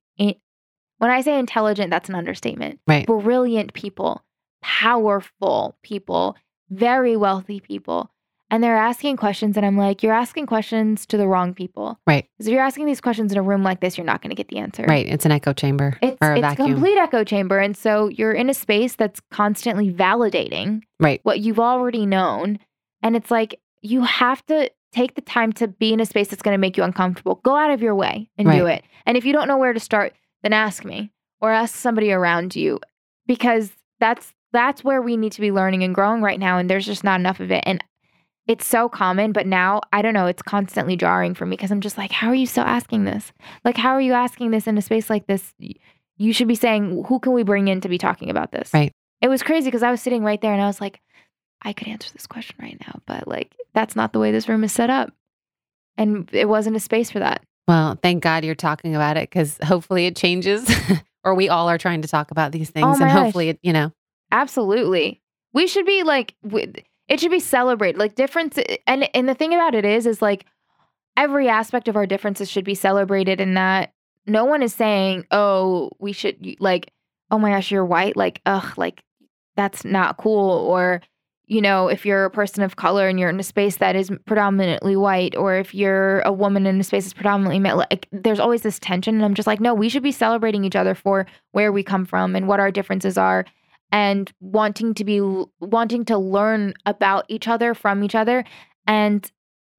when 1.01 1.09
I 1.09 1.21
say 1.21 1.39
intelligent, 1.39 1.89
that's 1.89 2.09
an 2.09 2.15
understatement. 2.15 2.79
Right. 2.87 3.07
Brilliant 3.07 3.73
people, 3.73 4.23
powerful 4.61 5.75
people, 5.81 6.35
very 6.69 7.17
wealthy 7.17 7.59
people. 7.59 8.11
And 8.51 8.63
they're 8.63 8.77
asking 8.77 9.17
questions, 9.17 9.57
and 9.57 9.65
I'm 9.65 9.77
like, 9.77 10.03
you're 10.03 10.13
asking 10.13 10.45
questions 10.45 11.07
to 11.07 11.17
the 11.17 11.27
wrong 11.27 11.55
people. 11.55 11.97
Right. 12.05 12.27
Because 12.37 12.47
if 12.47 12.53
you're 12.53 12.61
asking 12.61 12.85
these 12.85 13.01
questions 13.01 13.31
in 13.31 13.37
a 13.39 13.41
room 13.41 13.63
like 13.63 13.79
this, 13.79 13.97
you're 13.97 14.05
not 14.05 14.21
going 14.21 14.29
to 14.29 14.35
get 14.35 14.49
the 14.49 14.57
answer. 14.59 14.83
Right. 14.87 15.07
It's 15.07 15.25
an 15.25 15.31
echo 15.31 15.53
chamber. 15.53 15.97
It's, 16.03 16.17
or 16.21 16.33
a 16.33 16.37
it's 16.37 16.41
vacuum. 16.41 16.67
a 16.67 16.73
complete 16.73 16.97
echo 16.97 17.23
chamber. 17.23 17.57
And 17.57 17.75
so 17.75 18.09
you're 18.09 18.33
in 18.33 18.49
a 18.49 18.53
space 18.53 18.95
that's 18.95 19.21
constantly 19.31 19.91
validating 19.91 20.81
right. 20.99 21.19
what 21.23 21.39
you've 21.39 21.59
already 21.59 22.05
known. 22.05 22.59
And 23.01 23.15
it's 23.15 23.31
like, 23.31 23.59
you 23.81 24.03
have 24.03 24.45
to 24.47 24.69
take 24.91 25.15
the 25.15 25.21
time 25.21 25.53
to 25.53 25.67
be 25.67 25.93
in 25.93 25.99
a 25.99 26.05
space 26.05 26.27
that's 26.27 26.43
going 26.43 26.53
to 26.53 26.59
make 26.59 26.75
you 26.77 26.83
uncomfortable. 26.83 27.35
Go 27.43 27.55
out 27.55 27.71
of 27.71 27.81
your 27.81 27.95
way 27.95 28.29
and 28.37 28.47
Right. 28.47 28.59
do 28.59 28.65
it. 28.67 28.83
And 29.05 29.17
if 29.17 29.25
you 29.25 29.31
don't 29.33 29.47
know 29.47 29.57
where 29.57 29.73
to 29.73 29.79
start, 29.79 30.13
then 30.43 30.53
ask 30.53 30.85
me 30.85 31.11
or 31.39 31.51
ask 31.51 31.75
somebody 31.75 32.11
around 32.11 32.55
you 32.55 32.79
because 33.27 33.71
that's 33.99 34.33
that's 34.53 34.83
where 34.83 35.01
we 35.01 35.15
need 35.15 35.31
to 35.31 35.41
be 35.41 35.51
learning 35.51 35.83
and 35.83 35.95
growing 35.95 36.21
right 36.21 36.39
now 36.39 36.57
and 36.57 36.69
there's 36.69 36.85
just 36.85 37.03
not 37.03 37.19
enough 37.19 37.39
of 37.39 37.51
it 37.51 37.63
and 37.65 37.83
it's 38.47 38.65
so 38.65 38.89
common 38.89 39.31
but 39.31 39.47
now 39.47 39.79
i 39.93 40.01
don't 40.01 40.13
know 40.13 40.25
it's 40.25 40.41
constantly 40.41 40.97
jarring 40.97 41.33
for 41.33 41.45
me 41.45 41.55
because 41.55 41.71
i'm 41.71 41.81
just 41.81 41.97
like 41.97 42.11
how 42.11 42.27
are 42.27 42.35
you 42.35 42.45
still 42.45 42.63
asking 42.63 43.05
this? 43.05 43.31
Like 43.63 43.77
how 43.77 43.91
are 43.91 44.01
you 44.01 44.13
asking 44.13 44.51
this 44.51 44.67
in 44.67 44.77
a 44.77 44.81
space 44.81 45.09
like 45.09 45.27
this? 45.27 45.53
You 46.17 46.33
should 46.33 46.47
be 46.47 46.55
saying 46.55 47.05
who 47.07 47.19
can 47.19 47.33
we 47.33 47.43
bring 47.43 47.67
in 47.67 47.81
to 47.81 47.89
be 47.89 47.97
talking 47.97 48.29
about 48.29 48.51
this? 48.51 48.71
Right. 48.73 48.91
it 49.21 49.27
was 49.27 49.43
crazy 49.43 49.67
because 49.67 49.83
i 49.83 49.91
was 49.91 50.01
sitting 50.01 50.23
right 50.23 50.41
there 50.41 50.53
and 50.53 50.61
i 50.61 50.67
was 50.67 50.81
like 50.81 50.99
i 51.61 51.73
could 51.73 51.87
answer 51.87 52.11
this 52.13 52.27
question 52.27 52.55
right 52.59 52.77
now 52.85 52.99
but 53.05 53.27
like 53.27 53.55
that's 53.73 53.95
not 53.95 54.13
the 54.13 54.19
way 54.19 54.31
this 54.31 54.49
room 54.49 54.63
is 54.63 54.71
set 54.71 54.89
up. 54.89 55.13
And 55.97 56.29
it 56.31 56.47
wasn't 56.47 56.77
a 56.77 56.79
space 56.79 57.11
for 57.11 57.19
that 57.19 57.43
Well, 57.71 57.97
thank 58.03 58.21
God 58.21 58.43
you're 58.43 58.53
talking 58.53 58.95
about 58.95 59.15
it 59.15 59.29
because 59.29 59.57
hopefully 59.63 60.05
it 60.05 60.17
changes, 60.17 60.69
or 61.23 61.33
we 61.33 61.47
all 61.47 61.69
are 61.69 61.77
trying 61.77 62.01
to 62.01 62.07
talk 62.09 62.29
about 62.29 62.51
these 62.51 62.69
oh 62.69 62.73
things, 62.73 62.99
Oh 62.99 63.03
and 63.03 63.09
gosh. 63.11 63.23
hopefully, 63.23 63.47
it, 63.47 63.59
you 63.63 63.71
know, 63.71 63.93
Absolutely. 64.29 65.21
We 65.53 65.67
should 65.67 65.85
be 65.85 66.03
like 66.03 66.35
it 67.07 67.19
should 67.21 67.31
be 67.31 67.39
celebrated. 67.39 67.97
Like 67.97 68.15
difference 68.15 68.57
eh, 68.57 68.75
and 68.87 69.09
and 69.15 69.29
the 69.29 69.33
thing 69.33 69.53
about 69.53 69.73
it 69.73 69.85
is 69.85 70.05
is 70.05 70.21
like 70.21 70.45
every 71.15 71.47
aspect 71.47 71.87
of 71.87 71.95
our 71.95 72.05
differences 72.05 72.49
should 72.49 72.65
be 72.65 72.75
celebrated 72.75 73.39
and 73.39 73.55
that 73.55 73.93
no 74.27 74.43
one 74.43 74.61
is 74.63 74.73
saying, 74.73 75.25
"Oh, 75.31 75.91
we 75.97 76.11
should 76.11 76.57
like 76.59 76.91
oh 77.31 77.39
my 77.39 77.51
gosh, 77.51 77.71
you're 77.71 77.85
white." 77.85 78.17
Like, 78.17 78.41
ugh, 78.45 78.77
like 78.77 79.01
that's 79.55 79.85
not 79.85 80.17
cool 80.17 80.49
or 80.67 81.01
you 81.51 81.61
know, 81.61 81.89
if 81.89 82.05
you're 82.05 82.23
a 82.23 82.29
person 82.31 82.63
of 82.63 82.77
color 82.77 83.09
and 83.09 83.19
you're 83.19 83.29
in 83.29 83.37
a 83.37 83.43
space 83.43 83.75
that 83.75 83.93
is 83.93 84.09
predominantly 84.25 84.95
white, 84.95 85.35
or 85.35 85.55
if 85.55 85.75
you're 85.75 86.21
a 86.21 86.31
woman 86.31 86.65
in 86.65 86.79
a 86.79 86.83
space 86.83 87.03
that's 87.03 87.13
predominantly 87.13 87.59
male, 87.59 87.75
like 87.75 88.07
there's 88.13 88.39
always 88.39 88.61
this 88.61 88.79
tension. 88.79 89.15
And 89.15 89.25
I'm 89.25 89.33
just 89.33 89.47
like, 89.47 89.59
no, 89.59 89.73
we 89.73 89.89
should 89.89 90.01
be 90.01 90.13
celebrating 90.13 90.63
each 90.63 90.77
other 90.77 90.95
for 90.95 91.27
where 91.51 91.73
we 91.73 91.83
come 91.83 92.05
from 92.05 92.37
and 92.37 92.47
what 92.47 92.61
our 92.61 92.71
differences 92.71 93.17
are 93.17 93.43
and 93.91 94.31
wanting 94.39 94.93
to 94.93 95.03
be 95.03 95.19
wanting 95.59 96.05
to 96.05 96.17
learn 96.17 96.73
about 96.85 97.25
each 97.27 97.49
other 97.49 97.73
from 97.73 98.01
each 98.01 98.15
other 98.15 98.45
and 98.87 99.29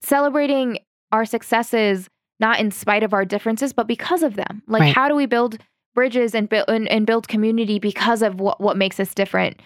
celebrating 0.02 0.78
our 1.10 1.24
successes 1.24 2.10
not 2.38 2.60
in 2.60 2.70
spite 2.70 3.02
of 3.02 3.14
our 3.14 3.24
differences 3.24 3.72
but 3.72 3.86
because 3.86 4.22
of 4.22 4.36
them 4.36 4.62
like 4.66 4.82
Right. 4.82 4.94
how 4.94 5.08
do 5.08 5.14
we 5.14 5.24
build 5.24 5.56
bridges 5.94 6.34
and 6.34 6.50
build 6.50 6.68
and, 6.68 6.86
and 6.88 7.06
build 7.06 7.28
community 7.28 7.78
because 7.78 8.20
of 8.20 8.40
what 8.40 8.60
what 8.60 8.76
makes 8.76 9.00
us 9.00 9.14
different 9.14 9.60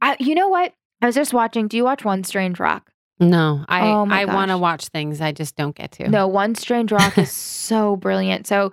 I, 0.00 0.16
you 0.18 0.34
know 0.34 0.48
what 0.48 0.74
i 1.02 1.06
was 1.06 1.14
just 1.14 1.32
watching 1.34 1.68
do 1.68 1.76
you 1.76 1.84
watch 1.84 2.04
one 2.04 2.24
strange 2.24 2.58
rock 2.58 2.90
no, 3.20 3.64
I 3.68 3.88
Oh 3.88 4.08
I 4.10 4.24
want 4.24 4.50
to 4.50 4.58
watch 4.58 4.86
things, 4.88 5.20
I 5.20 5.30
just 5.30 5.54
don't 5.54 5.76
get 5.76 5.92
to. 5.92 6.08
no 6.08 6.26
one 6.26 6.56
strange 6.56 6.90
rock 6.90 7.16
is 7.16 7.30
so 7.70 7.94
brilliant 7.96 8.46
so 8.46 8.72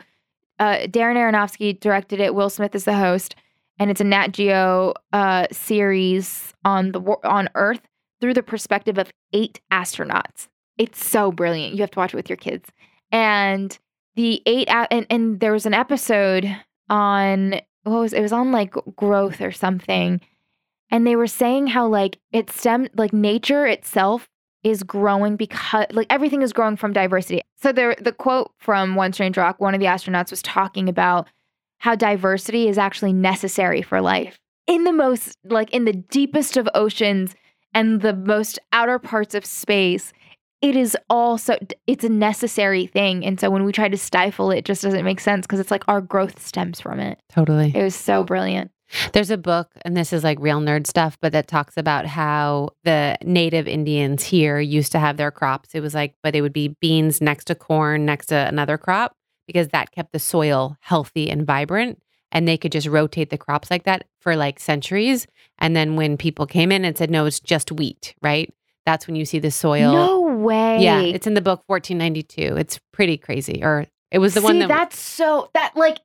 uh, 0.59 0.79
darren 0.87 1.15
aronofsky 1.15 1.79
directed 1.79 2.19
it 2.19 2.33
will 2.33 2.49
smith 2.49 2.73
is 2.73 2.85
the 2.85 2.95
host 2.95 3.35
and 3.81 3.89
it's 3.89 4.01
a 4.01 4.03
Nat 4.03 4.27
Geo 4.33 4.93
uh, 5.11 5.47
series 5.51 6.53
on 6.63 6.91
the 6.91 7.01
on 7.23 7.49
Earth 7.55 7.81
through 8.19 8.35
the 8.35 8.43
perspective 8.43 8.99
of 8.99 9.11
eight 9.33 9.59
astronauts. 9.71 10.47
It's 10.77 11.03
so 11.03 11.31
brilliant. 11.31 11.73
You 11.73 11.81
have 11.81 11.89
to 11.91 11.99
watch 11.99 12.13
it 12.13 12.17
with 12.17 12.29
your 12.29 12.37
kids. 12.37 12.69
And 13.11 13.75
the 14.15 14.43
eight 14.45 14.67
and 14.69 15.07
and 15.09 15.39
there 15.39 15.51
was 15.53 15.65
an 15.65 15.73
episode 15.73 16.45
on 16.89 17.55
what 17.83 17.99
was 18.01 18.13
it 18.13 18.21
was 18.21 18.31
on 18.31 18.51
like 18.51 18.75
growth 18.95 19.41
or 19.41 19.51
something, 19.51 20.21
and 20.91 21.07
they 21.07 21.15
were 21.15 21.27
saying 21.27 21.67
how 21.67 21.87
like 21.87 22.19
it 22.31 22.49
stemmed 22.49 22.89
like 22.95 23.13
nature 23.13 23.65
itself 23.65 24.27
is 24.63 24.83
growing 24.83 25.37
because 25.37 25.87
like 25.91 26.07
everything 26.09 26.41
is 26.41 26.53
growing 26.53 26.75
from 26.75 26.93
diversity. 26.93 27.41
So 27.57 27.71
there 27.71 27.95
the 27.99 28.11
quote 28.11 28.51
from 28.59 28.95
One 28.95 29.13
Strange 29.13 29.37
Rock, 29.37 29.59
one 29.59 29.73
of 29.73 29.79
the 29.79 29.87
astronauts 29.87 30.29
was 30.29 30.41
talking 30.41 30.87
about 30.87 31.27
how 31.79 31.95
diversity 31.95 32.67
is 32.67 32.77
actually 32.77 33.13
necessary 33.13 33.81
for 33.81 34.01
life 34.01 34.37
in 34.67 34.83
the 34.83 34.93
most 34.93 35.37
like 35.45 35.71
in 35.71 35.85
the 35.85 35.93
deepest 35.93 36.57
of 36.57 36.69
oceans 36.75 37.35
and 37.73 38.01
the 38.01 38.13
most 38.13 38.59
outer 38.71 38.99
parts 38.99 39.33
of 39.33 39.45
space 39.45 40.13
it 40.61 40.75
is 40.75 40.95
also 41.09 41.57
it's 41.87 42.03
a 42.03 42.09
necessary 42.09 42.85
thing 42.85 43.25
and 43.25 43.39
so 43.39 43.49
when 43.49 43.63
we 43.63 43.71
try 43.71 43.89
to 43.89 43.97
stifle 43.97 44.51
it, 44.51 44.59
it 44.59 44.65
just 44.65 44.83
doesn't 44.83 45.03
make 45.03 45.19
sense 45.19 45.45
because 45.45 45.59
it's 45.59 45.71
like 45.71 45.83
our 45.87 46.01
growth 46.01 46.39
stems 46.39 46.79
from 46.79 46.99
it 46.99 47.19
Totally. 47.29 47.71
it 47.75 47.83
was 47.83 47.95
so 47.95 48.23
brilliant 48.23 48.69
There's 49.13 49.31
a 49.31 49.37
book, 49.37 49.71
and 49.83 49.95
this 49.95 50.11
is 50.13 50.23
like 50.23 50.37
real 50.39 50.59
nerd 50.59 50.87
stuff, 50.87 51.17
but 51.21 51.31
that 51.31 51.47
talks 51.47 51.77
about 51.77 52.05
how 52.05 52.69
the 52.83 53.17
native 53.23 53.67
Indians 53.67 54.23
here 54.23 54.59
used 54.59 54.91
to 54.91 54.99
have 54.99 55.17
their 55.17 55.31
crops. 55.31 55.69
It 55.73 55.81
was 55.81 55.93
like, 55.93 56.15
but 56.23 56.35
it 56.35 56.41
would 56.41 56.53
be 56.53 56.75
beans 56.79 57.21
next 57.21 57.45
to 57.45 57.55
corn, 57.55 58.05
next 58.05 58.27
to 58.27 58.35
another 58.35 58.77
crop, 58.77 59.15
because 59.47 59.69
that 59.69 59.91
kept 59.91 60.11
the 60.11 60.19
soil 60.19 60.77
healthy 60.81 61.29
and 61.29 61.45
vibrant. 61.45 62.01
And 62.33 62.47
they 62.47 62.57
could 62.57 62.71
just 62.71 62.87
rotate 62.87 63.29
the 63.29 63.37
crops 63.37 63.69
like 63.69 63.83
that 63.83 64.05
for 64.21 64.37
like 64.37 64.57
centuries. 64.57 65.27
And 65.59 65.75
then 65.75 65.97
when 65.97 66.15
people 66.15 66.45
came 66.47 66.71
in 66.71 66.85
and 66.85 66.97
said, 66.97 67.11
no, 67.11 67.25
it's 67.25 67.41
just 67.41 67.73
wheat, 67.73 68.15
right? 68.21 68.53
That's 68.85 69.05
when 69.05 69.17
you 69.17 69.25
see 69.25 69.39
the 69.39 69.51
soil. 69.51 69.91
No 69.91 70.21
way. 70.21 70.81
Yeah, 70.81 71.01
it's 71.01 71.27
in 71.27 71.33
the 71.33 71.41
book 71.41 71.61
1492. 71.67 72.55
It's 72.55 72.79
pretty 72.93 73.17
crazy. 73.17 73.61
Or 73.61 73.85
it 74.11 74.19
was 74.19 74.33
the 74.33 74.41
one 74.41 74.59
that 74.59 74.69
that's 74.69 74.97
so 74.97 75.49
that 75.53 75.75
like 75.75 75.99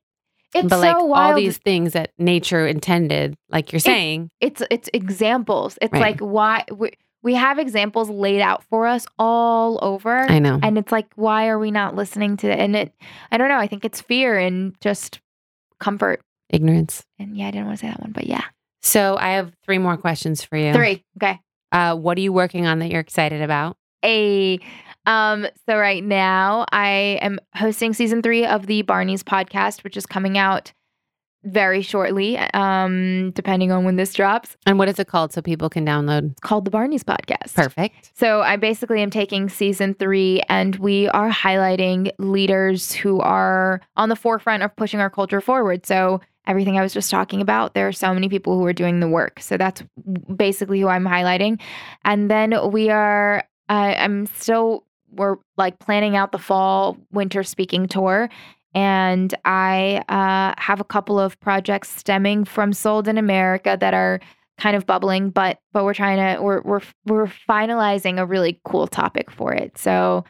it's 0.55 0.69
but 0.69 0.79
like 0.79 0.95
so 0.97 1.13
all 1.13 1.35
these 1.35 1.57
things 1.57 1.93
that 1.93 2.11
nature 2.17 2.65
intended, 2.67 3.35
like 3.49 3.71
you're 3.71 3.79
saying, 3.79 4.29
it's 4.41 4.61
it's 4.71 4.89
examples. 4.93 5.77
It's 5.81 5.91
Right. 5.93 6.01
like 6.01 6.19
why 6.19 6.63
we, 6.73 6.91
we 7.23 7.35
have 7.35 7.59
examples 7.59 8.09
laid 8.09 8.41
out 8.41 8.63
for 8.69 8.87
us 8.87 9.05
all 9.19 9.79
over. 9.81 10.19
I 10.29 10.39
know. 10.39 10.59
and 10.63 10.77
it's 10.77 10.91
like 10.91 11.07
why 11.15 11.47
are 11.49 11.59
we 11.59 11.71
not 11.71 11.95
listening 11.95 12.37
to 12.37 12.47
it? 12.49 12.59
And 12.59 12.75
it 12.75 12.93
I 13.31 13.37
don't 13.37 13.49
know, 13.49 13.57
I 13.57 13.67
think 13.67 13.83
it's 13.85 13.99
fear 14.01 14.37
and 14.37 14.73
just 14.81 15.19
comfort. 15.79 16.21
Ignorance. 16.49 17.03
And 17.19 17.35
yeah, 17.37 17.47
I 17.47 17.51
didn't 17.51 17.67
want 17.67 17.79
to 17.79 17.85
say 17.85 17.89
that 17.91 17.99
one, 18.01 18.11
but 18.13 18.25
yeah. 18.27 18.43
So 18.81 19.17
I 19.19 19.31
have 19.33 19.51
three 19.65 19.79
more 19.79 19.97
questions 19.97 20.43
for 20.43 20.55
you. 20.55 20.71
Three. 20.73 21.03
Okay. 21.21 21.39
Uh, 21.73 21.95
what 21.95 22.17
are 22.17 22.21
you 22.21 22.31
working 22.31 22.65
on 22.65 22.79
that 22.79 22.89
you're 22.89 23.01
excited 23.01 23.41
about? 23.41 23.75
A 24.05 24.59
um 25.07 25.47
so 25.65 25.77
right 25.77 26.03
now 26.03 26.65
I 26.71 27.17
am 27.21 27.39
hosting 27.55 27.93
season 27.93 28.21
3 28.21 28.45
of 28.45 28.67
the 28.67 28.83
Barney's 28.83 29.23
podcast 29.23 29.83
which 29.83 29.97
is 29.97 30.05
coming 30.05 30.37
out 30.37 30.71
very 31.43 31.81
shortly 31.81 32.37
um 32.53 33.31
depending 33.31 33.71
on 33.71 33.85
when 33.85 33.95
this 33.95 34.13
drops. 34.13 34.57
And 34.65 34.77
what 34.77 34.89
is 34.89 34.99
it 34.99 35.07
called 35.07 35.33
so 35.33 35.41
people 35.41 35.69
can 35.69 35.85
download? 35.85 36.31
It's 36.31 36.41
called 36.41 36.65
the 36.65 36.71
Barney's 36.71 37.03
podcast. 37.03 37.55
Perfect. 37.55 38.11
So 38.15 38.41
I 38.41 38.57
basically 38.57 39.01
am 39.01 39.09
taking 39.09 39.49
season 39.49 39.95
3 39.95 40.41
and 40.49 40.75
we 40.75 41.07
are 41.09 41.31
highlighting 41.31 42.11
leaders 42.19 42.91
who 42.91 43.19
are 43.21 43.81
on 43.95 44.09
the 44.09 44.15
forefront 44.15 44.63
of 44.63 44.75
pushing 44.75 44.99
our 44.99 45.09
culture 45.09 45.41
forward. 45.41 45.85
So 45.85 46.21
everything 46.47 46.79
I 46.79 46.81
was 46.81 46.93
just 46.93 47.11
talking 47.11 47.41
about, 47.41 47.73
there 47.73 47.87
are 47.87 47.93
so 47.93 48.13
many 48.13 48.29
people 48.29 48.57
who 48.57 48.65
are 48.65 48.73
doing 48.73 48.99
the 48.99 49.07
work. 49.07 49.39
So 49.41 49.57
that's 49.57 49.83
basically 50.35 50.79
who 50.79 50.87
I'm 50.87 51.05
highlighting. 51.05 51.61
And 52.03 52.31
then 52.31 52.71
we 52.71 52.89
are 52.89 53.43
I 53.69 53.95
I'm 53.95 54.25
still 54.27 54.85
we're 55.17 55.35
like 55.57 55.79
planning 55.79 56.15
out 56.15 56.31
the 56.31 56.39
fall 56.39 56.97
winter 57.11 57.43
speaking 57.43 57.87
tour 57.87 58.29
and 58.73 59.33
I 59.43 60.03
uh, 60.07 60.53
have 60.61 60.79
a 60.79 60.83
couple 60.83 61.19
of 61.19 61.39
projects 61.39 61.89
stemming 61.89 62.45
from 62.45 62.73
Sold 62.73 63.07
in 63.07 63.17
America 63.17 63.75
that 63.79 63.93
are 63.93 64.19
kind 64.59 64.75
of 64.75 64.85
bubbling, 64.85 65.29
but 65.29 65.59
but 65.71 65.83
we're 65.83 65.93
trying 65.93 66.35
to 66.35 66.41
we're 66.41 66.61
we're 66.61 66.81
we're 67.05 67.31
finalizing 67.49 68.19
a 68.19 68.25
really 68.25 68.59
cool 68.65 68.87
topic 68.87 69.31
for 69.31 69.53
it. 69.53 69.77
So 69.77 70.25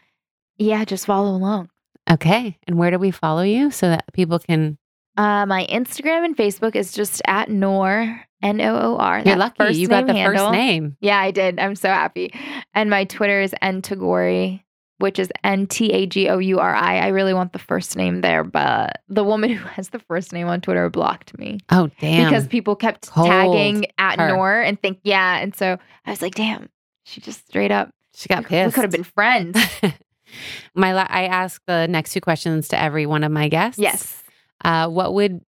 yeah, 0.58 0.86
just 0.86 1.06
follow 1.06 1.36
along. 1.36 1.70
Okay. 2.10 2.58
And 2.68 2.78
where 2.78 2.92
do 2.92 3.00
we 3.00 3.12
follow 3.12 3.42
you 3.42 3.72
so 3.72 3.90
that 3.90 4.06
people 4.14 4.40
can? 4.40 4.78
Uh, 5.18 5.46
my 5.46 5.66
Instagram 5.66 6.24
and 6.24 6.38
Facebook 6.38 6.76
is 6.76 6.94
just 6.94 7.22
at 7.28 7.50
Noor 7.50 8.22
N 8.44 8.62
O 8.62 8.78
O 8.78 8.98
R. 8.98 9.24
You're 9.26 9.36
lucky. 9.36 9.74
You 9.74 9.88
got 9.88 10.08
the 10.08 10.14
name 10.14 10.32
first 10.32 10.52
name. 10.52 10.96
Yeah, 11.02 11.20
I 11.20 11.32
did. 11.32 11.60
I'm 11.60 11.76
so 11.76 11.90
happy. 11.90 12.34
And 12.74 12.90
my 12.90 13.04
Twitter 13.06 13.42
is 13.42 13.54
N 13.62 13.82
Tagouri, 13.82 14.62
which 15.00 15.20
is 15.20 15.30
N 15.44 15.68
T 15.68 15.92
A 15.94 16.06
G 16.06 16.28
O 16.30 16.38
U 16.40 16.60
R 16.60 16.76
I. 16.76 16.98
I 17.00 17.08
really 17.08 17.34
want 17.34 17.54
the 17.54 17.60
first 17.60 17.96
name 17.96 18.22
there, 18.22 18.44
but 18.44 19.02
the 19.08 19.24
woman 19.24 19.50
who 19.54 19.66
has 19.68 19.90
the 19.90 20.00
first 20.00 20.34
name 20.34 20.48
on 20.48 20.62
Twitter 20.62 20.90
blocked 20.90 21.38
me 21.38 21.60
Oh, 21.70 21.90
damn. 22.00 22.30
because 22.30 22.48
people 22.48 22.76
kept 22.76 23.08
Cold 23.10 23.28
tagging 23.28 23.86
at 23.98 24.20
her. 24.20 24.30
Noor 24.30 24.62
and 24.62 24.82
think, 24.82 25.00
yeah. 25.04 25.38
And 25.38 25.56
so 25.56 25.78
I 26.06 26.10
was 26.10 26.22
like, 26.22 26.36
damn, 26.36 26.70
she 27.06 27.22
just 27.22 27.46
straight 27.48 27.72
up. 27.72 27.90
she 28.16 28.28
got 28.30 28.46
pissed. 28.46 28.68
We 28.68 28.72
could 28.74 28.84
have 28.84 28.92
been 28.92 29.04
friends. 29.04 29.58
my 30.76 30.94
la- 30.94 31.08
I 31.10 31.26
ask 31.26 31.62
the 31.68 31.88
next 31.88 32.12
two 32.14 32.22
questions 32.22 32.68
to 32.70 32.80
every 32.82 33.06
one 33.06 33.24
of 33.24 33.32
my 33.32 33.48
guests. 33.50 33.80
yes. 33.80 34.24
Uh, 34.66 34.88
what 34.90 35.14
would 35.14 35.42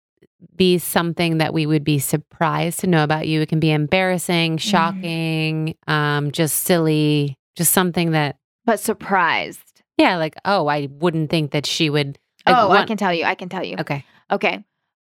be 0.56 0.78
something 0.78 1.38
that 1.38 1.54
we 1.54 1.64
would 1.64 1.85
be 1.85 1.98
surprised 1.98 2.80
to 2.80 2.87
know 2.88 3.04
about 3.04 3.28
you? 3.28 3.40
It 3.40 3.48
can 3.48 3.61
be 3.61 3.70
embarrassing, 3.70 4.56
Mm-hmm. 4.56 4.68
shocking, 4.68 5.74
um, 5.87 6.32
just 6.32 6.64
silly, 6.64 7.38
just 7.56 7.72
something 7.72 8.11
that, 8.11 8.37
But 8.66 8.81
surprised. 8.81 9.83
yeah, 9.96 10.16
like, 10.16 10.35
oh, 10.44 10.66
I 10.66 10.88
wouldn't 10.90 11.31
think 11.31 11.52
that 11.52 11.64
she 11.66 11.88
would. 11.88 12.18
Like, 12.46 12.57
oh, 12.57 12.70
I 12.70 12.85
can 12.85 12.96
tell 12.96 13.14
you. 13.14 13.24
I 13.24 13.35
can 13.35 13.48
tell 13.48 13.64
you. 13.64 13.76
Okay. 13.79 14.05
Okay. 14.31 14.64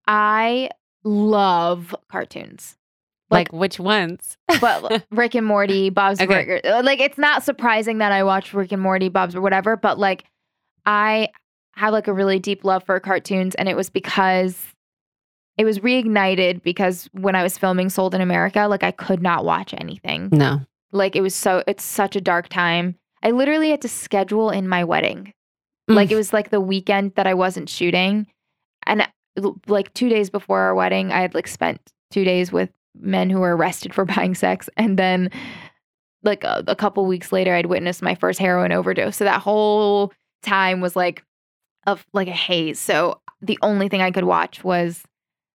I 0.08 0.70
love 1.04 1.96
cartoons. 2.12 2.78
Like, 3.30 3.52
which 3.52 3.80
ones? 3.80 4.38
but 4.62 5.06
Rick 5.12 5.34
and 5.36 5.46
Morty, 5.46 5.90
Bob's 5.90 6.20
Okay. 6.22 6.28
Burger. 6.28 6.62
Uh, 6.64 6.84
like 6.84 7.00
it's 7.00 7.18
not 7.18 7.42
surprising 7.44 7.98
that 8.00 8.12
I 8.12 8.24
watch 8.24 8.54
Rick 8.54 8.72
and 8.72 8.82
Morty, 8.82 9.10
Bob's 9.10 9.36
or 9.36 9.42
whatever, 9.42 9.76
but 9.76 9.98
like 9.98 10.26
I 10.86 11.30
have 11.76 11.94
like 11.94 12.08
a 12.08 12.14
really 12.14 12.38
deep 12.38 12.64
love 12.64 12.84
for 12.84 13.00
cartoons 13.00 13.56
and 13.56 13.68
it 13.68 13.76
was 13.76 13.90
because 13.90 14.56
it 15.58 15.66
was 15.66 15.80
reignited 15.80 16.62
because 16.62 17.10
when 17.14 17.34
I 17.36 17.42
was 17.42 17.58
filming 17.58 17.90
Sold 17.90 18.14
in 18.14 18.22
America, 18.22 18.68
like 18.68 18.84
I 18.84 18.92
could 18.92 19.24
not 19.24 19.46
watch 19.46 19.74
anything. 19.76 20.30
No. 20.32 20.62
Like 20.92 21.16
it 21.16 21.22
was 21.22 21.34
so 21.34 21.64
it's 21.66 21.84
such 21.84 22.16
a 22.16 22.22
dark 22.22 22.50
time. 22.50 22.96
I 23.24 23.32
literally 23.32 23.72
had 23.72 23.82
to 23.82 23.90
schedule 23.90 24.50
in 24.50 24.68
my 24.68 24.84
wedding. 24.84 25.34
Like 25.88 26.12
it 26.12 26.16
was 26.16 26.32
like 26.32 26.50
the 26.50 26.62
weekend 26.62 27.16
that 27.16 27.28
I 27.28 27.34
wasn't 27.34 27.70
shooting. 27.70 28.28
And 28.86 29.02
uh, 29.02 29.52
like 29.68 29.94
2 29.94 30.10
days 30.10 30.30
before 30.30 30.60
our 30.60 30.76
wedding, 30.76 31.12
I 31.12 31.22
had 31.22 31.34
like 31.34 31.48
spent 31.48 31.82
2 32.12 32.24
days 32.24 32.52
with 32.52 32.70
men 32.96 33.30
who 33.30 33.40
were 33.40 33.56
arrested 33.56 33.94
for 33.94 34.06
buying 34.16 34.36
sex 34.36 34.70
and 34.78 34.98
then 34.98 35.30
like 36.24 36.44
a, 36.44 36.64
a 36.68 36.76
couple 36.76 37.06
weeks 37.06 37.32
later 37.32 37.54
I'd 37.54 37.66
witnessed 37.66 38.02
my 38.02 38.16
first 38.16 38.40
heroin 38.40 38.72
overdose. 38.72 39.18
So 39.18 39.26
that 39.26 39.42
whole 39.42 40.14
time 40.42 40.80
was 40.80 40.96
like 40.96 41.24
of 41.86 42.06
like 42.14 42.28
a 42.28 42.32
haze. 42.32 42.80
So 42.80 43.20
the 43.42 43.60
only 43.62 43.90
thing 43.90 44.02
I 44.02 44.12
could 44.12 44.24
watch 44.24 44.64
was 44.64 45.04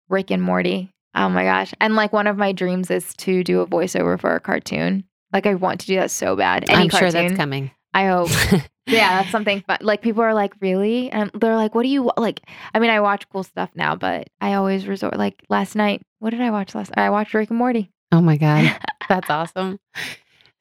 Rick 0.10 0.32
and 0.32 0.44
Morty. 0.44 0.90
Oh 1.16 1.30
my 1.30 1.44
gosh. 1.44 1.74
And 1.80 1.96
like 1.96 2.14
one 2.14 2.28
of 2.28 2.38
my 2.38 2.52
dreams 2.52 2.92
is 2.92 3.14
to 3.16 3.44
do 3.44 3.62
a 3.62 3.68
voiceover 3.68 4.20
for 4.20 4.36
a 4.36 4.40
cartoon. 4.40 5.04
Like 5.34 5.46
I 5.46 5.56
want 5.56 5.82
to 5.82 5.88
do 5.88 5.96
that 5.98 6.12
so 6.12 6.36
bad. 6.36 6.70
Any 6.70 6.84
I'm 6.84 6.90
sure 6.90 7.12
that's 7.12 7.36
coming. 7.36 7.72
I 7.94 8.08
hope. 8.08 8.30
yeah, 8.86 9.20
that's 9.22 9.32
something 9.32 9.62
fun. 9.62 9.80
Like 9.82 10.02
people 10.02 10.22
are 10.24 10.34
like, 10.34 10.54
really? 10.62 11.10
And 11.12 11.32
they're 11.34 11.56
like, 11.56 11.76
what 11.76 11.84
do 11.84 11.90
you 11.90 12.12
like? 12.18 12.42
I 12.74 12.80
mean, 12.80 12.90
I 12.90 13.00
watch 13.02 13.28
cool 13.30 13.44
stuff 13.44 13.70
now, 13.76 13.96
but 13.96 14.30
I 14.40 14.54
always 14.54 14.88
resort. 14.88 15.18
Like 15.18 15.44
last 15.50 15.76
night, 15.76 16.02
what 16.20 16.30
did 16.30 16.42
I 16.42 16.52
watch 16.52 16.76
last? 16.76 16.92
I 16.96 17.10
watched 17.10 17.34
Rick 17.34 17.50
and 17.50 17.60
Morty. 17.60 17.92
Oh 18.12 18.22
my 18.22 18.38
God. 18.38 18.78
That's 19.10 19.30
awesome. 19.30 19.80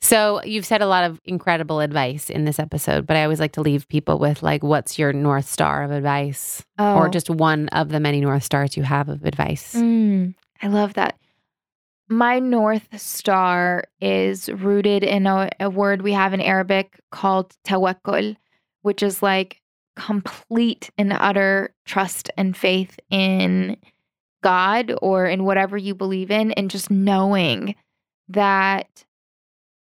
So 0.01 0.43
you've 0.45 0.67
said 0.67 0.83
a 0.83 0.87
lot 0.87 1.05
of 1.05 1.21
incredible 1.25 1.81
advice 1.81 2.31
in 2.31 2.45
this 2.45 2.59
episode, 2.59 3.07
but 3.07 3.17
I 3.17 3.25
always 3.25 3.41
like 3.41 3.53
to 3.53 3.61
leave 3.63 3.89
people 3.89 4.19
with 4.19 4.43
like, 4.43 4.63
what's 4.63 4.99
your 4.99 5.13
North 5.13 5.49
Star 5.49 5.83
of 5.83 5.91
advice? 5.91 6.65
Oh, 6.79 6.97
Or 6.97 7.09
just 7.09 7.29
one 7.31 7.69
of 7.71 7.89
the 7.89 7.99
many 7.99 8.21
North 8.21 8.45
Stars 8.45 8.77
you 8.77 8.83
have 8.83 9.09
of 9.09 9.25
advice. 9.25 9.75
Mm, 9.75 10.35
I 10.63 10.69
love 10.69 10.95
that. 10.95 11.19
My 12.09 12.39
North 12.39 13.01
Star 13.01 13.85
is 14.01 14.49
rooted 14.49 15.03
in 15.03 15.27
a, 15.27 15.51
a 15.59 15.69
word 15.69 16.03
we 16.03 16.13
have 16.13 16.33
in 16.33 16.41
Arabic 16.41 17.01
called 17.11 17.55
tawakkul, 17.67 18.37
which 18.83 19.03
is 19.03 19.23
like 19.23 19.61
complete 19.97 20.91
and 20.97 21.13
utter 21.13 21.75
trust 21.85 22.31
and 22.37 22.57
faith 22.57 23.01
in 23.11 23.77
God 24.43 24.93
or 25.03 25.27
in 25.27 25.45
whatever 25.45 25.77
you 25.77 25.95
believe 25.95 26.31
in, 26.31 26.53
and 26.53 26.71
just 26.71 26.91
knowing 26.91 27.75
that 28.29 29.05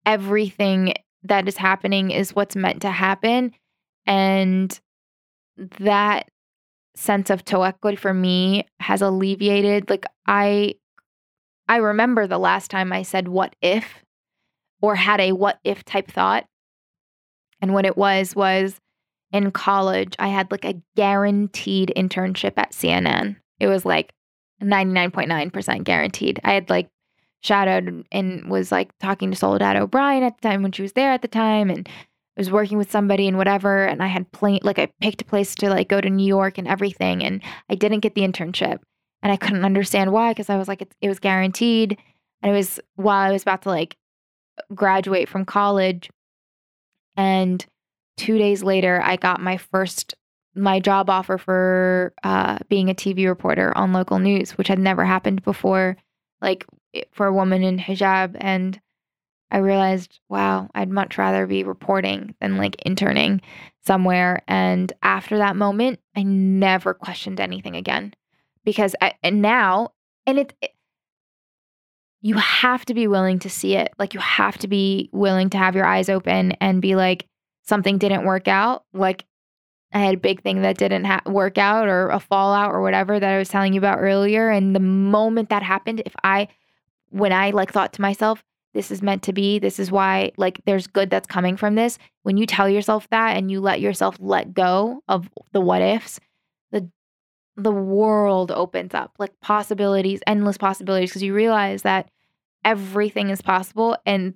everything 0.05 0.93
that 1.23 1.47
is 1.47 1.55
happening 1.55 2.11
is 2.11 2.35
what's 2.35 2.55
meant 2.55 2.81
to 2.81 2.89
happen. 2.89 3.53
And 4.05 4.77
that 5.79 6.29
sense 6.95 7.29
of 7.29 7.45
tawakkul 7.45 7.97
for 7.97 8.13
me 8.13 8.67
has 8.81 9.01
alleviated 9.01 9.89
like 9.89 10.05
I 10.27 10.75
I 11.71 11.77
remember 11.77 12.27
the 12.27 12.37
last 12.37 12.69
time 12.69 12.91
I 12.91 13.03
said 13.03 13.29
what 13.29 13.55
if 13.61 14.03
or 14.81 14.95
had 14.95 15.21
a 15.21 15.31
what 15.31 15.57
if 15.63 15.85
type 15.85 16.11
thought. 16.11 16.43
And 17.61 17.73
what 17.73 17.85
it 17.85 17.95
was 17.95 18.35
was 18.35 18.81
in 19.31 19.51
college 19.51 20.13
I 20.19 20.27
had 20.27 20.51
like 20.51 20.65
a 20.65 20.81
guaranteed 20.97 21.93
internship 21.95 22.55
at 22.57 22.73
CNN. 22.73 23.37
It 23.61 23.67
was 23.67 23.85
like 23.85 24.11
99.9% 24.61 25.85
guaranteed. 25.85 26.41
I 26.43 26.55
had 26.55 26.69
like 26.69 26.89
shadowed 27.39 28.05
and 28.11 28.49
was 28.49 28.69
like 28.69 28.91
talking 28.99 29.31
to 29.31 29.37
Soledad 29.37 29.77
O'Brien 29.77 30.23
at 30.23 30.41
the 30.41 30.49
time 30.49 30.63
when 30.63 30.73
she 30.73 30.81
was 30.81 30.91
there 30.91 31.13
at 31.13 31.21
the 31.21 31.29
time 31.29 31.69
and 31.69 31.87
I 31.87 32.41
was 32.41 32.51
working 32.51 32.79
with 32.79 32.91
somebody 32.91 33.29
and 33.29 33.37
whatever 33.37 33.85
and 33.85 34.03
I 34.03 34.07
had 34.07 34.29
plane 34.33 34.59
like 34.63 34.77
I 34.77 34.91
picked 34.99 35.21
a 35.21 35.25
place 35.25 35.55
to 35.55 35.69
like 35.69 35.87
go 35.87 36.01
to 36.01 36.09
New 36.09 36.27
York 36.27 36.57
and 36.57 36.67
everything 36.67 37.23
and 37.23 37.41
I 37.69 37.75
didn't 37.75 38.01
get 38.01 38.13
the 38.13 38.27
internship 38.27 38.79
and 39.23 39.31
I 39.31 39.37
couldn't 39.37 39.65
understand 39.65 40.11
why 40.11 40.31
because 40.31 40.49
I 40.49 40.57
was 40.57 40.67
like 40.67 40.81
it, 40.81 40.93
it 41.01 41.09
was 41.09 41.19
guaranteed 41.19 41.97
and 42.41 42.51
it 42.51 42.55
was 42.55 42.79
while 42.95 43.19
I 43.19 43.31
was 43.31 43.41
about 43.41 43.63
to 43.63 43.69
like 43.69 43.95
graduate 44.73 45.29
from 45.29 45.45
college 45.45 46.09
and 47.15 47.65
2 48.17 48.37
days 48.37 48.63
later 48.63 49.01
I 49.03 49.15
got 49.15 49.41
my 49.41 49.57
first 49.57 50.15
my 50.55 50.79
job 50.79 51.09
offer 51.09 51.37
for 51.37 52.13
uh, 52.23 52.57
being 52.67 52.89
a 52.89 52.95
TV 52.95 53.27
reporter 53.27 53.75
on 53.77 53.93
local 53.93 54.19
news, 54.19 54.57
which 54.57 54.67
had 54.67 54.79
never 54.79 55.05
happened 55.05 55.43
before, 55.43 55.97
like 56.41 56.65
for 57.11 57.25
a 57.25 57.33
woman 57.33 57.63
in 57.63 57.77
hijab. 57.77 58.35
And 58.39 58.79
I 59.49 59.57
realized, 59.57 60.19
wow, 60.29 60.69
I'd 60.75 60.89
much 60.89 61.17
rather 61.17 61.47
be 61.47 61.63
reporting 61.63 62.35
than 62.41 62.57
like 62.57 62.81
interning 62.81 63.41
somewhere. 63.85 64.41
And 64.47 64.91
after 65.03 65.37
that 65.37 65.55
moment, 65.55 65.99
I 66.15 66.23
never 66.23 66.93
questioned 66.93 67.39
anything 67.39 67.75
again 67.75 68.13
because 68.63 68.95
I, 69.01 69.13
and 69.23 69.41
now, 69.41 69.91
and 70.25 70.39
it, 70.39 70.53
it, 70.61 70.71
you 72.21 72.35
have 72.35 72.85
to 72.85 72.93
be 72.93 73.07
willing 73.07 73.39
to 73.39 73.49
see 73.49 73.75
it. 73.75 73.91
Like 73.97 74.13
you 74.13 74.19
have 74.19 74.57
to 74.59 74.67
be 74.67 75.09
willing 75.11 75.49
to 75.51 75.57
have 75.57 75.75
your 75.75 75.85
eyes 75.85 76.09
open 76.09 76.51
and 76.53 76.81
be 76.81 76.95
like, 76.95 77.27
something 77.63 77.97
didn't 77.97 78.25
work 78.25 78.47
out. 78.47 78.83
Like 78.93 79.25
I 79.93 79.99
had 79.99 80.15
a 80.15 80.19
big 80.19 80.41
thing 80.41 80.61
that 80.61 80.77
didn't 80.77 81.05
ha- 81.05 81.21
work 81.25 81.57
out 81.57 81.87
or 81.87 82.09
a 82.09 82.19
fallout 82.19 82.71
or 82.71 82.81
whatever 82.81 83.19
that 83.19 83.33
I 83.33 83.37
was 83.37 83.49
telling 83.49 83.73
you 83.73 83.79
about 83.79 83.99
earlier. 83.99 84.49
And 84.49 84.75
the 84.75 84.79
moment 84.79 85.49
that 85.49 85.63
happened, 85.63 86.01
if 86.05 86.15
I, 86.23 86.47
when 87.09 87.33
I 87.33 87.49
like 87.49 87.73
thought 87.73 87.93
to 87.93 88.01
myself, 88.01 88.43
this 88.73 88.89
is 88.89 89.01
meant 89.01 89.23
to 89.23 89.33
be, 89.33 89.59
this 89.59 89.79
is 89.79 89.91
why, 89.91 90.31
like, 90.37 90.61
there's 90.65 90.87
good 90.87 91.09
that's 91.09 91.27
coming 91.27 91.57
from 91.57 91.75
this. 91.75 91.97
When 92.23 92.37
you 92.37 92.45
tell 92.45 92.69
yourself 92.69 93.05
that 93.09 93.35
and 93.35 93.51
you 93.51 93.59
let 93.59 93.81
yourself 93.81 94.15
let 94.19 94.53
go 94.53 95.03
of 95.09 95.29
the 95.51 95.59
what 95.59 95.81
ifs, 95.81 96.21
the 97.55 97.71
world 97.71 98.51
opens 98.51 98.93
up 98.93 99.13
like 99.19 99.39
possibilities, 99.41 100.21
endless 100.25 100.57
possibilities, 100.57 101.09
because 101.09 101.23
you 101.23 101.33
realize 101.33 101.81
that 101.83 102.09
everything 102.63 103.29
is 103.29 103.41
possible 103.41 103.97
and 104.05 104.35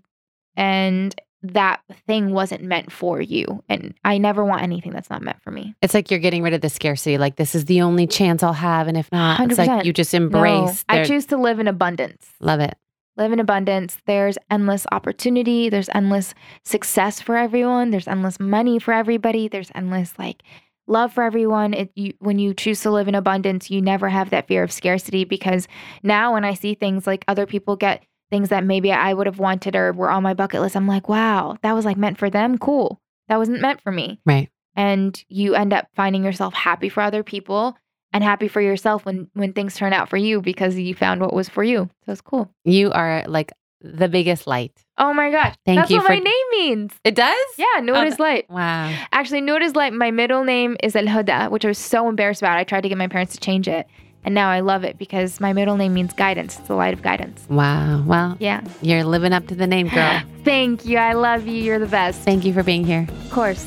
and 0.57 1.19
that 1.53 1.81
thing 2.07 2.31
wasn't 2.31 2.63
meant 2.63 2.91
for 2.91 3.21
you. 3.21 3.63
And 3.69 3.93
I 4.03 4.17
never 4.17 4.43
want 4.43 4.63
anything 4.63 4.91
that's 4.91 5.09
not 5.09 5.21
meant 5.21 5.41
for 5.41 5.51
me. 5.51 5.75
It's 5.81 5.93
like 5.93 6.09
you're 6.09 6.19
getting 6.19 6.41
rid 6.41 6.53
of 6.53 6.61
the 6.61 6.69
scarcity. 6.69 7.17
Like 7.17 7.35
this 7.35 7.53
is 7.53 7.65
the 7.65 7.81
only 7.81 8.07
chance 8.07 8.41
I'll 8.41 8.53
have. 8.53 8.87
And 8.87 8.97
if 8.97 9.11
not, 9.11 9.39
100%. 9.39 9.49
it's 9.49 9.57
like 9.59 9.85
you 9.85 9.93
just 9.93 10.13
embrace. 10.13 10.85
No, 10.89 10.95
I 10.95 11.03
choose 11.03 11.25
to 11.27 11.37
live 11.37 11.59
in 11.59 11.67
abundance. 11.67 12.25
Love 12.39 12.61
it. 12.61 12.75
Live 13.17 13.31
in 13.31 13.39
abundance. 13.39 13.97
There's 14.07 14.37
endless 14.49 14.85
opportunity. 14.91 15.69
There's 15.69 15.89
endless 15.93 16.33
success 16.63 17.21
for 17.21 17.37
everyone. 17.37 17.91
There's 17.91 18.07
endless 18.07 18.39
money 18.39 18.79
for 18.79 18.93
everybody. 18.93 19.47
There's 19.47 19.71
endless 19.73 20.17
like 20.19 20.43
love 20.87 21.13
for 21.13 21.23
everyone. 21.23 21.73
It, 21.73 21.91
you, 21.95 22.13
when 22.19 22.39
you 22.39 22.53
choose 22.53 22.81
to 22.81 22.91
live 22.91 23.07
in 23.07 23.15
abundance, 23.15 23.69
you 23.69 23.81
never 23.81 24.09
have 24.09 24.29
that 24.29 24.47
fear 24.47 24.63
of 24.63 24.71
scarcity 24.71 25.23
because 25.23 25.67
now 26.03 26.33
when 26.33 26.43
I 26.45 26.53
see 26.53 26.75
things 26.75 27.07
like 27.07 27.25
other 27.27 27.45
people 27.45 27.75
get 27.75 28.03
things 28.29 28.49
that 28.49 28.63
maybe 28.63 28.91
I 28.91 29.13
would 29.13 29.27
have 29.27 29.39
wanted 29.39 29.75
or 29.75 29.93
were 29.93 30.09
on 30.09 30.23
my 30.23 30.33
bucket 30.33 30.61
list. 30.61 30.75
I'm 30.75 30.87
like, 30.87 31.07
wow, 31.07 31.57
that 31.61 31.73
was 31.73 31.85
like 31.85 31.97
meant 31.97 32.17
for 32.17 32.29
them. 32.29 32.57
Cool. 32.57 32.99
That 33.27 33.37
wasn't 33.37 33.61
meant 33.61 33.81
for 33.81 33.91
me. 33.91 34.19
Right. 34.25 34.49
And 34.75 35.23
you 35.29 35.55
end 35.55 35.73
up 35.73 35.87
finding 35.95 36.23
yourself 36.23 36.53
happy 36.53 36.89
for 36.89 37.01
other 37.01 37.23
people 37.23 37.77
and 38.11 38.23
happy 38.23 38.47
for 38.47 38.61
yourself 38.61 39.05
when 39.05 39.29
when 39.33 39.53
things 39.53 39.75
turn 39.75 39.93
out 39.93 40.09
for 40.09 40.17
you 40.17 40.41
because 40.41 40.75
you 40.75 40.93
found 40.95 41.21
what 41.21 41.33
was 41.33 41.49
for 41.49 41.63
you. 41.63 41.89
So 42.05 42.11
it's 42.11 42.21
cool. 42.21 42.51
You 42.63 42.91
are 42.91 43.23
like 43.27 43.51
the 43.93 44.09
biggest 44.09 44.47
light. 44.47 44.73
Oh 44.97 45.13
my 45.13 45.29
gosh. 45.29 45.55
Thank 45.65 45.79
That's 45.79 45.91
you 45.91 45.97
what 45.97 46.07
for... 46.07 46.13
my 46.13 46.19
name 46.19 46.45
means. 46.51 46.93
It 47.03 47.15
does? 47.15 47.45
Yeah, 47.57 47.81
Noor 47.81 48.05
is 48.05 48.19
light. 48.19 48.49
Wow. 48.49 48.93
Actually, 49.11 49.41
Noor 49.41 49.61
is 49.61 49.75
light. 49.75 49.93
My 49.93 50.11
middle 50.11 50.43
name 50.43 50.77
is 50.81 50.95
El 50.95 51.05
Huda, 51.05 51.51
which 51.51 51.65
I 51.65 51.67
was 51.67 51.77
so 51.77 52.07
embarrassed 52.09 52.41
about. 52.41 52.57
I 52.57 52.63
tried 52.63 52.81
to 52.81 52.89
get 52.89 52.97
my 52.97 53.07
parents 53.07 53.33
to 53.33 53.39
change 53.39 53.67
it. 53.67 53.87
And 54.23 54.33
now 54.33 54.49
I 54.49 54.61
love 54.61 54.83
it 54.83 54.97
because 54.97 55.39
my 55.39 55.53
middle 55.53 55.77
name 55.77 55.93
means 55.93 56.11
guidance. 56.13 56.57
It's 56.57 56.67
the 56.67 56.73
light 56.73 56.93
of 56.95 57.03
guidance. 57.03 57.45
Wow. 57.47 58.03
Well, 58.07 58.37
yeah. 58.39 58.63
You're 58.81 59.03
living 59.03 59.33
up 59.33 59.47
to 59.47 59.55
the 59.55 59.67
name, 59.67 59.87
girl. 59.87 60.21
Thank 60.43 60.85
you. 60.85 60.97
I 60.97 61.13
love 61.13 61.45
you. 61.45 61.61
You're 61.61 61.77
the 61.77 61.85
best. 61.85 62.21
Thank 62.21 62.43
you 62.43 62.51
for 62.51 62.63
being 62.63 62.83
here. 62.85 63.07
Of 63.25 63.31
course. 63.31 63.63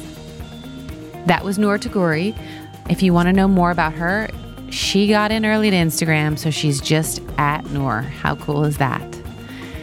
That 1.26 1.44
was 1.44 1.58
Noor 1.58 1.78
Tagouri. 1.78 2.36
If 2.90 3.02
you 3.02 3.12
want 3.12 3.28
to 3.28 3.32
know 3.32 3.46
more 3.46 3.70
about 3.70 3.92
her, 3.92 4.28
she 4.70 5.08
got 5.08 5.30
in 5.30 5.46
early 5.46 5.70
to 5.70 5.76
Instagram, 5.76 6.38
so 6.38 6.50
she's 6.50 6.80
just 6.80 7.22
at 7.38 7.64
Noor. 7.70 8.00
How 8.00 8.34
cool 8.36 8.64
is 8.64 8.78
that? 8.78 9.06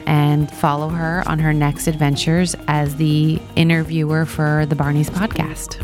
And 0.06 0.52
follow 0.52 0.90
her 0.90 1.24
on 1.28 1.40
her 1.40 1.54
next 1.54 1.88
adventures 1.88 2.56
as 2.68 2.96
the 2.98 3.42
interviewer 3.56 4.26
for 4.26 4.66
the 4.68 4.76
Barneys 4.76 5.10
podcast. 5.10 5.82